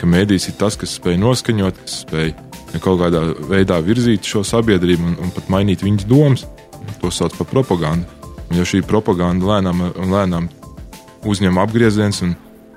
ka 0.00 0.08
mēdīs 0.08 0.48
ir 0.50 0.58
tas, 0.60 0.76
kas 0.80 0.96
spēj 0.98 1.18
noskaņot, 1.22 1.82
kas 1.84 2.00
spēj 2.06 2.34
kaut 2.80 3.02
kādā 3.02 3.22
veidā 3.50 3.78
virzīt 3.84 4.26
šo 4.26 4.42
sabiedrību 4.46 5.10
un, 5.10 5.18
un 5.20 5.32
pat 5.34 5.50
mainīt 5.52 5.84
viņas 5.84 6.08
domas. 6.08 6.46
To 7.02 7.10
sauc 7.14 7.34
par 7.36 7.46
propagandu. 7.50 8.06
Un, 8.48 8.56
ja 8.58 8.64
šī 8.66 8.80
propaganda 8.86 9.48
lēnām, 9.48 9.82
lēnām 10.12 10.48
uzņem 11.28 11.60
apgrieziens 11.62 12.22
un, 12.24 12.32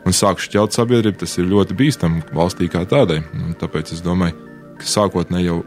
un 0.06 0.15
sāk 0.15 0.43
šķelt 0.43 0.75
sabiedrību, 0.75 1.19
tas 1.23 1.38
ir 1.39 1.49
ļoti 1.49 1.78
bīstami 1.80 2.25
valstī 2.36 2.67
kā 2.71 2.84
tādai. 2.89 3.21
Un 3.34 3.56
tāpēc 3.60 3.95
es 3.95 4.04
domāju, 4.06 4.38
ka 4.82 4.89
sākotnēji 4.91 5.49
jau 5.49 5.63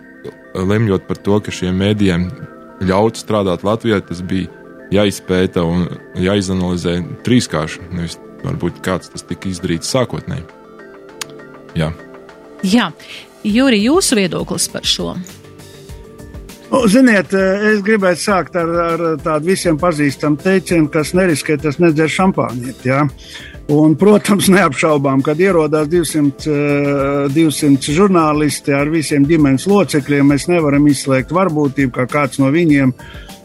lemjot 0.68 1.08
par 1.08 1.20
to, 1.24 1.40
ka 1.42 1.54
šiem 1.54 1.80
mēdījiem 1.80 2.28
ļaut 2.84 3.18
strādāt 3.18 3.64
Latvijā, 3.66 4.00
tas 4.04 4.22
bija 4.22 4.50
jāizpēta 4.94 5.64
un 5.66 5.86
jāizanalizē 6.18 6.98
trīskārši. 7.26 7.88
Nevis 7.92 8.18
varbūt 8.44 8.82
kāds 8.84 9.10
tas 9.12 9.26
tika 9.26 9.50
izdarīts 9.50 9.90
sākotnēji. 9.92 10.46
Jā. 11.78 11.92
Jā. 12.66 12.90
Juri, 13.46 13.82
jūsu 13.84 14.18
viedoklis 14.18 14.66
par 14.72 14.86
šo? 14.88 15.12
Nu, 16.68 16.82
ziniet, 16.84 17.32
es 17.32 17.78
gribētu 17.80 18.20
sākt 18.20 18.56
ar, 18.60 18.68
ar 18.68 19.02
tādu 19.24 19.48
visiem 19.48 19.78
pazīstamu 19.80 20.36
teicienu, 20.42 20.90
kas 20.92 21.14
neriskē, 21.16 21.56
tas 21.62 21.78
nedzer 21.80 22.10
šampāniet. 22.12 22.82
Ja? 22.84 23.06
Un, 23.72 23.94
protams, 24.00 24.50
neapšaubām, 24.52 25.22
kad 25.24 25.40
ierodās 25.40 25.88
200, 25.88 27.28
200 27.32 27.94
žurnālisti 27.96 28.76
ar 28.76 28.92
visiem 28.92 29.24
ģimenes 29.28 29.64
locekļiem, 29.68 30.28
mēs 30.28 30.44
nevaram 30.52 30.84
izslēgt 30.92 31.32
varbūtību, 31.36 31.92
ka 31.96 32.06
kāds 32.08 32.40
no 32.40 32.52
viņiem 32.52 32.92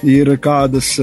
ir 0.03 0.33
kādas 0.43 0.97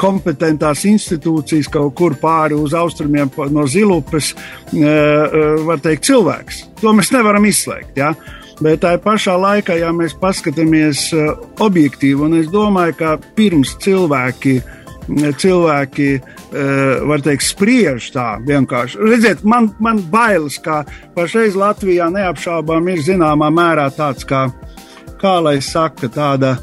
kompetentās 0.00 0.86
institūcijas 0.88 1.68
kaut 1.72 1.92
kur 1.96 2.16
pāri 2.20 2.56
uz 2.56 2.72
austrumiem 2.76 3.28
no 3.52 3.66
Zilupes, 3.68 4.32
var 4.72 5.84
teikt, 5.84 6.08
cilvēks. 6.08 6.64
To 6.80 6.96
mēs 6.96 7.12
nevaram 7.12 7.44
izslēgt. 7.48 8.00
Ja? 8.00 8.14
Bet 8.62 8.80
tā 8.84 8.94
pašā 9.02 9.34
laikā, 9.36 9.76
ja 9.76 9.92
mēs 9.92 10.14
paskatāmies 10.16 11.10
objektīvi, 11.60 12.22
un 12.24 12.38
es 12.40 12.48
domāju, 12.48 12.96
ka 12.96 13.16
pirms 13.36 13.74
cilvēki 13.84 14.60
cilvēki, 15.06 16.08
var 17.06 17.22
teikt, 17.22 17.44
spriež 17.46 18.10
tā 18.14 18.26
vienkārši. 18.46 18.98
Redziet, 19.06 19.44
man, 19.46 19.68
man 19.78 20.00
bailes, 20.10 20.58
ka 20.62 20.84
pašreiz 21.14 21.54
Latvijā 21.58 22.08
neapšaubām 22.10 22.88
ir 22.90 23.02
zināmā 23.04 23.50
mērā 23.54 23.86
tāds, 23.94 24.26
kā, 24.26 24.46
kā 25.20 25.36
lai 25.44 25.60
saka, 25.62 26.10
tāda 26.10 26.56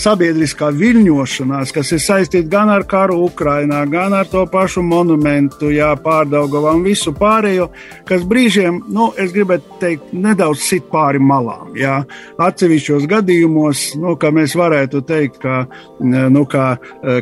sabiedriskā 0.00 0.70
viļņošanās, 0.76 1.72
kas 1.74 1.92
ir 1.94 2.00
saistīta 2.02 2.48
gan 2.50 2.70
ar 2.72 2.86
karu 2.88 3.18
Ukrajinā, 3.26 3.82
gan 3.90 4.14
ar 4.16 4.28
to 4.30 4.46
pašu 4.50 4.82
monumentu, 4.86 5.70
jā, 5.74 5.90
pārdaugavā 6.00 6.72
un 6.78 6.84
visu 6.86 7.12
pārējo, 7.16 7.68
kas 8.08 8.24
brīžiem, 8.28 8.80
nu, 8.92 9.10
es 9.20 9.34
gribētu 9.34 9.80
teikt, 9.82 10.12
nedaudz 10.16 10.64
sit 10.64 10.88
pāri 10.92 11.20
malām. 11.22 11.74
Jā. 11.78 12.00
Atsevišķos 12.40 13.06
gadījumos, 13.10 13.84
nu, 14.00 14.16
ka 14.20 14.32
mēs 14.34 14.56
varētu 14.58 15.02
teikt, 15.08 15.40
ka, 15.42 15.64
nu, 16.00 16.44
ka, 16.50 16.66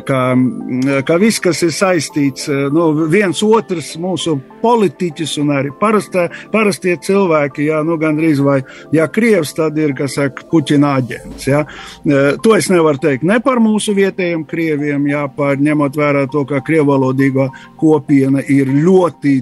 ka, 0.07 0.21
ka 1.07 1.19
viss, 1.21 1.43
kas 1.43 1.63
ir 1.67 1.75
saistīts, 1.75 2.47
nu, 2.73 2.89
viens 3.11 3.43
otrs 3.45 3.95
mūsu 3.99 4.37
politiķis 4.63 5.37
un 5.43 5.53
arī 5.55 5.73
parastē, 5.79 6.27
parastie 6.53 6.95
cilvēki, 7.03 7.67
jā, 7.69 7.83
nu, 7.87 7.99
gandrīz 7.99 8.41
vai, 8.43 8.59
ja 8.95 9.07
Krievs, 9.11 9.53
tad 9.57 9.77
ir, 9.79 9.95
kas 9.97 10.17
saka, 10.19 10.47
Puķina 10.49 10.95
aģents, 10.99 11.47
jā. 11.49 11.63
To 12.43 12.55
es 12.55 12.68
nevar 12.73 12.99
teikt 13.01 13.25
ne 13.27 13.39
par 13.43 13.61
mūsu 13.63 13.93
vietējiem 13.97 14.45
krieviem, 14.49 15.07
jā, 15.11 15.25
par 15.35 15.59
ņemot 15.61 15.97
vērā 15.99 16.25
to, 16.31 16.45
ka 16.49 16.61
krievalodīgā 16.65 17.49
kopiena 17.79 18.43
ir 18.47 18.69
ļoti 18.69 19.39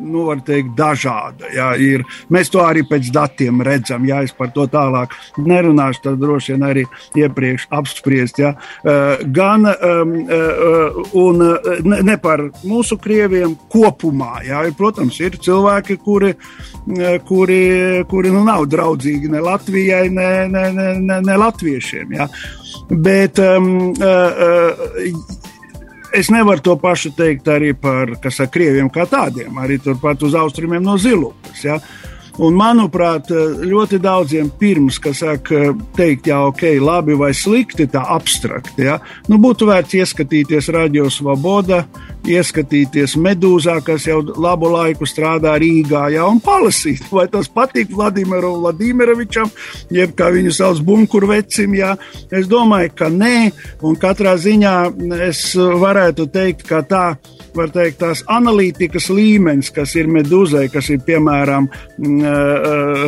nu, 0.00 0.26
teikt, 0.46 0.74
dažāda. 0.78 1.48
Jā, 1.54 1.70
ir. 1.80 2.04
Mēs 2.32 2.50
to 2.52 2.62
arī 2.64 2.84
pēc 2.88 3.10
datiem 3.14 3.62
redzam. 3.64 4.06
Ja 4.08 4.22
es 4.24 4.34
par 4.36 4.52
to 4.54 4.66
tālāk 4.70 5.14
nerunāšu, 5.38 6.02
tad 6.06 6.20
droši 6.22 6.54
vien 6.54 6.66
arī 6.68 6.84
iepriekš 7.18 7.68
apspriest. 7.74 8.40
Jā. 8.42 8.54
Uh, 8.84 9.24
gan 9.34 9.68
um, 9.72 10.14
un, 11.20 11.44
ne, 11.84 12.00
ne 12.06 12.18
par 12.22 12.46
mūsu 12.64 12.98
krieviem 13.02 13.56
kopumā. 13.72 14.42
Jā. 14.46 14.64
Protams, 14.78 15.20
ir 15.24 15.38
cilvēki, 15.42 15.98
kuri, 16.04 16.34
kuri, 17.28 17.62
kuri 18.10 18.34
nu, 18.34 18.44
nav 18.46 18.68
draudzīgi 18.72 19.32
ne 19.32 19.42
Latvijai, 19.44 20.08
ne, 20.12 20.30
ne, 20.50 20.68
ne, 20.74 20.90
ne, 21.00 21.20
ne 21.24 21.40
latviešiem. 21.40 22.14
Jā. 22.18 22.28
Bet 22.90 23.40
um, 23.42 23.92
uh, 23.94 24.04
uh, 24.04 25.52
es 26.14 26.30
nevaru 26.30 26.62
to 26.62 26.76
pašu 26.80 27.12
teikt 27.16 27.48
arī 27.50 27.74
par 27.76 28.14
saka, 28.24 28.50
krieviem 28.54 28.90
kā 28.92 29.06
tādiem, 29.10 29.54
arī 29.60 29.80
turpat 29.82 30.22
uz 30.22 30.34
austrumiem 30.38 30.82
no 30.84 30.96
Zilupas. 30.98 31.64
Ja? 31.64 31.78
Un, 32.42 32.56
manuprāt, 32.58 33.28
ļoti 33.62 34.00
daudziem 34.02 34.48
pirms, 34.58 34.98
saka, 35.14 35.68
teikt, 35.94 36.26
jā, 36.32 36.40
ok, 36.48 36.64
labi 36.82 37.14
vai 37.18 37.30
slikti, 37.34 37.86
tā 37.90 38.02
abstrakti, 38.16 38.88
ja? 38.88 38.98
nu, 39.30 39.38
būtu 39.42 39.68
vērts 39.70 40.00
ieskatīties 40.00 40.72
Radio 40.74 41.06
Svoboda, 41.10 41.84
ieskatīties 42.30 43.16
medūzā, 43.20 43.78
kas 43.84 44.06
jau 44.08 44.20
labu 44.22 44.70
laiku 44.72 45.06
strādā 45.08 45.54
Rīgā, 45.60 46.06
ja? 46.14 46.26
un 46.28 46.40
palasīt, 46.44 47.06
vai 47.14 47.26
tas 47.32 47.50
patīk 47.52 47.92
Vladimiram 47.94 48.60
Vladimirovičam, 48.62 49.50
jeb 49.94 50.14
kā 50.18 50.30
viņu 50.34 50.54
sauc 50.54 50.82
bunkurvecim. 50.84 51.76
Ja? 51.78 51.94
Es 52.34 52.48
domāju, 52.50 52.94
ka 52.98 53.10
nē, 53.12 53.36
un 53.84 53.98
katrā 54.00 54.36
ziņā 54.40 54.74
es 55.28 55.46
varētu 55.56 56.28
teikt, 56.32 56.66
ka 56.68 56.82
tā 56.88 57.06
var 57.54 57.70
teikt, 57.70 58.00
tās 58.00 58.24
analītikas 58.30 59.08
līmenis, 59.14 59.70
kas 59.74 59.94
ir 59.98 60.08
medūzai, 60.10 60.66
kas 60.72 60.88
ir 60.90 61.02
piemēram 61.06 61.68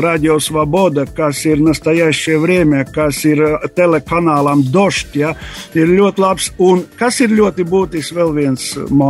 Radio 0.05 0.39
Svoboda, 0.43 1.07
kas 1.17 1.43
ir 1.51 1.63
Nastajašie 1.65 2.37
Vriemē, 2.43 2.85
kas 2.95 3.25
ir 3.27 3.43
telekanālam 3.75 4.63
Došt, 4.73 5.17
ja, 5.19 5.35
ir 5.75 5.91
ļoti 5.91 6.23
labs. 6.23 6.51
Un 6.63 6.85
kas 6.99 7.21
ir 7.25 7.35
ļoti 7.35 7.67
būtisks 7.67 8.15
vēl 8.17 8.35
viens 8.37 8.71
moments. 8.91 9.06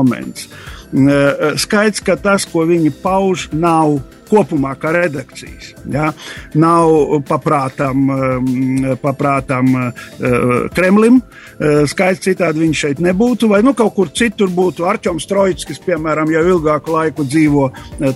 Skaidrs, 1.60 2.02
ka 2.04 2.14
tas, 2.20 2.46
ko 2.48 2.66
viņi 2.68 2.92
pauž, 3.02 3.48
nav 3.52 3.98
kopumā 4.26 4.72
kā 4.78 4.92
redakcijas. 4.94 5.72
Ja? 5.90 6.10
Nav 6.58 7.20
paprātam, 7.28 8.08
um, 8.10 8.86
paprātam 9.02 9.74
uh, 9.78 10.06
Kremlim. 10.74 11.20
Skaidrs, 11.56 12.20
citādi 12.20 12.60
viņš 12.60 12.80
šeit 12.82 12.98
nebūtu, 13.00 13.48
vai 13.48 13.62
nu 13.64 13.72
kaut 13.76 13.94
kur 13.96 14.10
citur 14.12 14.50
būtu 14.52 14.84
Arčuns 14.84 15.24
Trojts, 15.24 15.64
kas, 15.64 15.78
piemēram, 15.80 16.28
jau 16.34 16.42
ilgāku 16.50 16.92
laiku 16.92 17.24
dzīvo 17.24 17.70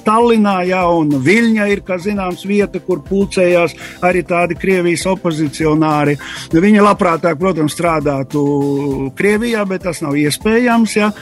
Tallinā, 0.05 0.59
ja, 0.69 0.83
un 0.93 1.15
Viļņa 1.25 1.71
ir, 1.73 1.81
kā 1.87 1.97
zināms, 2.03 2.45
vieta, 2.45 2.83
kur 2.85 3.01
pulcējās 3.07 3.73
arī 4.05 4.27
tādi 4.29 4.59
Krievijas 4.61 5.07
opozicionāri. 5.09 6.19
Viņi 6.53 6.85
labprātāk, 6.85 7.41
protams, 7.41 7.73
strādātu 7.79 8.45
Krievijā, 9.17 9.65
bet 9.69 9.89
tas 9.89 10.05
nav 10.05 10.21
iespējams. 10.21 10.99
Ja. 11.01 11.15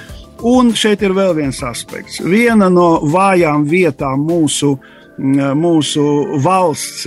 Un 0.46 0.70
šeit 0.76 1.02
ir 1.02 1.14
vēl 1.16 1.34
viens 1.34 1.58
aspekts. 1.66 2.20
Viena 2.22 2.68
no 2.70 3.00
vājām 3.10 3.64
vietām 3.66 4.22
mūsu 4.28 4.76
uh, 4.76 4.97
mūsu 5.18 6.04
valsts 6.44 7.06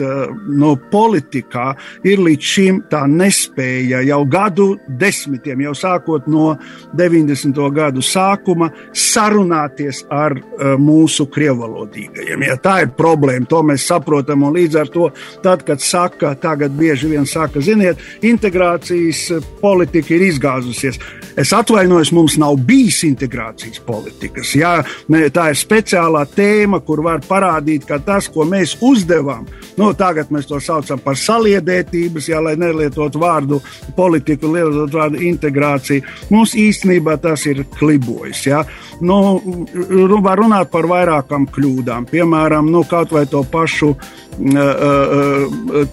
no 0.52 0.74
politikā 0.92 1.72
ir 2.08 2.20
līdz 2.20 2.50
šim 2.54 2.82
tā 2.92 3.06
nespēja 3.08 4.02
jau 4.06 4.20
gadu 4.30 4.68
desmitiem, 5.00 5.64
jau 5.68 5.74
sākot 5.78 6.28
no 6.32 6.58
90. 6.98 7.62
gadu 7.76 8.04
sākuma, 8.04 8.72
sarunāties 8.92 10.04
ar 10.12 10.36
mūsu 10.82 11.28
krievalodīgajiem. 11.32 12.46
Ja, 12.50 12.58
tā 12.62 12.82
ir 12.86 12.92
problēma, 12.98 13.48
to 13.50 13.62
mēs 13.66 13.88
saprotam, 13.88 14.44
līdz 14.52 14.80
ar 14.82 14.92
to, 14.92 15.10
tad, 15.44 15.64
kad 15.68 15.82
saka, 15.84 16.34
tagad 16.36 16.76
bieži 16.78 17.12
vien 17.14 17.26
saka, 17.30 17.64
ziniet, 17.64 18.02
integrācijas 18.26 19.28
politika 19.62 20.16
ir 20.18 20.28
izgāzusies. 20.28 21.00
Es 21.40 21.54
atvainojos, 21.56 22.12
mums 22.12 22.36
nav 22.42 22.58
bijis 22.68 23.04
integrācijas 23.08 23.80
politikas. 23.88 24.52
Jā, 24.58 24.74
tā 25.08 25.48
ir 25.54 25.60
speciālā 25.60 26.26
tēma, 26.36 26.82
kur 26.84 27.06
var 27.06 27.24
parādīt, 27.24 27.88
ka 27.88 28.01
tas, 28.06 28.28
ko 28.32 28.46
mēs 28.48 28.76
uzdevām, 28.82 29.46
nu, 29.78 29.92
tagad 29.98 30.32
mēs 30.34 30.50
to 30.50 30.60
saucam 30.64 31.00
par 31.02 31.18
saliedētības, 31.20 32.30
jā, 32.32 32.42
lai 32.44 32.56
nelietotu 32.60 33.22
vārdu 33.22 33.62
politiku, 33.98 34.52
lietot 34.54 34.94
vārdu 34.94 35.22
integrācija. 35.28 36.06
Mums 36.34 36.56
īstenībā 36.60 37.18
tas 37.22 37.46
ir 37.50 37.64
klibojis. 37.78 38.46
Jā. 38.50 38.64
Nu, 39.02 39.40
var 40.22 40.42
runāt 40.42 40.72
par 40.74 40.86
vairākām 40.90 41.48
kļūdām, 41.52 42.10
piemēram, 42.12 42.70
nu, 42.72 42.84
kaut 42.90 43.14
vai 43.16 43.26
to 43.30 43.44
pašu 43.52 43.96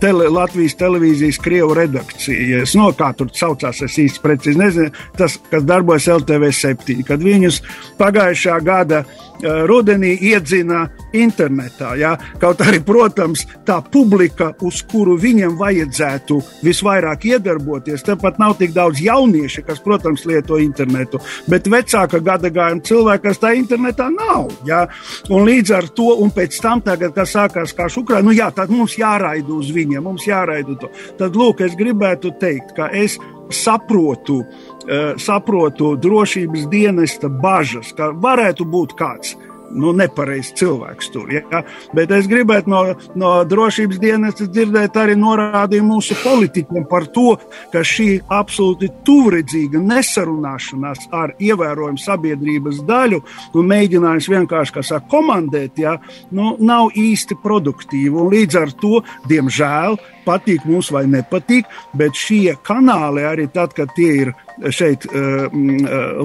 tele, 0.00 0.28
Latvijas 0.30 0.76
televīzijas 0.78 1.40
krievu 1.42 1.74
redakcija. 1.74 2.62
Es 2.62 2.74
no 2.78 2.90
kā 2.96 3.10
tur 3.16 3.32
saucās, 3.34 3.82
es 3.84 3.96
īsti 3.98 4.22
precīzi 4.22 4.60
nezinu, 4.60 4.92
tas, 5.18 5.38
kas 5.50 5.66
darbojas 5.66 6.08
LTV 6.18 6.52
7, 6.54 7.02
kad 7.08 7.24
viņus 7.24 7.60
pagājušā 7.98 8.60
gada 8.64 9.02
rudenī 9.42 10.14
iedzina 10.30 10.86
internetā. 11.16 11.94
Ja? 11.98 12.14
Kaut 12.40 12.62
arī, 12.64 12.80
protams, 12.84 13.44
tā 13.66 13.78
publika, 13.92 14.50
uz 14.64 14.80
kuru 14.88 15.16
viņiem 15.20 15.56
vajadzētu 15.58 16.38
visvairāk 16.66 17.28
iedarboties, 17.32 18.04
tepat 18.06 18.40
nav 18.42 18.56
tik 18.60 18.74
daudz 18.76 19.02
jauniešu, 19.02 19.64
kas, 19.66 19.80
protams, 19.84 20.26
lieto 20.28 20.58
internetu, 20.62 21.20
bet 21.48 21.68
vecāka 21.70 22.20
gada 22.24 22.50
gājuma 22.52 22.84
cilvēki, 22.84 23.24
kas 23.28 23.42
tā 23.42 23.54
internetā 23.58 24.10
nav. 24.12 24.52
Ja? 24.68 24.84
Un 25.30 25.46
līdz 25.48 25.74
ar 25.78 25.90
to, 25.94 26.10
un 26.22 26.32
pēc 26.34 26.60
tam, 26.62 26.82
tagad, 26.84 27.14
kas 27.16 27.34
sākās 27.36 27.74
kā 27.76 27.88
šukrā, 27.92 28.22
nu 28.24 28.34
jā, 28.36 28.50
tad 28.54 28.72
mums 28.72 28.98
jāraida 28.98 29.52
uz 29.54 29.72
viņiem, 29.74 30.04
mums 30.04 30.28
jāraida 30.28 30.76
to. 30.80 30.92
Tad, 31.18 31.36
lūk, 31.38 31.64
es 31.64 31.76
gribētu 31.78 32.34
teikt, 32.40 32.74
ka 32.76 32.90
es 32.94 33.18
saprotu, 33.54 34.42
uh, 34.42 35.14
saprotu 35.20 35.94
drošības 35.96 36.66
dienesta 36.68 37.30
bažas, 37.32 37.94
ka 37.96 38.10
varētu 38.12 38.66
būt 38.68 38.96
kāds 38.98 39.36
nu, 39.74 39.92
nepareizs 39.96 40.54
cilvēks 40.58 41.10
tur. 41.14 41.30
Ja? 41.32 41.62
Bet 41.96 42.12
es 42.14 42.28
gribētu 42.30 42.70
no, 42.72 42.82
no 43.18 43.32
drošības 43.48 44.00
dienesta 44.02 44.48
dzirdēt 44.48 44.96
arī 45.00 45.16
norādījumu 45.18 45.98
mūsu 45.98 46.16
politiķiem 46.22 46.86
par 46.90 47.08
to, 47.14 47.36
ka 47.72 47.82
šī 47.86 48.08
absolūti 48.32 48.90
tuvredzīga 49.06 49.82
nesarunāšanās 49.82 51.08
ar 51.16 51.34
ievērojumu 51.38 52.02
sabiedrības 52.02 52.82
daļu 52.88 53.22
un 53.58 53.72
mēģinājums 53.72 54.30
vienkārši, 54.34 54.76
kā 54.76 54.84
saka, 54.86 55.08
komandēt, 55.12 55.80
ja? 55.82 55.96
nu, 56.34 56.54
nav 56.60 56.94
īsti 56.98 57.38
produktīva. 57.42 58.24
Un 58.24 58.32
līdz 58.34 58.60
ar 58.62 58.74
to, 58.80 59.02
diemžēl, 59.30 59.98
patīk 60.28 60.66
mums 60.68 60.92
vai 60.92 61.06
nepatīk, 61.10 61.68
bet 61.96 62.16
šie 62.18 62.58
kanāli 62.66 63.24
arī 63.24 63.48
tad, 63.52 63.74
kad 63.76 63.92
tie 63.96 64.10
ir 64.24 64.32
šeit, 64.74 65.06
uh, 65.08 65.48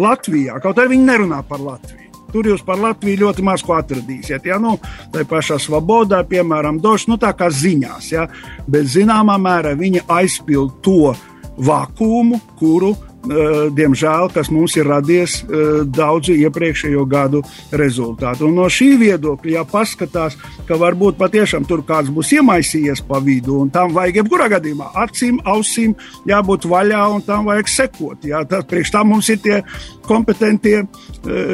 Latvijā, 0.04 0.60
kaut 0.64 0.82
arī 0.82 0.98
viņi 0.98 1.12
nerunā 1.12 1.44
par 1.48 1.64
Latviju. 1.64 2.03
Tur 2.34 2.50
jūs 2.50 2.64
par 2.66 2.82
Latviju 2.82 3.28
ļoti 3.28 3.46
maz 3.46 3.64
ko 3.66 3.78
atradīsiet. 3.78 4.48
Ja? 4.50 4.60
Nu, 4.62 4.76
tā 5.14 5.26
pašā 5.30 5.60
Svobodā, 5.62 6.24
piemēram, 6.28 6.82
došs, 6.82 7.08
nu, 7.12 7.20
tā 7.22 7.34
kā 7.38 7.52
ziņās, 7.54 8.12
ja? 8.16 8.28
bet 8.68 8.90
zināmā 8.90 9.38
mērā 9.42 9.76
viņi 9.78 10.08
aizpild 10.12 10.80
to 10.86 11.14
vakumu, 11.62 12.42
kuru 12.58 12.96
diemžēl, 13.24 14.30
kas 14.34 14.50
mums 14.52 14.76
ir 14.78 14.88
radies 14.90 15.40
daudzu 15.86 16.36
iepriekšējo 16.44 17.06
gadu 17.10 17.44
rezultātu. 17.72 18.48
Un 18.50 18.58
no 18.60 18.68
šī 18.72 18.94
viedokļa, 19.00 19.54
ja 19.58 19.64
paskatās, 19.68 20.38
ka 20.68 20.78
varbūt 20.80 21.18
patiešām 21.20 21.68
tur 21.70 21.84
kāds 21.88 22.12
būs 22.14 22.34
iemaisījies 22.38 23.04
pa 23.08 23.22
vidu, 23.24 23.62
un 23.64 23.72
tam 23.74 23.94
vajag 23.96 24.22
jebkurā 24.22 24.50
gadījumā 24.56 24.92
acīm, 25.06 25.40
ausīm 25.48 25.96
jābūt 26.30 26.68
vaļā, 26.70 27.04
un 27.16 27.26
tam 27.26 27.48
vajag 27.52 27.72
sekot. 27.72 28.28
Jā, 28.28 28.44
tad 28.50 28.68
priekš 28.72 28.94
tam 28.96 29.14
mums 29.14 29.30
ir 29.32 29.40
tie 29.44 29.62
kompetentie, 30.04 30.84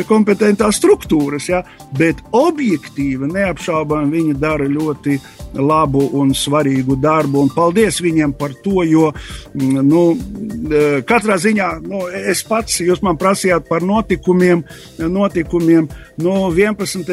kompetentās 0.09 0.79
struktūras, 0.79 1.49
jā, 1.51 1.61
bet 1.97 2.21
objektīvi 2.35 3.29
neapšaubām 3.29 4.09
viņi 4.13 4.39
dara 4.41 4.65
ļoti 4.69 5.19
labu 5.57 6.03
un 6.17 6.33
svarīgu 6.37 6.97
darbu, 7.01 7.43
un 7.43 7.51
paldies 7.53 7.99
viņiem 8.03 8.33
par 8.37 8.53
to, 8.63 8.83
jo 8.85 9.09
mm, 9.11 9.79
nu, 9.85 10.03
katrā 11.09 11.39
ziņā 11.41 11.58
nu, 11.83 12.03
es 12.09 12.41
pats, 12.47 12.79
jūs 12.83 13.01
man 13.05 13.17
prasījāt 13.19 13.67
par 13.69 13.83
notikumiem, 13.85 14.63
notikumiem. 14.99 15.87
Nu, 16.19 16.33
11. 16.51 17.11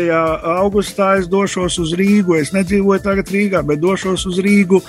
augustā 0.57 1.13
es 1.21 1.29
došos 1.31 1.79
uz 1.83 1.95
Rīgu. 1.99 2.37
Es 2.41 2.53
nedzīvoju 2.55 3.05
tagad 3.05 3.31
Rīgā, 3.33 3.63
bet 3.67 3.83
došos 3.83 4.27
uz 4.31 4.41
Rīgu 4.43 4.81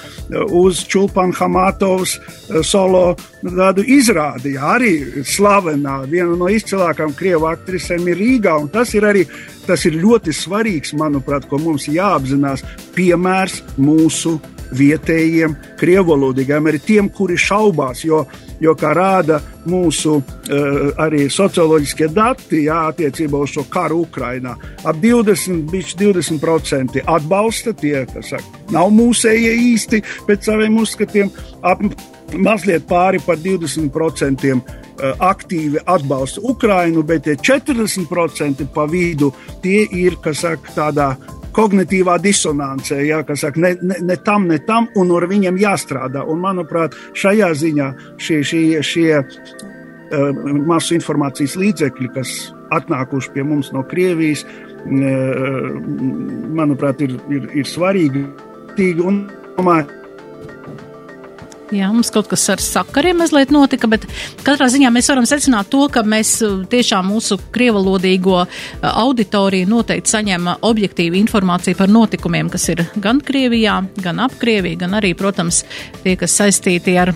uz 0.58 0.82
Čulpana 0.90 1.36
Hamatovas 1.38 2.18
e, 2.18 2.64
solo 2.66 3.12
tādu 3.44 3.86
izrādi. 3.86 4.56
Arī 4.58 5.24
slavenā, 5.28 6.00
viena 6.10 6.38
no 6.38 6.50
izcilākajām 6.52 7.14
krievu 7.18 7.50
aktrisēm 7.52 8.10
ir 8.10 8.22
Rīgā, 8.22 8.58
tas 8.74 8.94
ir 8.98 9.08
arī 9.08 9.28
tas 9.68 9.84
ir 9.86 9.98
ļoti 10.00 10.32
svarīgs, 10.32 10.94
manuprāt, 10.98 11.48
ko 11.50 11.60
mums 11.60 11.90
jāapzinās. 11.92 12.64
Piemērs 12.96 13.62
mūsu 13.78 14.38
vietējiem 14.76 15.56
krievalodīgiem, 15.80 16.70
arī 16.70 16.82
tiem, 16.84 17.10
kuri 17.14 17.38
šaubās, 17.40 18.04
jo, 18.06 18.24
jo 18.64 18.74
kā 18.80 18.94
rāda 18.98 19.40
mūsu 19.68 20.18
uh, 20.18 20.80
arī 21.04 21.28
socioloģiskie 21.32 22.10
dati, 22.16 22.64
jā, 22.68 22.80
attiecībā 22.92 23.44
uz 23.44 23.56
šo 23.56 23.68
karu 23.72 24.02
Ukrainā, 24.08 24.56
ap 24.84 25.00
20, 25.04 25.70
20% 25.72 27.04
atbalsta 27.06 27.76
tie, 27.78 28.02
kas 28.12 28.34
saka, 28.36 28.66
nav 28.76 28.92
mūsējie 28.96 29.54
īsti 29.74 30.04
pēc 30.28 30.52
saviem 30.52 30.82
uzskatiem, 30.82 31.32
ap 31.64 31.84
mazliet 32.36 32.88
pāri 32.90 33.24
par 33.24 33.40
20% 33.40 34.86
Eh, 34.98 35.14
aktīvi 35.22 35.78
atbalsta 35.86 36.42
Ukrainu, 36.50 37.04
bet 37.06 37.28
tie 37.28 37.36
40% 37.38 38.66
pa 38.74 38.88
vidu 38.90 39.30
tie 39.62 39.84
ir, 39.94 40.16
kas 40.24 40.42
saka, 40.42 40.74
tādā 40.74 41.10
kognitīvā 41.58 42.18
disonancē, 42.22 43.00
ja, 43.08 43.24
kas 43.26 43.46
saka, 43.46 43.62
ne, 43.64 43.74
ne, 43.82 44.00
ne 44.06 44.18
tam, 44.26 44.48
ne 44.50 44.60
tam, 44.68 44.90
un 45.00 45.12
ar 45.18 45.28
viņiem 45.30 45.58
jāstrādā. 45.62 46.24
Un, 46.30 46.42
manuprāt, 46.44 46.96
šajā 47.18 47.52
ziņā 47.64 47.88
šie, 48.22 48.42
šie, 48.46 48.64
šie 48.86 49.10
uh, 49.18 50.44
masu 50.70 50.98
informācijas 50.98 51.58
līdzekļi, 51.60 52.12
kas 52.16 52.36
atnākuši 52.78 53.34
pie 53.34 53.46
mums 53.48 53.72
no 53.74 53.84
Krievijas, 53.90 54.46
uh, 54.46 55.80
manuprāt, 56.62 57.02
ir, 57.08 57.18
ir, 57.34 57.50
ir 57.64 57.70
svarīgi. 57.70 58.28
Un, 58.78 59.24
domāju, 59.58 60.07
Jā, 61.76 61.90
mums 61.92 62.08
kaut 62.16 62.30
kas 62.32 62.46
ar 62.54 62.62
sakariem 62.64 63.18
mazliet 63.20 63.52
notika, 63.52 63.90
bet 63.92 64.06
katrā 64.48 64.70
ziņā 64.72 64.88
mēs 64.96 65.10
varam 65.12 65.26
secināt 65.28 65.68
to, 65.68 65.82
ka 65.92 66.00
mēs 66.08 66.38
uh, 66.46 66.62
tiešām 66.72 67.10
mūsu 67.12 67.36
krievalodīgo 67.52 68.38
uh, 68.40 68.52
auditoriju 68.88 69.68
noteikti 69.68 70.14
saņem 70.14 70.48
objektīvu 70.64 71.20
informāciju 71.20 71.76
par 71.76 71.92
notikumiem, 71.92 72.48
kas 72.54 72.70
ir 72.72 72.86
gan 73.04 73.20
Krievijā, 73.20 73.82
gan 74.00 74.24
ap 74.24 74.38
Krieviju, 74.40 74.80
gan 74.86 74.96
arī, 74.96 75.12
protams, 75.20 75.66
tie, 76.06 76.16
kas 76.20 76.38
saistīti 76.40 76.96
ar 77.02 77.12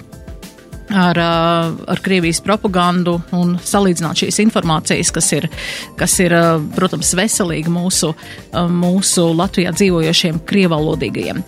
ar, 0.91 1.15
uh, 1.15 1.77
ar 1.87 2.01
Krievijas 2.03 2.41
propagandu 2.43 3.13
un 3.37 3.53
salīdzināt 3.63 4.25
šīs 4.25 4.41
informācijas, 4.43 5.13
kas 5.15 5.29
ir, 5.37 5.47
kas 5.95 6.17
ir 6.19 6.35
protams, 6.75 7.13
veselīga 7.15 7.71
mūsu, 7.71 8.11
mūsu 8.51 9.29
Latvijā 9.31 9.71
dzīvojošiem 9.77 10.41
krievalodīgajiem. 10.51 11.39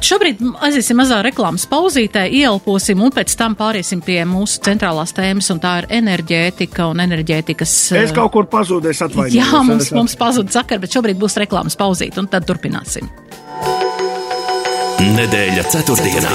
Šobrīd 0.00 0.40
aiziesim 0.64 0.96
mazā 0.96 1.18
reklāmas 1.24 1.66
pauzītē, 1.68 2.22
ielposim 2.32 3.02
un 3.04 3.12
pēc 3.12 3.34
tam 3.36 3.54
pāriesim 3.58 4.00
pie 4.04 4.22
mūsu 4.28 4.62
centrālās 4.64 5.12
tēmas, 5.16 5.50
un 5.52 5.60
tā 5.60 5.74
ir 5.82 5.88
enerģētika 6.00 6.88
un 6.88 7.02
enerģētikas. 7.04 7.74
Es 8.00 8.14
kaut 8.16 8.32
kur 8.32 8.48
pazudu, 8.50 8.90
es 8.94 9.02
atvainojos. 9.04 9.36
Jā, 9.36 9.62
mums, 9.66 9.90
mums 9.96 10.16
pazuda 10.20 10.56
sakara, 10.56 10.80
bet 10.80 10.96
šobrīd 10.96 11.20
būs 11.20 11.36
reklāmas 11.42 11.76
pauzīt, 11.78 12.16
un 12.20 12.30
tad 12.32 12.48
turpināsim. 12.48 13.12
Nedēļa 15.00 15.64
ceturtdienā. 15.72 16.32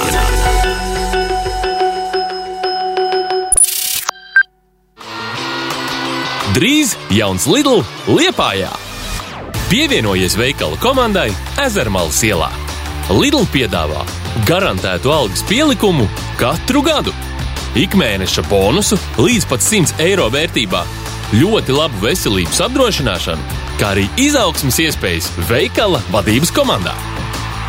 Drīz 6.56 6.94
jauns 7.12 7.44
Lidl 7.50 7.82
Liepājā. 8.08 8.70
Pievienojies 9.66 10.38
veikalu 10.38 10.78
komandai 10.80 11.28
Ezermalas 11.66 12.22
ielā. 12.24 12.65
Lidl 13.06 13.44
piedāvā 13.54 14.00
garantētu 14.48 15.12
algas 15.14 15.44
pielikumu 15.46 16.08
katru 16.40 16.80
gadu, 16.82 17.12
ikmēneša 17.78 18.42
bonusu 18.50 18.98
līdz 19.22 19.46
pat 19.46 19.62
100 19.62 20.00
eiro 20.02 20.26
vērtībā, 20.34 20.80
ļoti 21.38 21.76
labu 21.76 22.02
veselības 22.02 22.58
apdrošināšanu, 22.66 23.60
kā 23.78 23.92
arī 23.94 24.08
izaugsmas 24.18 24.80
iespējas 24.82 25.30
veikala 25.46 26.00
vadības 26.10 26.50
komandā. 26.56 26.96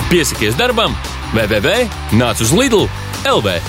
Piesakies 0.09 0.57
darbam, 0.57 0.97
www.nāc 1.35 2.41
uz 2.41 2.55
Lidl 2.57 2.87
LV! 3.29 3.59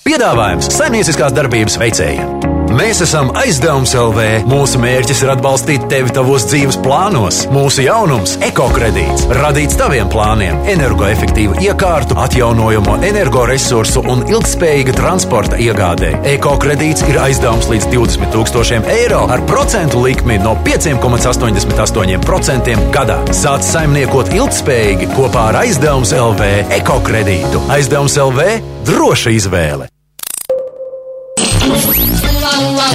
Piedāvājums 0.00 0.72
saimnieciskās 0.72 1.36
darbības 1.36 1.76
veicējiem! 1.82 2.51
Mēs 2.72 3.02
esam 3.04 3.28
aizdevums 3.36 3.92
LV. 3.98 4.46
Mūsu 4.48 4.78
mērķis 4.80 5.18
ir 5.24 5.30
atbalstīt 5.34 5.82
tevi 5.92 6.10
tavos 6.14 6.46
dzīves 6.48 6.78
plānos. 6.84 7.42
Mūsu 7.52 7.80
jaunums- 7.84 8.38
ekokredīts, 8.48 9.26
radīts 9.38 9.76
taviem 9.80 10.08
plāniem, 10.12 10.56
energoefektīvu 10.72 11.54
iekārtu, 11.66 12.12
atjaunojamo 12.24 12.94
energoresursu 13.08 14.00
un 14.08 14.18
ilgspējīga 14.24 14.92
transporta 14.96 15.56
iegādē. 15.56 16.10
Ekokredīts 16.34 17.02
ir 17.08 17.16
aizdevums 17.20 17.66
līdz 17.68 17.86
20 17.92 18.32
000 18.32 18.84
eiro 18.96 19.22
ar 19.28 19.40
procentu 19.46 20.02
likmi 20.06 20.38
no 20.38 20.56
5,88% 20.64 22.90
gadā. 22.90 23.18
Sāc 23.30 23.62
saimniekot 23.68 24.28
ilgspējīgi 24.32 25.06
kopā 25.16 25.42
ar 25.52 25.56
aizdevums 25.66 26.12
LV 26.16 26.42
ekokredītu. 26.80 27.58
Aizdevums 27.68 28.16
LV- 28.16 28.40
droša 28.88 29.30
izvēle! 29.38 29.91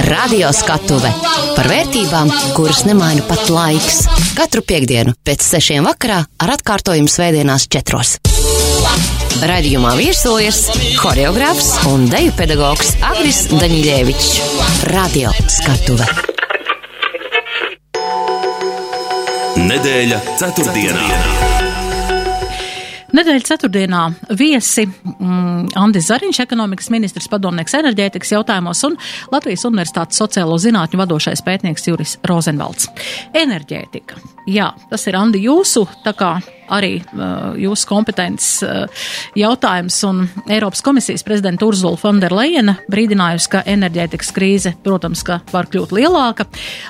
Radio 0.06 0.50
skatuve 0.54 1.10
par 1.56 1.66
vērtībām, 1.70 2.30
kuras 2.54 2.84
nemaina 2.86 3.24
pat 3.26 3.48
laiks. 3.50 4.04
Katru 4.38 4.62
piekdienu 4.62 5.14
pēc 5.26 5.42
sešiem 5.42 5.88
vakarā 5.88 6.20
ar 6.22 6.52
atkārtojumu 6.54 7.10
svētdienās 7.10 7.66
četros. 7.72 8.14
Radījumā 9.48 9.96
viesojas 9.98 10.64
choreogrāfs 11.00 11.72
un 11.90 12.06
deju 12.10 12.36
pedagogs 12.38 12.94
Agris 13.10 13.44
Daņļievičs. 13.50 14.30
Radio 14.94 15.34
skatuve. 15.50 16.06
Nedēļa 19.58 20.22
ceturtdienā. 20.38 21.06
ceturtdienā. 21.06 21.47
Nedēļas 23.08 23.46
ceturtdienā 23.48 24.02
viesi 24.36 24.84
mm, 24.84 25.70
Andis 25.80 26.10
Zariņš, 26.10 26.42
ekonomikas 26.44 26.90
ministrs 26.92 27.30
padomnieks 27.32 27.78
enerģētikas 27.78 28.34
jautājumos 28.34 28.84
un 28.84 28.98
Latvijas 29.32 29.64
Universitātes 29.68 30.20
sociālo 30.20 30.58
zinātņu 30.60 31.00
vadošais 31.00 31.44
pētnieks 31.46 31.88
Juris 31.88 32.18
Rozenvalds. 32.28 32.90
Enerģētika. 33.32 34.20
Jā, 34.52 34.74
tas 34.92 35.08
ir 35.08 35.16
Andi 35.16 35.40
jūsu, 35.46 35.86
tā 36.04 36.12
kā 36.18 36.34
arī 36.72 36.98
uh, 37.00 37.56
jūsu 37.58 37.88
kompetences 37.88 38.62
uh, 38.66 39.06
jautājums, 39.38 39.96
un 40.08 40.24
Eiropas 40.48 40.82
komisijas 40.84 41.24
prezidenta 41.26 41.66
Urzula 41.68 41.98
Fonderleina 42.00 42.78
brīdinājusi, 42.90 43.50
ka 43.52 43.64
enerģētikas 43.68 44.32
krīze, 44.36 44.74
protams, 44.84 45.24
ka 45.26 45.40
var 45.52 45.70
kļūt 45.72 45.94
lielāka. 45.96 46.48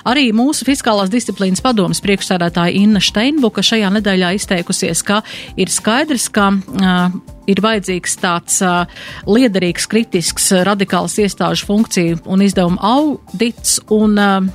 Arī 0.08 0.28
mūsu 0.36 0.66
fiskālās 0.68 1.12
disciplīnas 1.12 1.64
padomas 1.64 2.02
priekšsēdētāja 2.04 2.76
Inna 2.82 3.02
Steinbuka 3.04 3.64
šajā 3.64 3.90
nedēļā 3.98 4.34
izteikusies, 4.38 5.02
ka 5.06 5.22
ir 5.58 5.72
skaidrs, 5.72 6.28
ka 6.34 6.50
uh, 6.52 7.18
ir 7.48 7.62
vajadzīgs 7.64 8.16
tāds 8.22 8.60
uh, 8.64 8.84
liederīgs, 9.28 9.88
kritisks, 9.90 10.50
radikāls 10.68 11.18
iestāžu 11.22 11.68
funkciju 11.68 12.22
un 12.28 12.44
izdevumu 12.44 12.80
audits, 12.84 13.78
un 13.94 14.18
uh, 14.20 14.48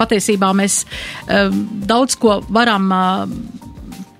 patiesībā 0.00 0.52
mēs 0.58 0.82
uh, 0.84 1.52
daudz 1.88 2.18
ko 2.20 2.40
varam 2.52 2.90
uh, 2.92 3.26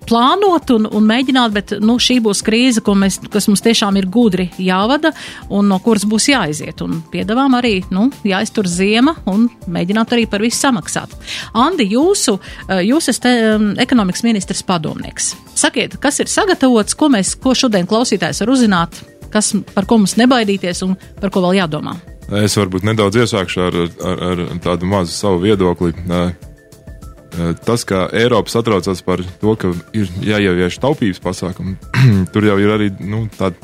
plānot 0.09 0.73
un, 0.75 0.88
un 0.91 1.07
mēģināt, 1.09 1.55
bet 1.55 1.75
nu, 1.83 1.99
šī 2.03 2.19
būs 2.25 2.43
krīze, 2.47 2.83
mēs, 2.83 3.21
kas 3.33 3.49
mums 3.51 3.65
tiešām 3.65 3.99
ir 4.01 4.09
gudri 4.12 4.49
jāvada 4.59 5.12
un 5.51 5.71
no 5.71 5.79
kuras 5.85 6.07
būs 6.09 6.29
jāiziet. 6.33 6.83
Un 6.85 7.01
piedāvām 7.12 7.57
arī 7.59 7.79
nu, 7.95 8.09
jāiztur 8.27 8.69
ziema 8.71 9.17
un 9.31 9.49
mēģināt 9.67 10.17
arī 10.17 10.27
par 10.31 10.45
visu 10.45 10.61
samaksāt. 10.62 11.15
Andi, 11.55 11.88
jūsu, 11.95 12.38
eh, 12.69 12.85
jūs 12.88 13.11
esat 13.12 13.31
um, 13.31 13.73
ekonomikas 13.81 14.25
ministrs 14.27 14.65
padomnieks. 14.67 15.35
Sakiet, 15.55 15.99
kas 16.03 16.21
ir 16.23 16.31
sagatavots, 16.33 16.97
ko 16.99 17.11
mēs, 17.12 17.37
ko 17.41 17.55
šodien 17.57 17.88
klausītājs 17.91 18.43
var 18.45 18.55
uzzināt? 18.57 19.03
kas, 19.33 19.53
par 19.75 19.88
ko 19.88 19.99
mums 20.03 20.17
nebaidīties 20.21 20.85
un 20.87 20.97
par 21.21 21.33
ko 21.33 21.43
vēl 21.47 21.62
jādomā? 21.62 21.97
Es 22.43 22.55
varbūt 22.57 22.87
nedaudz 22.87 23.19
iesākšu 23.25 23.65
ar, 23.67 23.79
ar, 24.09 24.23
ar 24.29 24.43
tādu 24.65 24.88
mazu 24.88 25.12
savu 25.15 25.43
viedokli. 25.43 25.93
Tas, 27.64 27.87
ka 27.88 28.07
Eiropa 28.12 28.53
satraucas 28.53 29.01
par 29.05 29.23
to, 29.40 29.55
ka 29.57 29.71
ir 29.97 30.11
jāievieš 30.21 30.77
taupības 30.83 31.21
pasākumi, 31.25 31.79
tur 32.33 32.45
jau 32.45 32.59
ir 32.61 32.73
arī 32.75 32.90
nu, 33.01 33.25
tāda, 33.38 33.57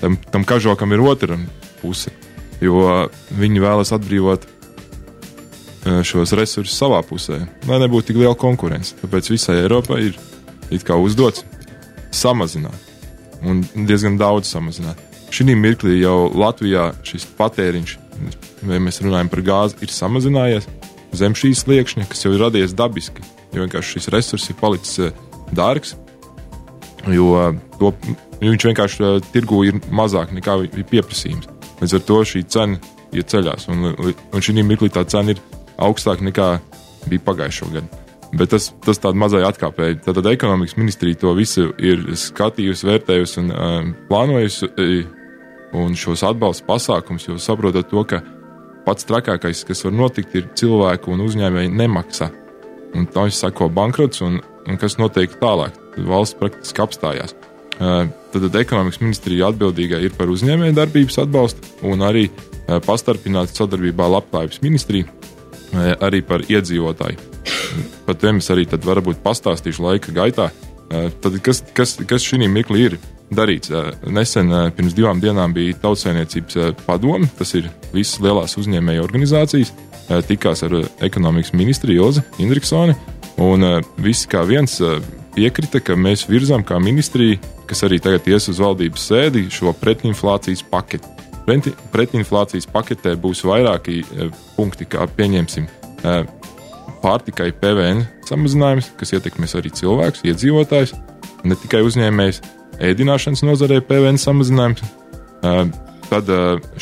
tam, 0.00 0.16
tam 0.32 0.46
kažokam 0.48 0.94
ir 0.94 1.04
otra 1.06 1.38
puse. 1.78 2.10
Jo 2.62 3.06
viņi 3.38 3.62
vēlas 3.62 3.94
atbrīvot 3.94 4.48
šos 6.06 6.34
resursus 6.38 6.78
savā 6.78 7.00
pusē, 7.06 7.40
lai 7.66 7.78
nebūtu 7.82 8.10
tik 8.10 8.20
liela 8.22 8.36
konkurence. 8.38 8.94
Tāpēc 9.00 9.32
visai 9.32 9.60
Eiropai 9.62 10.02
ir 10.10 10.18
uzdots 10.72 11.44
samazināt, 12.14 12.90
un 13.42 13.64
diezgan 13.86 14.18
daudz 14.18 14.50
samazināt. 14.50 14.98
Šī 15.32 15.54
mirklī 15.56 16.00
jau 16.02 16.28
Latvijā 16.28 16.90
šis 17.06 17.24
patēriņš, 17.38 17.98
ja 18.68 18.78
mēs 18.82 19.00
runājam 19.02 19.30
par 19.32 19.42
gāzi, 19.46 19.78
ir 19.82 19.94
samazinājies 19.94 20.68
zem 21.16 21.36
šīs 21.38 21.64
sliekšņa, 21.64 22.08
kas 22.10 22.24
jau 22.24 22.32
ir 22.34 22.42
radies 22.42 22.74
dabiski. 22.76 23.24
Jo 23.52 23.66
vienkārši 23.66 23.98
šis 23.98 24.10
resurs 24.14 24.48
ir 24.48 24.58
palicis 24.60 25.12
dārgs, 25.52 25.94
jo 27.12 27.34
to, 27.78 27.92
viņš 28.40 28.68
vienkārši 28.70 29.14
tirgū 29.32 29.62
ir 29.68 29.80
mazāk 29.92 30.32
nekā 30.32 30.58
ir 30.70 30.86
pieprasījums. 30.88 31.50
Līdz 31.82 31.98
ar 31.98 32.04
to 32.08 32.20
šī 32.32 32.44
cena 32.48 32.92
iet 33.12 33.28
ceļās, 33.32 33.68
un, 33.72 33.92
un 33.92 34.44
šī 34.44 34.56
mirklī 34.62 34.88
tā 34.92 35.04
cena 35.04 35.34
ir 35.34 35.42
augstāka 35.82 36.24
nekā 36.24 36.48
bija 37.10 37.24
pagājušo 37.26 37.68
gadu. 37.74 38.02
Bet 38.32 38.48
tas, 38.54 38.70
tas 38.80 39.00
tādā 39.02 39.18
mazai 39.20 39.42
atkāpēji. 39.44 39.98
Tātad 40.06 40.30
ekonomikas 40.30 40.78
ministrija 40.78 41.18
to 41.20 41.34
visu 41.36 41.66
ir 41.76 42.06
skatījusi, 42.16 42.86
vērtējusi 42.88 43.42
un 43.42 43.50
um, 43.52 43.90
plānojusi. 44.08 44.70
Un 45.76 45.94
šos 45.96 46.20
atbalsta 46.28 46.66
pasākums, 46.68 47.24
jo 47.28 47.38
saprotat 47.40 47.88
to, 47.88 48.02
ka 48.08 48.18
pats 48.86 49.06
trakākais, 49.08 49.64
kas 49.68 49.84
var 49.86 49.96
notikt, 49.96 50.34
ir 50.38 50.50
cilvēku 50.58 51.14
un 51.14 51.24
uzņēmēju 51.26 51.72
nemaksa. 51.78 52.30
Un 52.96 53.08
tā 53.08 53.26
viņš 53.26 53.40
sako 53.44 53.70
bankrots, 53.72 54.20
un, 54.24 54.40
un 54.68 54.80
kas 54.80 54.98
notiek 55.00 55.32
tālāk? 55.40 55.78
Valsts 56.08 56.38
praktiski 56.40 56.84
apstājās. 56.84 57.34
Tad, 57.78 58.12
tad 58.36 58.60
ekonomikas 58.60 59.00
ministrija 59.02 59.48
atbildīgā 59.50 59.98
ir 60.04 60.14
par 60.16 60.30
uzņēmēju 60.32 60.76
darbības 60.76 61.18
atbalstu 61.24 61.88
un 61.88 62.04
arī 62.06 62.28
pastarpināta 62.86 63.56
sadarbībā 63.56 64.06
Labklājības 64.12 64.62
ministrija 64.62 65.96
arī 66.04 66.20
par 66.26 66.44
iedzīvotāju 66.46 67.32
Par 68.06 68.18
tiem 68.18 68.40
es 68.42 68.50
arī 68.52 68.66
varbūt 68.70 69.22
pastāstīšu 69.24 69.84
laika 69.86 70.14
gaitā. 70.14 70.50
Tad, 70.92 71.38
kas, 71.44 71.62
kas, 71.76 71.96
kas 72.08 72.24
šī 72.26 72.48
mirklī 72.50 72.88
ir 72.90 72.98
darīts? 73.36 73.72
Nesen, 74.10 74.52
pirms 74.76 74.96
divām 74.96 75.20
dienām, 75.22 75.54
bija 75.56 75.78
Tautsēniecības 75.82 76.84
padome, 76.86 77.30
tas 77.38 77.54
ir 77.58 77.70
visas 77.94 78.20
lielās 78.24 78.58
uzņēmēju 78.60 79.04
organizācijas, 79.04 79.72
tikās 80.28 80.64
ar 80.66 80.76
ekonomikas 81.04 81.54
ministru 81.56 81.94
Ilzi 81.94 82.24
Indriksoni, 82.42 82.96
un 83.42 83.66
visi 84.02 84.28
kā 84.30 84.44
viens 84.48 84.78
piekrita, 85.36 85.80
ka 85.80 85.96
mēs 85.96 86.26
virzām 86.28 86.64
kā 86.66 86.76
ministrija, 86.82 87.38
kas 87.70 87.84
arī 87.86 88.00
tagad 88.02 88.26
ies 88.28 88.50
uz 88.52 88.60
valdības 88.60 89.08
sēdi, 89.08 89.46
šo 89.52 89.72
pretinflācijas 89.80 90.64
paketi. 90.68 91.08
Pretinflācijas 91.92 92.68
paketē 92.70 93.16
būs 93.18 93.42
vairāki 93.48 94.02
punkti, 94.54 94.86
kā 94.86 95.08
pieņemsim 95.10 95.66
pārtikai 97.02 97.48
PVN 97.58 98.04
samazinājums, 98.28 98.92
kas 98.98 99.14
ietekmēs 99.16 99.56
arī 99.58 99.72
cilvēkus, 99.74 100.22
iedzīvotājus, 100.28 100.92
ne 101.48 101.58
tikai 101.58 101.82
uzņēmējus, 101.88 102.42
ēdināšanas 102.82 103.44
nozarē 103.46 103.80
PVN 103.86 104.20
samazinājums. 104.20 104.82
Tad 106.12 106.28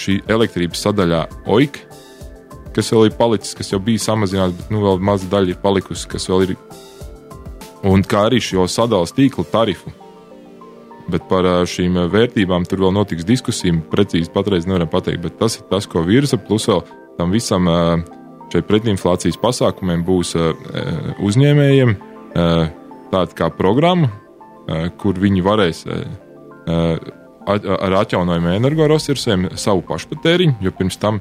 šī 0.01 0.21
elektrības 0.31 0.83
sadaļā 0.87 1.23
OIK, 1.51 1.79
kas 2.75 2.91
vēl 2.95 3.09
ir 3.11 3.17
palicis, 3.19 3.55
kas 3.59 3.71
jau 3.73 3.81
bija 3.85 4.03
samazināts, 4.03 4.57
bet 4.59 4.73
nu 4.75 4.83
vēl 4.83 5.03
maza 5.05 5.29
daļa 5.31 5.55
ir 5.55 5.61
palikusi, 5.63 6.09
kas 6.11 6.27
vēl 6.31 6.49
ir. 6.49 6.55
Un 7.87 8.03
kā 8.05 8.27
arī 8.29 8.41
šo 8.45 8.67
sadalījuma 8.69 9.17
tīklu 9.17 9.45
tarifu. 9.53 9.93
Bet 11.11 11.25
par 11.31 11.47
šīm 11.67 11.97
vērtībām 12.13 12.67
tur 12.69 12.85
vēl 12.85 12.93
notiks 12.95 13.27
diskusija. 13.27 13.75
Precīzi 13.91 14.31
patreiz 14.35 14.67
nevaram 14.69 14.91
pateikt, 14.91 15.23
bet 15.25 15.39
tas 15.41 15.57
ir 15.59 15.65
tas, 15.71 15.89
ko 15.91 16.05
virza. 16.07 16.39
Plus 16.39 16.69
vēl 16.71 16.85
tam 17.19 17.33
visam 17.35 17.67
šeit 18.53 18.69
pretinflācijas 18.69 19.39
pasākumiem 19.41 20.05
būs 20.07 20.35
uzņēmējiem 21.23 21.97
tāda 23.11 23.39
kā 23.39 23.49
programma, 23.55 24.11
kur 25.01 25.19
viņi 25.19 25.43
varēs 25.47 25.85
ar 27.51 27.97
atjaunojumiem 28.01 28.59
energoresursiem 28.61 29.49
savu 29.59 29.83
pašpatēriņu, 29.89 30.61
jo 30.63 30.73
pirms 30.77 31.01
tam 31.01 31.21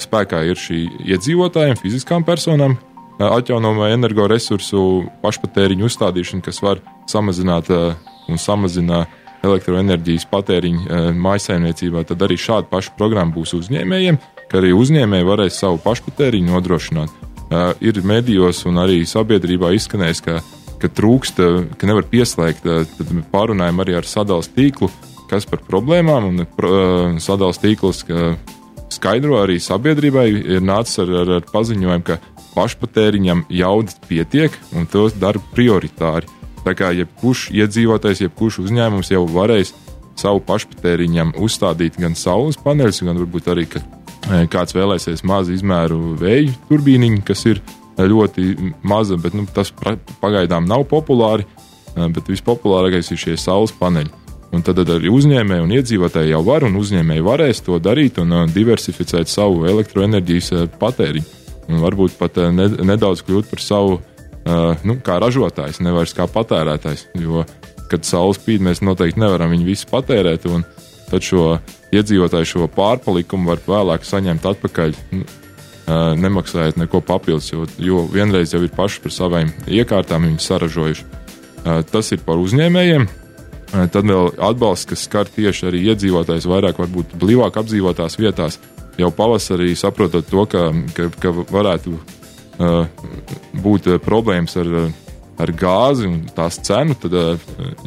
spēkā 0.00 0.44
ir 0.48 0.56
šī 0.60 0.84
iedzīvotājiem, 1.12 1.78
fiziskām 1.80 2.24
personām 2.24 2.76
atjaunojamo 3.20 3.88
energoresursu 3.92 4.82
pašpatēriņu 5.24 5.88
uzstādīšana, 5.90 6.44
kas 6.46 6.62
var 6.64 6.80
samazināt 7.10 7.68
un 7.70 8.40
samazina 8.40 9.02
elektroenerģijas 9.44 10.28
patēriņu 10.30 11.00
mājsaimniecībā, 11.16 12.04
tad 12.08 12.22
arī 12.24 12.36
šāda 12.40 12.68
paša 12.70 12.94
programma 12.96 13.34
būs 13.34 13.54
uzņēmējiem, 13.56 14.20
ka 14.50 14.60
arī 14.60 14.72
uzņēmēji 14.76 15.28
varēs 15.28 15.60
savu 15.62 15.80
pašpatēriņu 15.84 16.52
nodrošināt. 16.52 17.12
Ir 17.82 18.00
medijos 18.06 18.62
un 18.68 18.78
arī 18.78 19.00
sabiedrībā 19.08 19.72
izskanējis, 19.74 20.20
ka, 20.22 20.38
ka 20.80 20.90
trūkst, 20.92 21.40
ka 21.78 21.88
nevar 21.88 22.06
pieslēgt. 22.10 22.64
Tad 22.64 23.12
pārunājam 23.32 23.82
arī 23.84 23.98
ar 24.00 24.08
sadalījuma 24.08 24.56
tīklu, 24.56 24.90
kas 25.30 25.46
par 25.48 25.62
problēmām 25.66 26.30
un 26.32 26.44
uh, 26.44 27.20
sadalījuma 27.22 27.62
tīkls 27.64 28.04
skaidro 28.90 29.38
arī 29.42 29.60
sabiedrībai. 29.62 30.28
Ir 30.56 30.64
nācis 30.64 31.02
ar, 31.04 31.14
ar, 31.22 31.32
ar 31.38 31.48
paziņojumu, 31.52 32.06
ka 32.06 32.18
pašpatēriņam 32.54 33.46
jaudas 33.54 34.00
pietiek 34.08 34.56
un 34.76 34.88
tos 34.90 35.14
dara 35.18 35.40
prioritāri. 35.54 36.28
Tā 36.60 36.74
kā 36.76 36.90
jebkurš 36.92 37.48
iedzīvotājs, 37.56 38.24
jebkurš 38.26 38.60
uzņēmums 38.66 39.12
jau 39.14 39.22
varēs 39.30 39.72
savu 40.20 40.42
pašpatēriņam 40.44 41.32
uzstādīt 41.40 41.96
gan 42.00 42.16
saules 42.18 42.58
paneļus, 42.60 43.00
gan 43.06 43.20
varbūt 43.22 43.48
arī 43.52 43.66
kāds 44.52 44.76
vēlēsies 44.76 45.24
mazu 45.24 45.54
izmēru 45.56 46.16
vēju 46.20 46.52
turbīniņu, 46.68 47.22
kas 47.24 47.46
ir 47.48 47.62
ļoti 48.08 48.72
maza, 48.86 49.18
bet 49.20 49.34
nu, 49.36 49.46
tas 49.50 49.72
pagaidām 50.20 50.68
nav 50.68 50.86
populāri. 50.90 51.46
Bet 51.90 52.28
vispopulārākais 52.30 53.10
ir 53.10 53.18
šie 53.18 53.36
saules 53.40 53.72
paneļi. 53.74 54.12
Un 54.54 54.62
tad 54.66 54.80
arī 54.82 55.10
uzņēmēji 55.10 55.62
un 55.62 55.72
iedzīvotāji 55.76 56.32
jau 56.32 56.40
var, 56.46 56.64
un 56.66 56.78
uzņēmēji 56.78 57.22
varēs 57.26 57.60
to 57.66 57.78
darīt 57.82 58.18
un 58.22 58.34
diversificēt 58.50 59.30
savu 59.30 59.66
elektroenerģijas 59.70 60.70
patēriņu. 60.80 61.26
Un 61.70 61.82
varbūt 61.82 62.16
pat 62.18 62.38
nedaudz 62.82 63.22
kļūt 63.26 63.50
par 63.50 63.62
savu, 63.62 63.98
nu, 64.86 64.96
kā 65.06 65.20
ražotājs, 65.22 65.78
nevis 65.84 66.14
kā 66.18 66.26
patērētājs. 66.30 67.08
Jo, 67.22 67.44
kad 67.90 68.06
saule 68.06 68.34
spīd, 68.34 68.62
mēs 68.66 68.82
noteikti 68.86 69.22
nevaram 69.22 69.50
viņu 69.54 69.68
visu 69.68 69.90
patērēt. 69.90 70.46
Tad 71.10 71.26
šo 71.26 71.44
iedzīvotāju 71.94 72.46
šo 72.46 72.66
pārpalikumu 72.74 73.50
var 73.50 73.62
vēlāk 73.66 74.06
saņemt 74.06 74.46
atpakaļ. 74.50 74.98
Nemaksājot 75.90 76.78
neko 76.78 77.00
papildus, 77.02 77.50
jo, 77.52 77.64
jo 77.82 78.04
vienreiz 78.12 78.52
jau 78.54 78.60
ir 78.62 78.70
paši 78.74 79.00
par 79.02 79.14
saviem 79.14 79.50
iekārtām 79.66 80.28
viņi 80.28 80.44
saražojuši. 80.44 81.06
Tas 81.90 82.12
ir 82.14 82.22
par 82.26 82.40
uzņēmējiem. 82.40 83.08
Tad 83.70 84.06
vēl 84.06 84.32
atbalsts, 84.42 84.88
kas 84.90 85.04
skar 85.06 85.28
tieši 85.30 85.68
arī 85.70 85.82
iedzīvotājus 85.92 86.48
vairāk, 86.50 86.78
varbūt 86.82 87.14
blīvāk 87.20 87.58
apdzīvotās 87.60 88.18
vietās. 88.18 88.58
Jau 88.98 89.10
pavasarī 89.14 89.72
saprotot 89.78 90.26
to, 90.26 90.46
ka, 90.50 90.68
ka, 90.96 91.08
ka 91.22 91.34
varētu 91.50 91.94
būt 93.64 93.92
problēmas 94.04 94.56
ar, 94.60 94.72
ar 95.40 95.52
gāzi 95.56 96.08
un 96.10 96.24
tās 96.36 96.58
cenu, 96.66 96.96
tad 97.00 97.14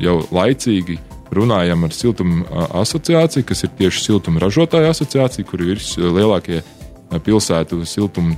jau 0.01 0.21
laicīgi 0.33 0.99
runājam 1.33 1.83
ar 1.85 1.93
siltuma 1.95 2.67
asociāciju, 2.81 3.45
kas 3.49 3.65
ir 3.65 3.73
tieši 3.79 4.07
siltuma 4.07 4.41
ražotāja 4.43 4.93
asociācija, 4.93 5.45
kur 5.49 5.65
ir 5.65 5.81
lielākie 5.97 6.61
pilsētu 7.21 7.81
siltuma 7.85 8.35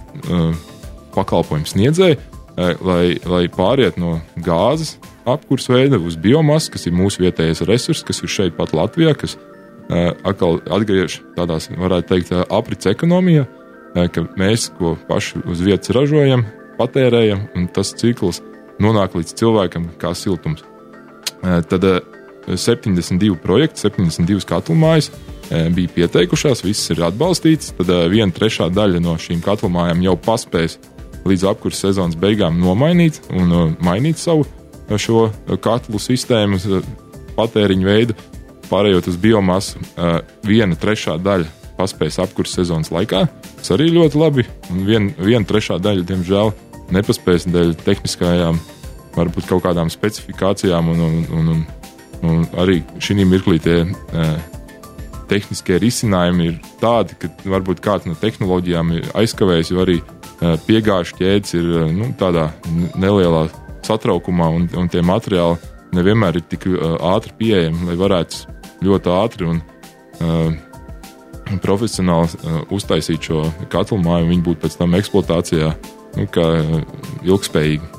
pakalpojumu 1.16 1.70
sniedzēji, 1.70 2.18
lai, 2.56 3.18
lai 3.24 3.44
pāriet 3.52 4.00
no 4.02 4.18
gāzes 4.44 4.96
apkurss 5.26 5.70
veida 5.72 5.98
uz 5.98 6.18
biomasu, 6.22 6.72
kas 6.76 6.86
ir 6.88 6.96
mūsu 6.96 7.24
vietējais 7.24 7.64
resurs, 7.70 8.04
kas 8.06 8.22
ir 8.22 8.32
šeit 8.32 8.58
pat 8.58 8.76
Latvijā, 8.76 9.16
kas 9.18 9.38
atkal 10.26 10.60
atgriež 10.74 11.20
tādās, 11.38 11.70
varētu 11.72 12.12
teikt, 12.12 12.34
aprits 12.54 12.90
ekonomijā, 12.90 13.46
ka 13.96 14.26
mēs 14.40 14.69
ko 14.78 14.96
paši 15.10 15.44
uz 15.50 15.63
vietas 15.65 15.94
ražojam, 15.96 16.46
patērējam, 16.80 17.48
un 17.56 17.67
tas 17.71 17.94
cikls 17.96 18.42
nonāk 18.82 19.15
līdz 19.15 19.36
cilvēkam 19.40 19.90
kā 20.02 20.12
siltums. 20.17 20.65
Tad 21.42 21.86
72 22.48 23.37
projekti, 23.41 23.85
72 23.85 24.46
katlu 24.50 24.75
mājas 24.79 25.10
e, 25.12 25.65
bija 25.73 25.93
pieteikušās, 25.96 26.63
visas 26.65 26.93
ir 26.93 27.04
atbalstītas. 27.08 27.73
Tad 27.79 27.89
e, 27.89 28.02
viena 28.13 28.33
trešā 28.35 28.69
daļa 28.73 29.02
no 29.04 29.17
šīm 29.21 29.41
katlu 29.46 29.71
mājām 29.73 30.04
jau 30.06 30.15
paspēs 30.27 30.77
līdz 31.25 31.48
apkurses 31.50 31.87
sezonas 31.87 32.17
beigām 32.21 32.60
nomainīt 32.62 33.21
un 33.33 33.52
e, 33.52 33.65
mainīt 33.85 34.21
savu 34.21 34.46
šo 35.02 35.31
katlu 35.65 35.98
sistēmu, 35.98 36.60
patēriņu 37.35 37.87
veidu. 37.87 38.15
pārējot 38.69 39.08
uz 39.10 39.17
biomasu, 39.21 39.77
viena 40.46 40.75
trešā 40.77 41.17
daļa 41.21 41.46
paspējas 41.77 42.19
apkurses 42.23 42.62
sezonas 42.62 42.91
laikā. 42.93 43.25
Tas 43.60 43.73
arī 43.75 43.91
ļoti 43.93 44.19
labi. 44.19 44.46
Un 44.71 44.85
vien, 44.87 45.10
viena 45.17 45.46
trešā 45.48 45.77
daļa, 45.81 46.06
diemžēl, 46.08 46.54
nepaspējas 46.96 47.48
dēļ 47.52 47.73
tehniskajām, 47.85 48.60
varbūt 49.15 49.50
kaut 49.50 49.65
kādām 49.65 49.91
specifikācijām. 49.93 50.91
Un, 50.93 51.04
un, 51.06 51.17
un, 51.39 51.52
un, 51.56 51.65
un 52.26 52.44
arī 52.62 52.82
šī 53.02 53.26
mirklī 53.26 53.60
tie 53.63 53.82
uh, 53.86 54.36
tehniskie 55.30 55.80
risinājumi 55.82 56.50
ir 56.50 56.58
tādi, 56.82 57.17
ka 57.19 57.30
varbūt 57.50 57.82
kāds 57.84 58.10
no 58.10 58.15
tehnoloģijām 58.19 58.92
ir 58.98 59.08
aizkavējis, 59.17 59.71
jo 59.73 59.84
arī 59.86 60.00
uh, 60.02 60.56
piegāžu 60.67 61.19
ķēdes 61.21 61.56
ir 61.58 61.71
uh, 61.71 61.88
nu, 61.94 62.12
tādā 62.19 62.50
nelielā 62.98 63.48
satraukumā, 63.86 64.50
un, 64.58 64.69
un 64.78 64.92
tie 64.92 65.04
materiāli 65.06 65.73
nevienmēr 65.96 66.40
ir 66.40 66.48
tik 66.52 66.65
ātri 67.06 67.36
pieejami, 67.40 67.86
lai 67.88 67.98
varētu 68.00 68.56
ļoti 68.86 69.12
ātri 69.15 69.50
un 69.50 69.62
uh, 69.62 70.50
profesionāli 71.63 72.42
uh, 72.42 72.63
uztaisīt 72.76 73.30
šo 73.30 73.46
katlu 73.71 74.02
māju, 74.02 74.26
un 74.26 74.34
viņi 74.34 74.48
būtu 74.50 74.65
pēc 74.65 74.80
tam 74.82 74.98
eksploatācijā 74.98 75.76
nu, 76.15 76.28
ilgspējīgi. 77.26 77.94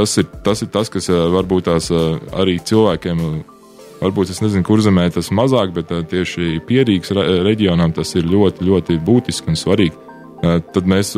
Tas 0.00 0.16
ir, 0.16 0.24
tas 0.40 0.62
ir 0.64 0.70
tas, 0.72 0.88
kas 0.88 1.10
uh, 1.12 1.26
varbūt 1.28 1.66
tās 1.68 1.90
uh, 1.92 2.14
arī 2.40 2.54
cilvēkiem, 2.64 3.18
uh, 3.20 3.58
varbūt 4.00 4.30
es 4.32 4.38
nezinu, 4.40 4.64
kur 4.64 4.80
zemē 4.80 5.10
tas 5.12 5.28
mazāk, 5.28 5.74
bet 5.76 5.92
tieši 6.08 6.62
pierīgas 6.64 7.12
re 7.18 7.24
reģionām 7.44 7.92
tas 7.92 8.14
ir 8.16 8.24
ļoti, 8.24 8.64
ļoti 8.64 8.96
būtiski 9.04 9.52
un 9.52 9.60
svarīgi. 9.60 10.06
Tad 10.40 10.86
mēs 10.88 11.10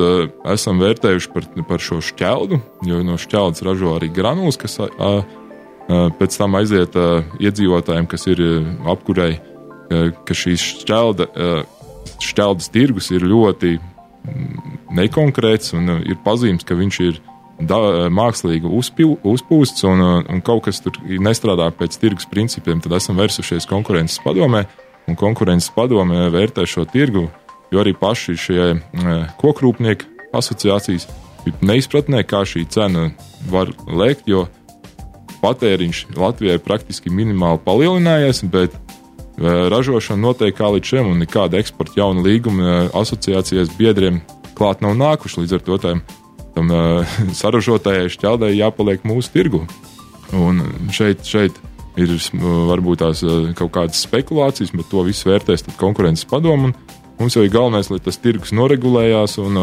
esam 0.51 0.81
vērtējuši 0.83 1.29
par, 1.31 1.45
par 1.69 1.79
šo 1.79 2.01
šķeldu, 2.03 2.57
jo 2.89 3.05
no 3.07 3.15
šķeldes 3.23 3.63
ražo 3.63 3.93
arī 3.95 4.09
granulas, 4.11 4.59
kas 4.59 4.81
pēc 6.19 6.39
tam 6.41 6.59
aiziet 6.59 6.99
iedzīvotājiem, 7.39 8.09
kas 8.11 8.27
ir 8.33 8.43
apkurēji, 8.91 9.39
ka 10.27 10.39
šīs 10.43 10.65
šķelda, 10.83 11.29
šķeldas 12.19 12.73
tirgus 12.75 13.13
ir 13.15 13.31
ļoti 13.31 13.77
mm, 13.79 14.75
nekonkrēts 14.99 15.77
un 15.79 16.01
ir 16.03 16.19
pazīmes, 16.27 16.67
ka 16.67 16.75
viņš 16.83 17.01
ir 17.07 17.23
da, 17.69 18.09
mākslīgi 18.13 18.69
uzpil, 18.69 19.17
uzpūsts 19.27 19.87
un, 19.89 20.03
un 20.29 20.43
kaut 20.45 20.67
kas 20.67 20.83
tur 20.85 20.97
nestrādā 21.23 21.71
pēc 21.77 21.99
tirgus 22.03 22.29
principiem, 22.31 22.81
tad 22.83 22.97
esam 22.99 23.21
vērsušies 23.21 23.69
konkurences 23.71 24.23
padomē, 24.25 24.65
un 25.09 25.19
konkurences 25.19 25.73
padomē 25.75 26.29
vērtē 26.33 26.67
šo 26.69 26.87
tirgu, 26.91 27.29
jo 27.73 27.83
arī 27.83 27.95
paši 27.99 28.39
šie 28.39 28.71
kokrūpnieki 29.41 30.11
asociācijas 30.37 31.09
ir 31.49 31.63
neizpratnē, 31.65 32.23
kā 32.29 32.45
šī 32.47 32.65
cena 32.71 33.11
var 33.51 33.73
lēkt, 33.89 34.29
jo 34.31 34.47
patēriņš 35.43 36.05
Latvijai 36.17 36.61
praktiski 36.63 37.11
minimāli 37.11 37.61
palielinājies, 37.65 38.45
bet 38.53 38.75
e, 38.77 38.81
ražošana 39.73 40.23
notiek 40.23 40.55
kā 40.55 40.71
līdz 40.71 40.93
šim, 40.93 41.11
un 41.11 41.23
nekāda 41.25 41.59
eksporta 41.59 41.99
jauna 41.99 42.23
līguma 42.23 42.63
e, 42.63 42.77
asociācijas 43.03 43.75
biedriem 43.79 44.21
klāt 44.59 44.85
nav 44.85 44.95
nākuši. 45.01 45.43
Līdz 45.43 45.57
ar 45.59 45.65
to 45.67 45.79
tam, 45.83 46.05
tam 46.57 46.71
e, 46.77 46.83
saražotājai 47.39 48.13
šķeldēji 48.13 48.61
jāpaliek 48.63 49.07
mūsu 49.09 49.33
tirgu. 49.35 49.65
Un 50.33 50.63
šeit, 50.95 51.27
šeit 51.29 51.59
ir 52.01 52.15
varbūt 52.41 53.03
tās 53.03 53.21
kaut 53.59 53.73
kādas 53.75 54.01
spekulācijas, 54.07 54.73
bet 54.73 54.89
to 54.89 55.03
visu 55.05 55.29
vērtēs 55.29 55.67
konkurences 55.81 56.29
padomu. 56.29 56.73
Mums 57.19 57.37
jau 57.37 57.45
ir 57.45 57.53
galvenais, 57.53 57.91
lai 57.93 58.01
tas 58.03 58.17
tirgus 58.19 58.55
noregulējās 58.57 59.37
un, 59.43 59.59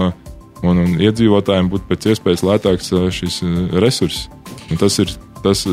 un, 0.61 0.83
un 0.83 0.99
iedzīvotājiem 1.01 1.71
būtu 1.73 1.89
pēc 1.89 2.11
iespējas 2.13 2.45
lētāks 2.45 2.93
šis 3.17 3.41
resurss. 3.81 4.29
Tas 4.77 4.99
ir 5.01 5.15
tas, 5.43 5.65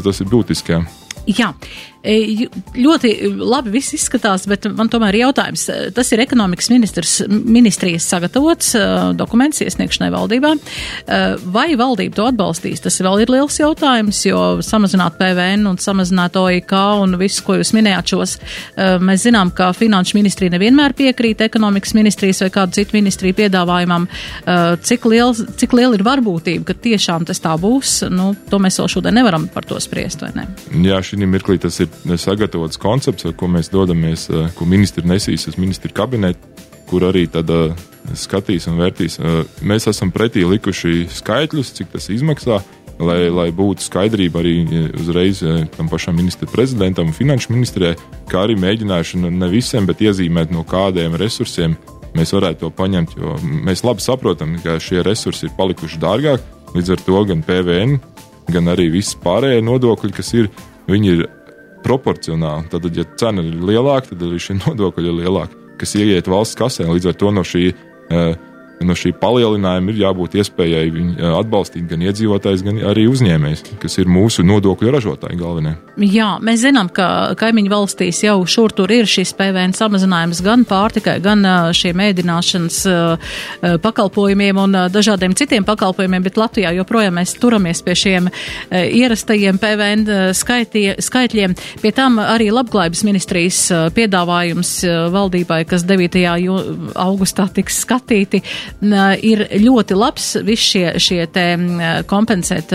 tas 0.00 0.22
ir 0.22 0.30
būtiski. 0.30 0.80
Jā. 1.28 1.52
E, 2.00 2.46
ļoti 2.80 3.10
labi 3.36 3.74
viss 3.74 3.92
izskatās, 3.92 4.46
bet 4.48 4.64
man 4.72 4.88
tomēr 4.88 5.18
ir 5.18 5.26
jautājums. 5.26 5.66
Tas 5.96 6.08
ir 6.14 6.22
ekonomikas 6.24 6.70
ministrs, 6.72 7.18
ministrijas 7.28 8.06
sagatavots 8.08 8.72
e, 8.78 8.84
dokuments 9.18 9.60
iesniegšanai 9.60 10.08
valdībā. 10.14 10.54
E, 10.56 11.18
vai 11.52 11.68
valdība 11.76 12.16
to 12.16 12.28
atbalstīs? 12.30 12.80
Tas 12.80 12.96
vēl 13.04 13.24
ir 13.24 13.32
liels 13.34 13.60
jautājums, 13.60 14.22
jo 14.24 14.40
samazināt 14.64 15.18
PVN 15.20 15.68
un 15.68 15.80
samazināt 15.80 16.38
OIK 16.40 16.72
un 17.02 17.18
visu, 17.20 17.44
ko 17.44 17.58
jūs 17.58 17.74
minējāt 17.76 18.14
šos, 18.14 18.36
mēs 19.04 19.26
zinām, 19.26 19.50
ka 19.54 19.70
finanšu 19.76 20.16
ministrija 20.16 20.54
nevienmēr 20.54 20.94
piekrīt 20.96 21.42
ekonomikas 21.44 21.92
ministrijas 21.98 22.40
vai 22.44 22.50
kādu 22.54 22.78
citu 22.78 22.96
ministriju 22.96 23.36
piedāvājumam. 23.36 24.06
Cik 24.86 25.06
liela, 25.10 25.46
cik 25.60 25.76
liela 25.76 25.98
ir 25.98 26.04
varbūtība, 26.06 26.64
ka 26.70 26.76
tiešām 26.88 27.26
tas 27.28 27.42
tā 27.42 27.52
būs? 27.60 28.00
Nu, 28.12 28.32
to 28.50 28.60
mēs 28.62 28.80
vēl 28.80 28.90
šodien 28.96 29.18
nevaram 29.20 29.48
par 29.52 29.68
to 29.68 29.80
spriest, 29.82 30.24
vai 30.24 30.32
ne? 30.38 30.46
Jā, 30.86 31.00
šī 31.04 31.20
mirklī 31.28 31.58
tas 31.60 31.80
ir 31.82 31.89
sagatavots 32.16 32.80
koncepts, 32.80 33.26
ar 33.28 33.36
ko 33.38 33.48
mēs 33.50 33.70
dodamies, 33.72 34.28
eh, 34.30 34.50
ko 34.56 34.66
ministri 34.66 35.04
nesīs 35.06 35.48
uz 35.48 35.58
ministru 35.58 35.92
kabinetu, 35.94 36.38
kur 36.90 37.04
arī 37.06 37.28
tad 37.30 37.46
uh, 37.54 37.70
skatīs 38.18 38.66
un 38.66 38.80
vērtīs. 38.80 39.20
Uh, 39.20 39.44
mēs 39.62 39.86
esam 39.86 40.10
pretī 40.10 40.42
likuši 40.42 41.06
skaitļus, 41.20 41.70
cik 41.76 41.92
tas 41.92 42.08
izmaksā, 42.10 42.58
lai, 42.98 43.28
lai 43.30 43.46
būtu 43.54 43.84
skaidrība 43.84 44.42
arī 44.42 44.54
uzreiz 44.98 45.44
tam 45.76 45.88
pašam 45.88 46.18
ministra 46.18 46.48
prezidentam 46.50 47.08
un 47.12 47.16
finanšu 47.16 47.54
ministrijai, 47.54 47.94
kā 48.30 48.44
arī 48.44 48.58
mēģinājuši 48.60 49.22
ne 49.30 49.48
visiem, 49.52 49.86
bet 49.86 50.02
iezīmēt 50.02 50.50
no 50.50 50.64
kādiem 50.66 51.14
resursiem 51.20 51.76
mēs 52.16 52.34
varētu 52.34 52.64
to 52.64 52.70
paņemt, 52.74 53.14
jo 53.18 53.36
mēs 53.42 53.84
labi 53.86 54.04
saprotam, 54.04 54.56
ka 54.64 54.78
šie 54.82 55.04
resursi 55.06 55.46
ir 55.46 55.54
palikuši 55.58 56.00
dārgāk, 56.02 56.42
līdz 56.74 56.94
ar 56.94 57.04
to 57.06 57.22
gan 57.30 57.44
PVN, 57.46 57.98
gan 58.50 58.72
arī 58.72 58.90
viss 58.92 59.18
pārējie 59.18 59.62
nodokļi, 59.66 60.14
kas 60.16 60.34
ir 60.34 60.50
viņi 60.90 61.14
ir 61.14 61.26
proporcionāli. 61.84 62.68
Tad, 62.72 62.88
ja 62.96 63.06
cena 63.20 63.44
ir 63.46 63.58
lielāka, 63.70 64.12
tad 64.12 64.26
arī 64.28 64.40
šie 64.42 64.58
nodokļi 64.64 65.10
ir 65.10 65.18
lielāki, 65.24 65.58
kas 65.80 65.96
ieiet 65.98 66.30
valsts 66.30 66.58
kasē. 66.60 66.88
Līdz 66.90 67.12
ar 67.12 67.18
to 67.20 67.34
no 67.34 67.46
šī 67.46 67.70
uh, 67.72 68.32
no 68.80 68.94
šī 68.96 69.12
palielinājuma 69.20 69.92
ir 69.92 69.98
jābūt 70.00 70.38
iespējai 70.40 70.90
viņu 70.94 71.32
atbalstīt 71.36 71.84
gan 71.90 72.00
iedzīvotājs, 72.06 72.62
gan 72.64 72.78
arī 72.90 73.04
uzņēmējs, 73.10 73.64
kas 73.82 73.98
ir 74.00 74.08
mūsu 74.08 74.44
nodokļu 74.46 74.92
ražotāji 74.94 75.36
galvenie. 75.40 75.74
Jā, 76.00 76.30
mēs 76.40 76.62
zinām, 76.64 76.88
ka 76.94 77.36
kaimiņu 77.40 77.72
valstīs 77.72 78.22
jau 78.24 78.38
šur 78.48 78.72
tur 78.76 78.92
ir 78.94 79.08
šis 79.10 79.34
PVN 79.36 79.74
samazinājums 79.76 80.40
gan 80.46 80.64
pārtikai, 80.68 81.18
gan 81.20 81.44
šiem 81.76 82.00
ēdināšanas 82.06 82.78
pakalpojumiem 83.84 84.62
un 84.64 84.78
dažādiem 84.92 85.36
citiem 85.36 85.66
pakalpojumiem, 85.68 86.24
bet 86.24 86.40
Latvijā 86.40 86.72
joprojām 86.78 87.18
mēs 87.20 87.36
turamies 87.40 87.84
pie 87.84 87.98
šiem 87.98 88.30
ierastajiem 88.72 89.60
PVN 89.60 90.06
skaitie, 90.36 90.96
skaitļiem. 91.04 91.58
Pie 91.84 91.92
tam 91.96 92.16
arī 92.22 92.48
labklājības 92.54 93.04
ministrijas 93.04 93.60
piedāvājums 93.96 94.72
valdībai, 95.12 95.62
kas 95.68 95.84
9. 95.84 96.24
augustā 96.96 97.44
tiks 97.52 97.82
skatīti, 97.84 98.40
ir 98.80 99.44
ļoti 99.60 99.96
labs 99.98 100.32
viss 100.46 100.70
šie, 100.72 100.86
šie 101.02 101.24
te 101.32 101.46
kompensēt 102.10 102.74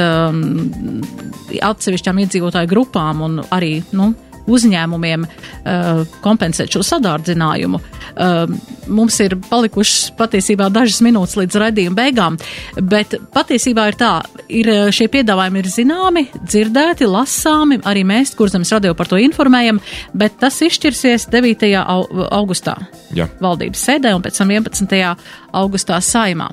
atsevišķām 1.69 2.21
iedzīvotāju 2.25 2.71
grupām 2.71 3.23
un 3.25 3.39
arī, 3.55 3.79
nu, 3.95 4.11
uzņēmumiem 4.51 5.25
uh, 5.25 6.03
kompensēt 6.23 6.73
šo 6.75 6.83
sadārdzinājumu. 6.85 7.81
Uh, 8.15 8.45
mums 8.87 9.17
ir 9.23 9.37
palikušas 9.49 10.13
patiesībā 10.19 10.69
dažas 10.73 11.01
minūtes 11.05 11.37
līdz 11.39 11.59
raidījuma 11.61 11.97
beigām, 11.97 12.37
bet 12.81 13.17
patiesībā 13.33 13.87
ir 13.91 13.99
tā, 13.99 14.11
ir 14.49 14.69
šie 14.95 15.07
piedāvājumi 15.11 15.61
ir 15.61 15.71
zināmi, 15.71 16.25
dzirdēti, 16.37 17.07
lasāmi, 17.09 17.79
arī 17.87 18.05
mēs, 18.07 18.35
kurzemes 18.37 18.71
radio 18.75 18.93
par 18.97 19.09
to 19.09 19.19
informējam, 19.21 19.81
bet 20.13 20.37
tas 20.41 20.59
izšķirsies 20.65 21.29
9. 21.33 21.71
augustā 22.29 22.77
Jā. 23.15 23.29
valdības 23.41 23.87
sēdē 23.89 24.13
un 24.15 24.23
pēc 24.25 24.41
tam 24.41 24.53
11. 24.53 25.01
augustā 25.55 25.99
saimā. 26.03 26.51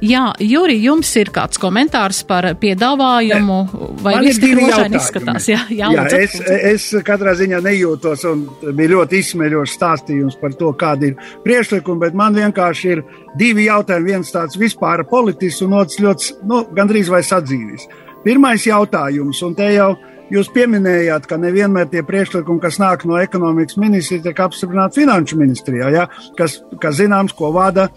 Jā, 0.00 0.30
Juri, 0.40 0.78
jums 0.80 1.10
ir 1.20 1.28
kāds 1.34 1.60
komentārs 1.60 2.22
par 2.28 2.46
piedāvājumu, 2.60 3.56
vai 4.00 4.14
Man 4.16 4.24
viss 4.24 4.40
tik 4.40 4.54
rožaini 4.56 4.96
izskatās? 4.96 5.48
Jā, 5.50 5.60
jā, 5.68 5.90
jā 5.92 6.04
lūdzu. 6.06 6.20
es, 6.24 6.36
es 6.70 7.04
katrā 7.04 7.34
ziņā 7.36 7.60
nejūtos, 7.66 8.24
un 8.30 8.46
bija 8.64 8.94
ļoti 8.94 9.20
izsmeļošs 9.20 9.74
stāstījums 9.76 10.38
par 10.40 10.56
to, 10.56 10.72
kāda 10.80 11.10
ir 11.10 11.18
priekšlikuma, 11.44 12.06
bet 12.06 12.16
man 12.16 12.38
vienkārši 12.38 12.94
ir 12.94 13.02
divi 13.40 13.68
jautājumi. 13.68 14.14
Viens 14.14 14.32
tāds 14.32 14.56
vispār 14.60 15.04
politisks, 15.10 15.60
un 15.66 15.76
otrs 15.82 16.00
ļoti, 16.00 16.30
nu, 16.48 16.62
gandrīz 16.76 17.12
vai 17.12 17.20
sadzīvis. 17.26 17.84
Pirmais 18.24 18.64
jautājums, 18.68 19.42
un 19.44 19.58
te 19.58 19.68
jau 19.74 19.92
Jūs 20.30 20.46
pieminējāt, 20.54 21.24
ka 21.26 21.34
nevienmēr 21.42 21.88
tie 21.90 22.04
priekšlikumi, 22.06 22.62
kas 22.62 22.76
nāk 22.78 23.02
no 23.02 23.16
ekonomikas 23.18 23.74
ministrijas, 23.82 24.22
tiek 24.22 24.42
apstiprināti 24.44 25.00
finanšu 25.00 25.38
ministrijā, 25.40 25.88
ja? 25.90 26.04
kas, 26.38 26.60
kas 26.78 27.00
zināms, 27.00 27.34
ko 27.34 27.50
vada 27.50 27.88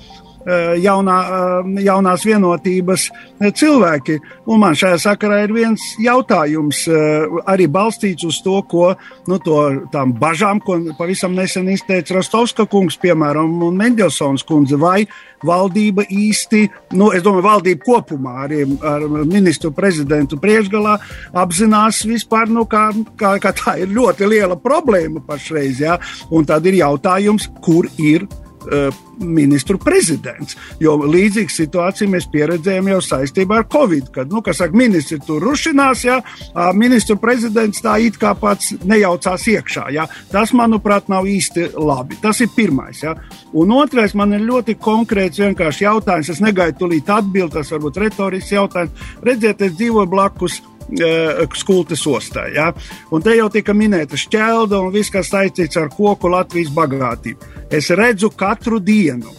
jaunā, 0.84 1.18
jaunās 1.84 2.26
vienotības 2.28 3.08
cilvēki. 3.40 4.18
Un 4.52 4.64
man 4.64 4.78
šajā 4.78 5.00
sakarā 5.06 5.44
ir 5.46 5.54
viens 5.56 5.84
jautājums, 6.02 6.84
arī 7.50 7.68
balstīts 7.72 8.28
uz 8.28 8.42
to, 8.44 8.60
ko 8.70 8.94
nu, 9.30 9.40
to, 9.44 9.60
tām 9.94 10.16
bažām, 10.20 10.62
ko 10.64 10.80
pavisam 11.00 11.36
nesen 11.38 11.70
izteica 11.72 12.18
Rostovska 12.18 12.68
kungs, 12.70 13.00
piemēram, 13.02 13.62
un 13.68 13.80
Mendelsons 13.80 14.44
kundze, 14.48 14.80
vai 14.80 15.06
valdība 15.44 16.06
īsti, 16.08 16.64
nu, 17.00 17.10
es 17.16 17.24
domāju, 17.24 17.46
valdība 17.48 17.84
kopumā 17.88 18.36
arī 18.46 18.64
ar 18.84 19.04
ministru 19.28 19.74
prezidentu 19.76 20.40
priekšgalā 20.42 20.98
apzinās 21.44 22.04
vispār, 22.08 22.52
nu, 22.52 22.66
kā, 22.70 22.90
kā, 23.20 23.36
kā 23.44 23.54
tā 23.58 23.78
ir 23.84 23.92
ļoti 23.94 24.30
liela 24.32 24.60
problēma 24.60 25.24
pašreiz, 25.28 25.84
jā, 25.84 26.00
un 26.32 26.48
tad 26.48 26.68
ir 26.70 26.80
jautājums, 26.80 27.50
kur 27.64 27.90
ir 28.00 28.28
ministru 29.24 29.78
prezidents. 29.78 30.58
Jo 30.82 30.96
līdzīgu 31.04 31.54
situāciju 31.54 32.14
mēs 32.16 32.28
pieredzējām 32.34 32.90
jau 32.94 33.00
saistībā 33.04 33.62
ar 33.62 33.68
Covid, 33.72 34.10
kad, 34.16 34.32
nu, 34.34 34.42
kas 34.46 34.62
saka, 34.62 34.78
ministri 34.78 35.20
tur 35.24 35.44
rušinās, 35.44 36.04
ja 36.08 36.20
ministru 36.78 37.18
prezidents 37.22 37.84
tā 37.84 37.98
it 38.04 38.18
kā 38.22 38.34
pats 38.40 38.74
nejaucās 38.84 39.48
iekšā. 39.54 39.88
Ja. 39.94 40.08
Tas, 40.32 40.54
manuprāt, 40.58 41.10
nav 41.12 41.28
īsti 41.30 41.72
labi. 41.78 42.18
Tas 42.22 42.42
ir 42.44 42.52
pirmais. 42.56 43.04
Ja. 43.04 43.16
Un 43.54 43.72
otrais, 43.76 44.16
man 44.18 44.34
ir 44.34 44.46
ļoti 44.48 44.78
konkrēts 44.82 45.42
vienkārši 45.44 45.88
jautājums. 45.88 46.34
Es 46.34 46.44
negaidu 46.44 46.86
tulīt 46.86 47.10
atbildēt, 47.14 47.60
tas 47.60 47.74
varbūt 47.76 48.02
retorisks 48.08 48.54
jautājums. 48.56 49.10
Redziet, 49.24 49.62
es 49.62 49.76
dzīvoju 49.78 50.10
blakus. 50.10 50.62
Skultes 51.58 52.04
ostai. 52.08 52.50
Ja? 52.58 52.72
Un 53.14 53.24
te 53.24 53.36
jau 53.38 53.50
tika 53.54 53.76
minēta 53.78 54.20
šķelda 54.20 54.82
un 54.84 54.92
viss, 54.94 55.14
kas 55.14 55.32
saistīts 55.32 55.80
ar 55.80 55.92
koku 55.94 56.32
Latvijas 56.32 56.74
bagātību. 56.76 57.54
Es 57.74 57.90
redzu 57.94 58.30
katru 58.38 58.80
dienu, 58.84 59.32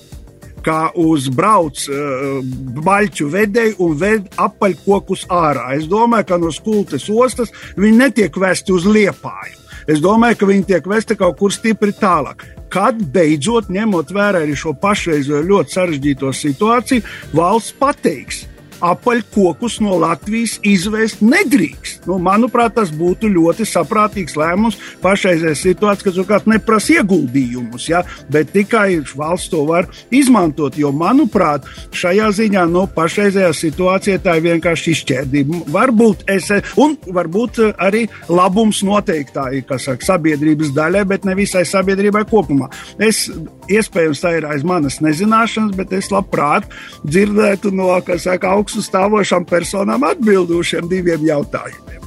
kā 0.65 0.89
uzbrauc 0.97 1.83
uh, 1.93 2.39
baļķu 2.85 3.29
vedēji 3.33 3.77
un 3.85 3.99
ved 4.01 4.31
apaļkokus 4.41 5.27
ārā. 5.33 5.75
Es 5.79 5.89
domāju, 5.91 6.29
ka 6.31 6.41
no 6.41 6.53
skultes 6.55 7.11
ostas 7.13 7.53
viņi 7.77 8.01
netiek 8.01 8.41
vesti 8.41 8.75
uz 8.75 8.89
liepāju. 8.89 9.61
Es 9.91 10.01
domāju, 10.01 10.39
ka 10.41 10.49
viņi 10.49 10.69
tiek 10.71 10.87
vesti 10.89 11.17
kaut 11.21 11.37
kur 11.37 11.53
stipri 11.53 11.93
tālāk. 11.93 12.47
Kad 12.73 13.03
beidzot, 13.13 13.69
ņemot 13.71 14.15
vērā 14.17 14.41
arī 14.43 14.57
šo 14.57 14.73
pašreizējo 14.81 15.43
ļoti 15.45 15.77
sarežģīto 15.77 16.33
situāciju, 16.35 17.05
valsts 17.37 17.77
pateiks, 17.79 18.47
apaļkokus 18.85 19.81
no 19.85 19.99
Latvijas 20.03 20.59
izvest 20.67 21.23
nedrīkst. 21.25 22.09
Nu, 22.09 22.19
manuprāt, 22.23 22.75
tas 22.79 22.93
būtu 22.95 23.31
ļoti 23.33 23.67
saprātīgs 23.69 24.37
lēmums 24.39 24.79
pašreizējā 25.03 25.55
situācijā, 25.59 26.09
kas 26.09 26.19
turklāt 26.19 26.49
neprasa 26.51 26.99
ieguldījumus, 26.99 27.89
ja, 27.91 28.03
bet 28.33 28.53
tikai 28.55 29.01
valsts 29.17 29.53
to 29.53 29.65
var 29.69 29.89
izmantot. 30.15 30.79
Jo, 30.79 30.93
manuprāt, 30.95 31.67
šajā 31.95 32.31
ziņā 32.41 32.65
no 32.71 32.85
nu, 32.85 32.91
pašreizējā 32.95 33.53
situācijā 33.57 34.21
tā 34.25 34.37
ir 34.39 34.47
vienkārši 34.49 34.95
izšķērdība. 34.95 35.63
Varbūt 35.75 36.27
es, 36.33 36.51
un 36.81 36.97
varbūt 37.15 37.61
arī 37.83 38.05
labums 38.29 38.83
noteiktai, 38.87 39.63
kas 39.69 39.89
saka, 39.89 40.07
sabiedrības 40.13 40.73
daļai, 40.77 41.05
bet 41.09 41.29
ne 41.29 41.37
visai 41.39 41.65
sabiedrībai 41.69 42.25
kopumā. 42.31 42.71
Es 43.03 43.27
iespējams 43.71 44.23
tā 44.23 44.35
ir 44.39 44.49
aiz 44.49 44.65
manas 44.67 45.01
nezināšanas, 45.05 45.75
bet 45.79 45.95
es 45.97 46.11
labprāt 46.13 46.69
dzirdētu 47.05 47.73
no, 47.75 47.91
kas 48.07 48.27
saka, 48.29 48.55
augstu 48.65 48.81
stāvošām 48.81 49.45
personām 49.45 50.09
atbildu 50.09 50.63
uz 50.63 50.73
šiem 50.73 50.89
diviem 50.89 51.29
jautājumiem. 51.29 52.01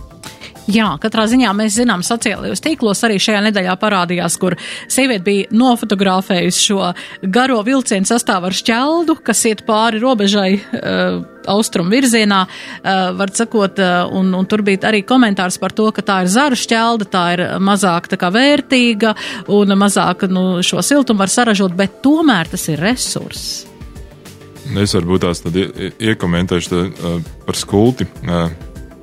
Jā, 0.67 0.89
katrā 0.99 1.23
ziņā 1.31 1.53
mēs 1.55 1.77
zinām, 1.77 2.01
sociālajos 2.03 2.59
tīklos 2.59 2.99
arī 3.07 3.21
šajā 3.23 3.39
nedēļā 3.45 3.77
parādījās, 3.79 4.33
kur 4.41 4.57
sieviete 4.91 5.23
bija 5.23 5.45
nofotografējusi 5.55 6.65
šo 6.65 6.89
garo 7.23 7.61
vilcienu 7.63 8.09
sastāvu 8.09 8.49
ar 8.49 8.57
šķeldu, 8.57 9.15
kas 9.23 9.45
iet 9.47 9.63
pāri 9.69 10.01
robežai. 10.03 10.49
Uh, 10.57 11.21
austrumu 11.47 11.93
virzienā, 11.93 12.41
uh, 12.43 12.89
var 13.15 13.31
sakot, 13.31 13.79
uh, 13.79 14.11
un, 14.11 14.33
un 14.35 14.49
tur 14.51 14.65
bija 14.67 14.89
arī 14.89 15.05
komentārs 15.07 15.55
par 15.61 15.71
to, 15.71 15.85
ka 15.95 16.03
tā 16.03 16.17
ir 16.25 16.33
zara 16.33 16.59
šķelda, 16.59 17.07
tā 17.13 17.23
ir 17.37 17.45
mazāk 17.63 18.11
tā 18.11 18.19
kā 18.19 18.33
vērtīga 18.35 19.15
un 19.55 19.71
mazāk 19.79 20.27
nu, 20.27 20.59
šo 20.59 20.83
siltumu 20.83 21.23
var 21.23 21.31
saražot, 21.31 21.79
bet 21.79 22.01
tomēr 22.03 22.51
tas 22.51 22.67
ir 22.67 22.83
resurss. 22.83 23.76
Es 24.75 24.95
varbūt 24.97 25.23
tās 25.23 25.41
tad 25.43 25.55
iekomentēšu 25.55 26.71
tā, 26.71 26.81
uh, 26.91 27.19
par 27.47 27.57
skulti, 27.57 28.07
uh, 28.27 28.49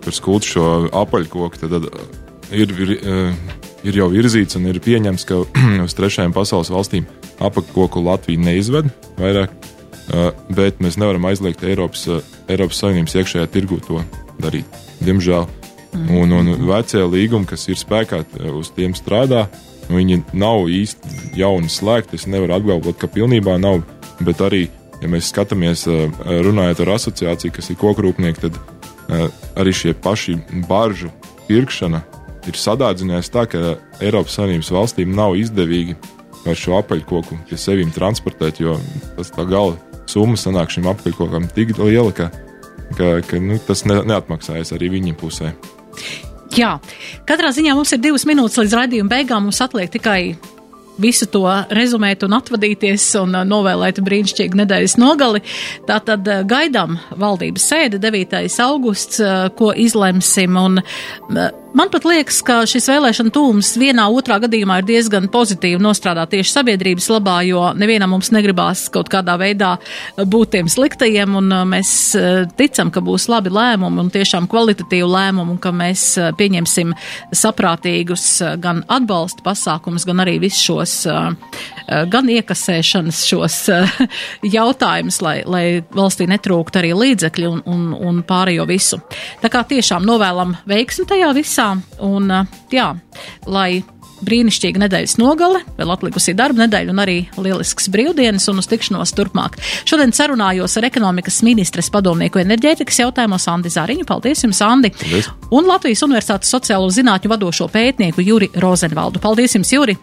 par 0.05 0.17
skulti 0.17 0.53
šo 0.53 0.67
apaļkoku. 0.93 1.61
Tad, 1.63 1.77
tad 1.79 2.53
ir, 2.53 2.75
ir, 2.85 2.93
uh, 3.01 3.57
ir 3.87 4.01
jau 4.03 4.11
virzīts 4.13 4.59
un 4.59 4.69
ir 4.69 4.81
pieņemts, 4.85 5.27
ka 5.29 5.41
uz 5.87 5.97
trešajām 5.97 6.35
pasaules 6.37 6.73
valstīm 6.75 7.09
apaļkoku 7.45 8.05
Latvija 8.05 8.45
neizved 8.45 8.93
vairāk, 9.19 9.55
uh, 9.55 10.31
bet 10.53 10.85
mēs 10.85 11.01
nevaram 11.01 11.31
aizliegt 11.31 11.65
Eiropas, 11.65 12.07
uh, 12.13 12.25
Eiropas 12.53 12.85
Savienības 12.85 13.17
iekšējā 13.23 13.49
tirgu 13.55 13.81
to 13.89 14.05
darīt. 14.43 14.81
Diemžēl. 15.05 15.49
Un, 15.95 16.33
un 16.35 16.49
vecie 16.67 17.05
līgumi, 17.07 17.47
kas 17.47 17.69
ir 17.71 17.79
spēkā, 17.79 18.25
uz 18.59 18.73
tiem 18.75 18.97
strādā. 18.99 19.45
Viņi 19.87 20.25
nav 20.35 20.65
īsti 20.67 21.37
jauni 21.39 21.71
slēgti. 21.71 22.19
Es 22.19 22.25
nevaru 22.27 22.57
apgalvot, 22.57 22.97
ka 22.99 23.07
pilnībā 23.07 23.55
nav, 23.63 23.85
bet 24.19 24.43
arī 24.43 24.65
ja 25.05 25.11
mēs 25.13 25.29
skatāmies, 25.33 25.85
runājot 26.25 26.83
ar 26.85 26.95
asociāciju, 26.97 27.53
kas 27.55 27.71
ir 27.71 27.79
kokrūpnieki, 27.81 28.49
tad 28.49 28.59
arī 29.61 29.75
šie 29.77 29.93
paši 29.93 30.39
baržu 30.69 31.13
pirkšana 31.49 32.01
ir 32.49 32.59
sadārdzinājusi 32.59 33.33
tā, 33.33 33.45
ka 33.49 33.77
Eiropas 34.05 34.37
Savienības 34.39 34.73
valstīm 34.73 35.15
nav 35.17 35.37
izdevīgi 35.41 35.97
ar 36.45 36.57
šo 36.59 36.79
apaļkoku 36.81 37.39
pie 37.49 37.59
sevīm 37.61 37.93
transportēt, 37.95 38.61
jo 38.61 38.77
tas 39.17 39.33
tā 39.33 39.47
gala 39.49 39.77
summa 40.11 40.37
sanāk 40.41 40.73
šim 40.73 40.89
apaļkokam 40.93 41.49
tik 41.57 41.77
liela, 41.81 42.13
ka, 42.17 42.31
ka, 42.97 43.19
ka 43.29 43.41
nu, 43.41 43.59
tas 43.65 43.85
ne, 43.89 44.01
neatmaksājas 44.09 44.75
arī 44.77 44.93
viņiem 44.99 45.17
pusē. 45.21 45.55
Jā, 46.55 46.77
katrā 47.27 47.51
ziņā 47.55 47.73
mums 47.75 47.93
ir 47.97 48.03
divas 48.05 48.27
minūtes 48.29 48.61
līdz 48.61 48.77
raidījuma 48.79 49.11
beigām. 49.11 49.49
Mums 49.49 49.59
atliek 49.65 49.91
tikai 49.91 50.37
visu 51.01 51.29
to 51.31 51.45
rezumēt 51.75 52.25
un 52.27 52.37
atvadīties 52.39 53.07
un 53.23 53.35
uh, 53.35 53.45
novēlēt 53.49 54.01
brīnišķīgu 54.05 54.63
nedēļas 54.63 54.97
nogali. 55.01 55.43
Tātad 55.89 56.29
uh, 56.29 56.45
gaidām 56.49 56.99
valdības 57.21 57.69
sēde 57.73 58.01
9. 58.03 58.47
augusts, 58.65 59.21
uh, 59.23 59.49
ko 59.59 59.73
izlemsim. 59.75 60.59
Un 60.61 60.81
man 61.75 61.91
pat 61.93 62.07
liekas, 62.09 62.41
ka 62.47 62.61
šis 62.69 62.89
vēlēšana 62.93 63.33
tūms 63.35 63.75
vienā 63.81 64.07
otrā 64.15 64.39
gadījumā 64.45 64.81
ir 64.83 64.89
diezgan 64.89 65.29
pozitīvi 65.33 65.83
nostrādāt 65.83 66.35
tieši 66.35 66.55
sabiedrības 66.59 67.09
labā, 67.13 67.41
jo 67.49 67.65
nevienam 67.79 68.15
mums 68.15 68.31
negribās 68.35 68.87
kaut 68.95 69.11
kādā 69.13 69.37
veidā 69.41 69.75
būt 70.19 70.55
tiem 70.55 70.71
sliktajiem, 70.71 71.35
un 71.41 71.51
mēs 71.73 71.95
ticam, 72.59 72.93
ka 72.95 73.03
būs 73.05 73.29
labi 73.33 73.53
lēmumi 73.55 74.05
un 74.05 74.13
tiešām 74.15 74.49
kvalitatīvi 74.53 75.11
lēmumi, 75.17 75.57
un 75.57 75.61
ka 75.63 75.75
mēs 75.75 76.07
pieņemsim 76.39 76.95
saprātīgus 77.35 78.29
gan 78.63 78.85
atbalsta 78.89 79.45
pasākumus, 79.47 80.07
gan 80.09 80.23
arī 80.25 80.39
visu 80.45 80.63
šo 80.65 80.75
šos 80.75 81.07
gan 82.11 82.29
iekasēšanas 82.33 83.21
šos 83.29 83.57
jautājumus, 84.57 85.21
lai, 85.25 85.35
lai 85.47 85.65
valstī 85.95 86.27
netrūkt 86.31 86.79
arī 86.81 86.95
līdzekļi 86.97 87.49
un, 87.51 87.61
un, 87.69 87.83
un 87.95 88.23
pārējo 88.27 88.67
visu. 88.69 89.01
Tā 89.43 89.51
kā 89.53 89.65
tiešām 89.69 90.07
novēlam 90.09 90.57
veiksmi 90.71 91.07
tajā 91.11 91.31
visā 91.37 91.64
un 92.05 92.31
jā, 92.73 92.93
lai 93.47 93.83
brīnišķīga 94.25 94.83
nedēļas 94.85 95.17
nogale, 95.21 95.61
vēl 95.79 95.93
atlikusī 95.95 96.35
darba 96.37 96.65
nedēļa 96.65 96.93
un 96.93 97.03
arī 97.03 97.17
lielisks 97.37 97.89
brīvdienas 97.93 98.47
un 98.53 98.61
uz 98.63 98.69
tikšanos 98.71 99.15
turpmāk. 99.17 99.59
Šodien 99.89 100.15
sarunājos 100.17 100.77
ar 100.79 100.89
ekonomikas 100.89 101.41
ministres 101.47 101.91
padomnieku 101.95 102.41
enerģētikas 102.43 103.03
jautājumos 103.05 103.49
Andi 103.51 103.73
Zāriņu. 103.75 104.07
Paldies 104.09 104.45
jums, 104.47 104.63
Andi! 104.65 104.93
Paldies. 104.95 105.31
Un 105.55 105.69
Latvijas 105.69 106.05
Universitātes 106.07 106.53
sociālo 106.55 106.89
zinātņu 106.95 107.33
vadošo 107.33 107.69
pētnieku 107.73 108.25
Juri 108.25 108.51
Rozenvaldu. 108.63 109.23
Paldies 109.23 109.57
jums, 109.59 109.73
Juri! 109.75 109.97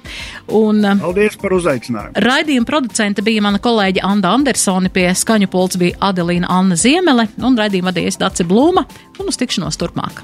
Un, 0.48 0.84
um, 0.86 1.04
Paldies 1.08 1.38
par 1.42 1.56
uzaicinājumu! 1.58 2.16
Raidījuma 2.28 2.70
producente 2.70 3.26
bija 3.26 3.44
mana 3.48 3.62
kolēģe 3.64 4.06
Anda 4.08 4.36
Andersoni, 4.36 4.92
pie 4.94 5.10
skaņu 5.18 5.50
pults 5.52 5.80
bija 5.82 6.00
Adelīna 6.12 6.52
Anna 6.52 6.80
Ziemele 6.80 7.30
un 7.42 7.60
raidījuma 7.60 7.92
vadījies 7.92 8.22
Dace 8.22 8.48
Blūma 8.48 8.86
un 9.20 9.32
uz 9.32 9.40
tikšanos 9.42 9.80
turpmāk. 9.82 10.24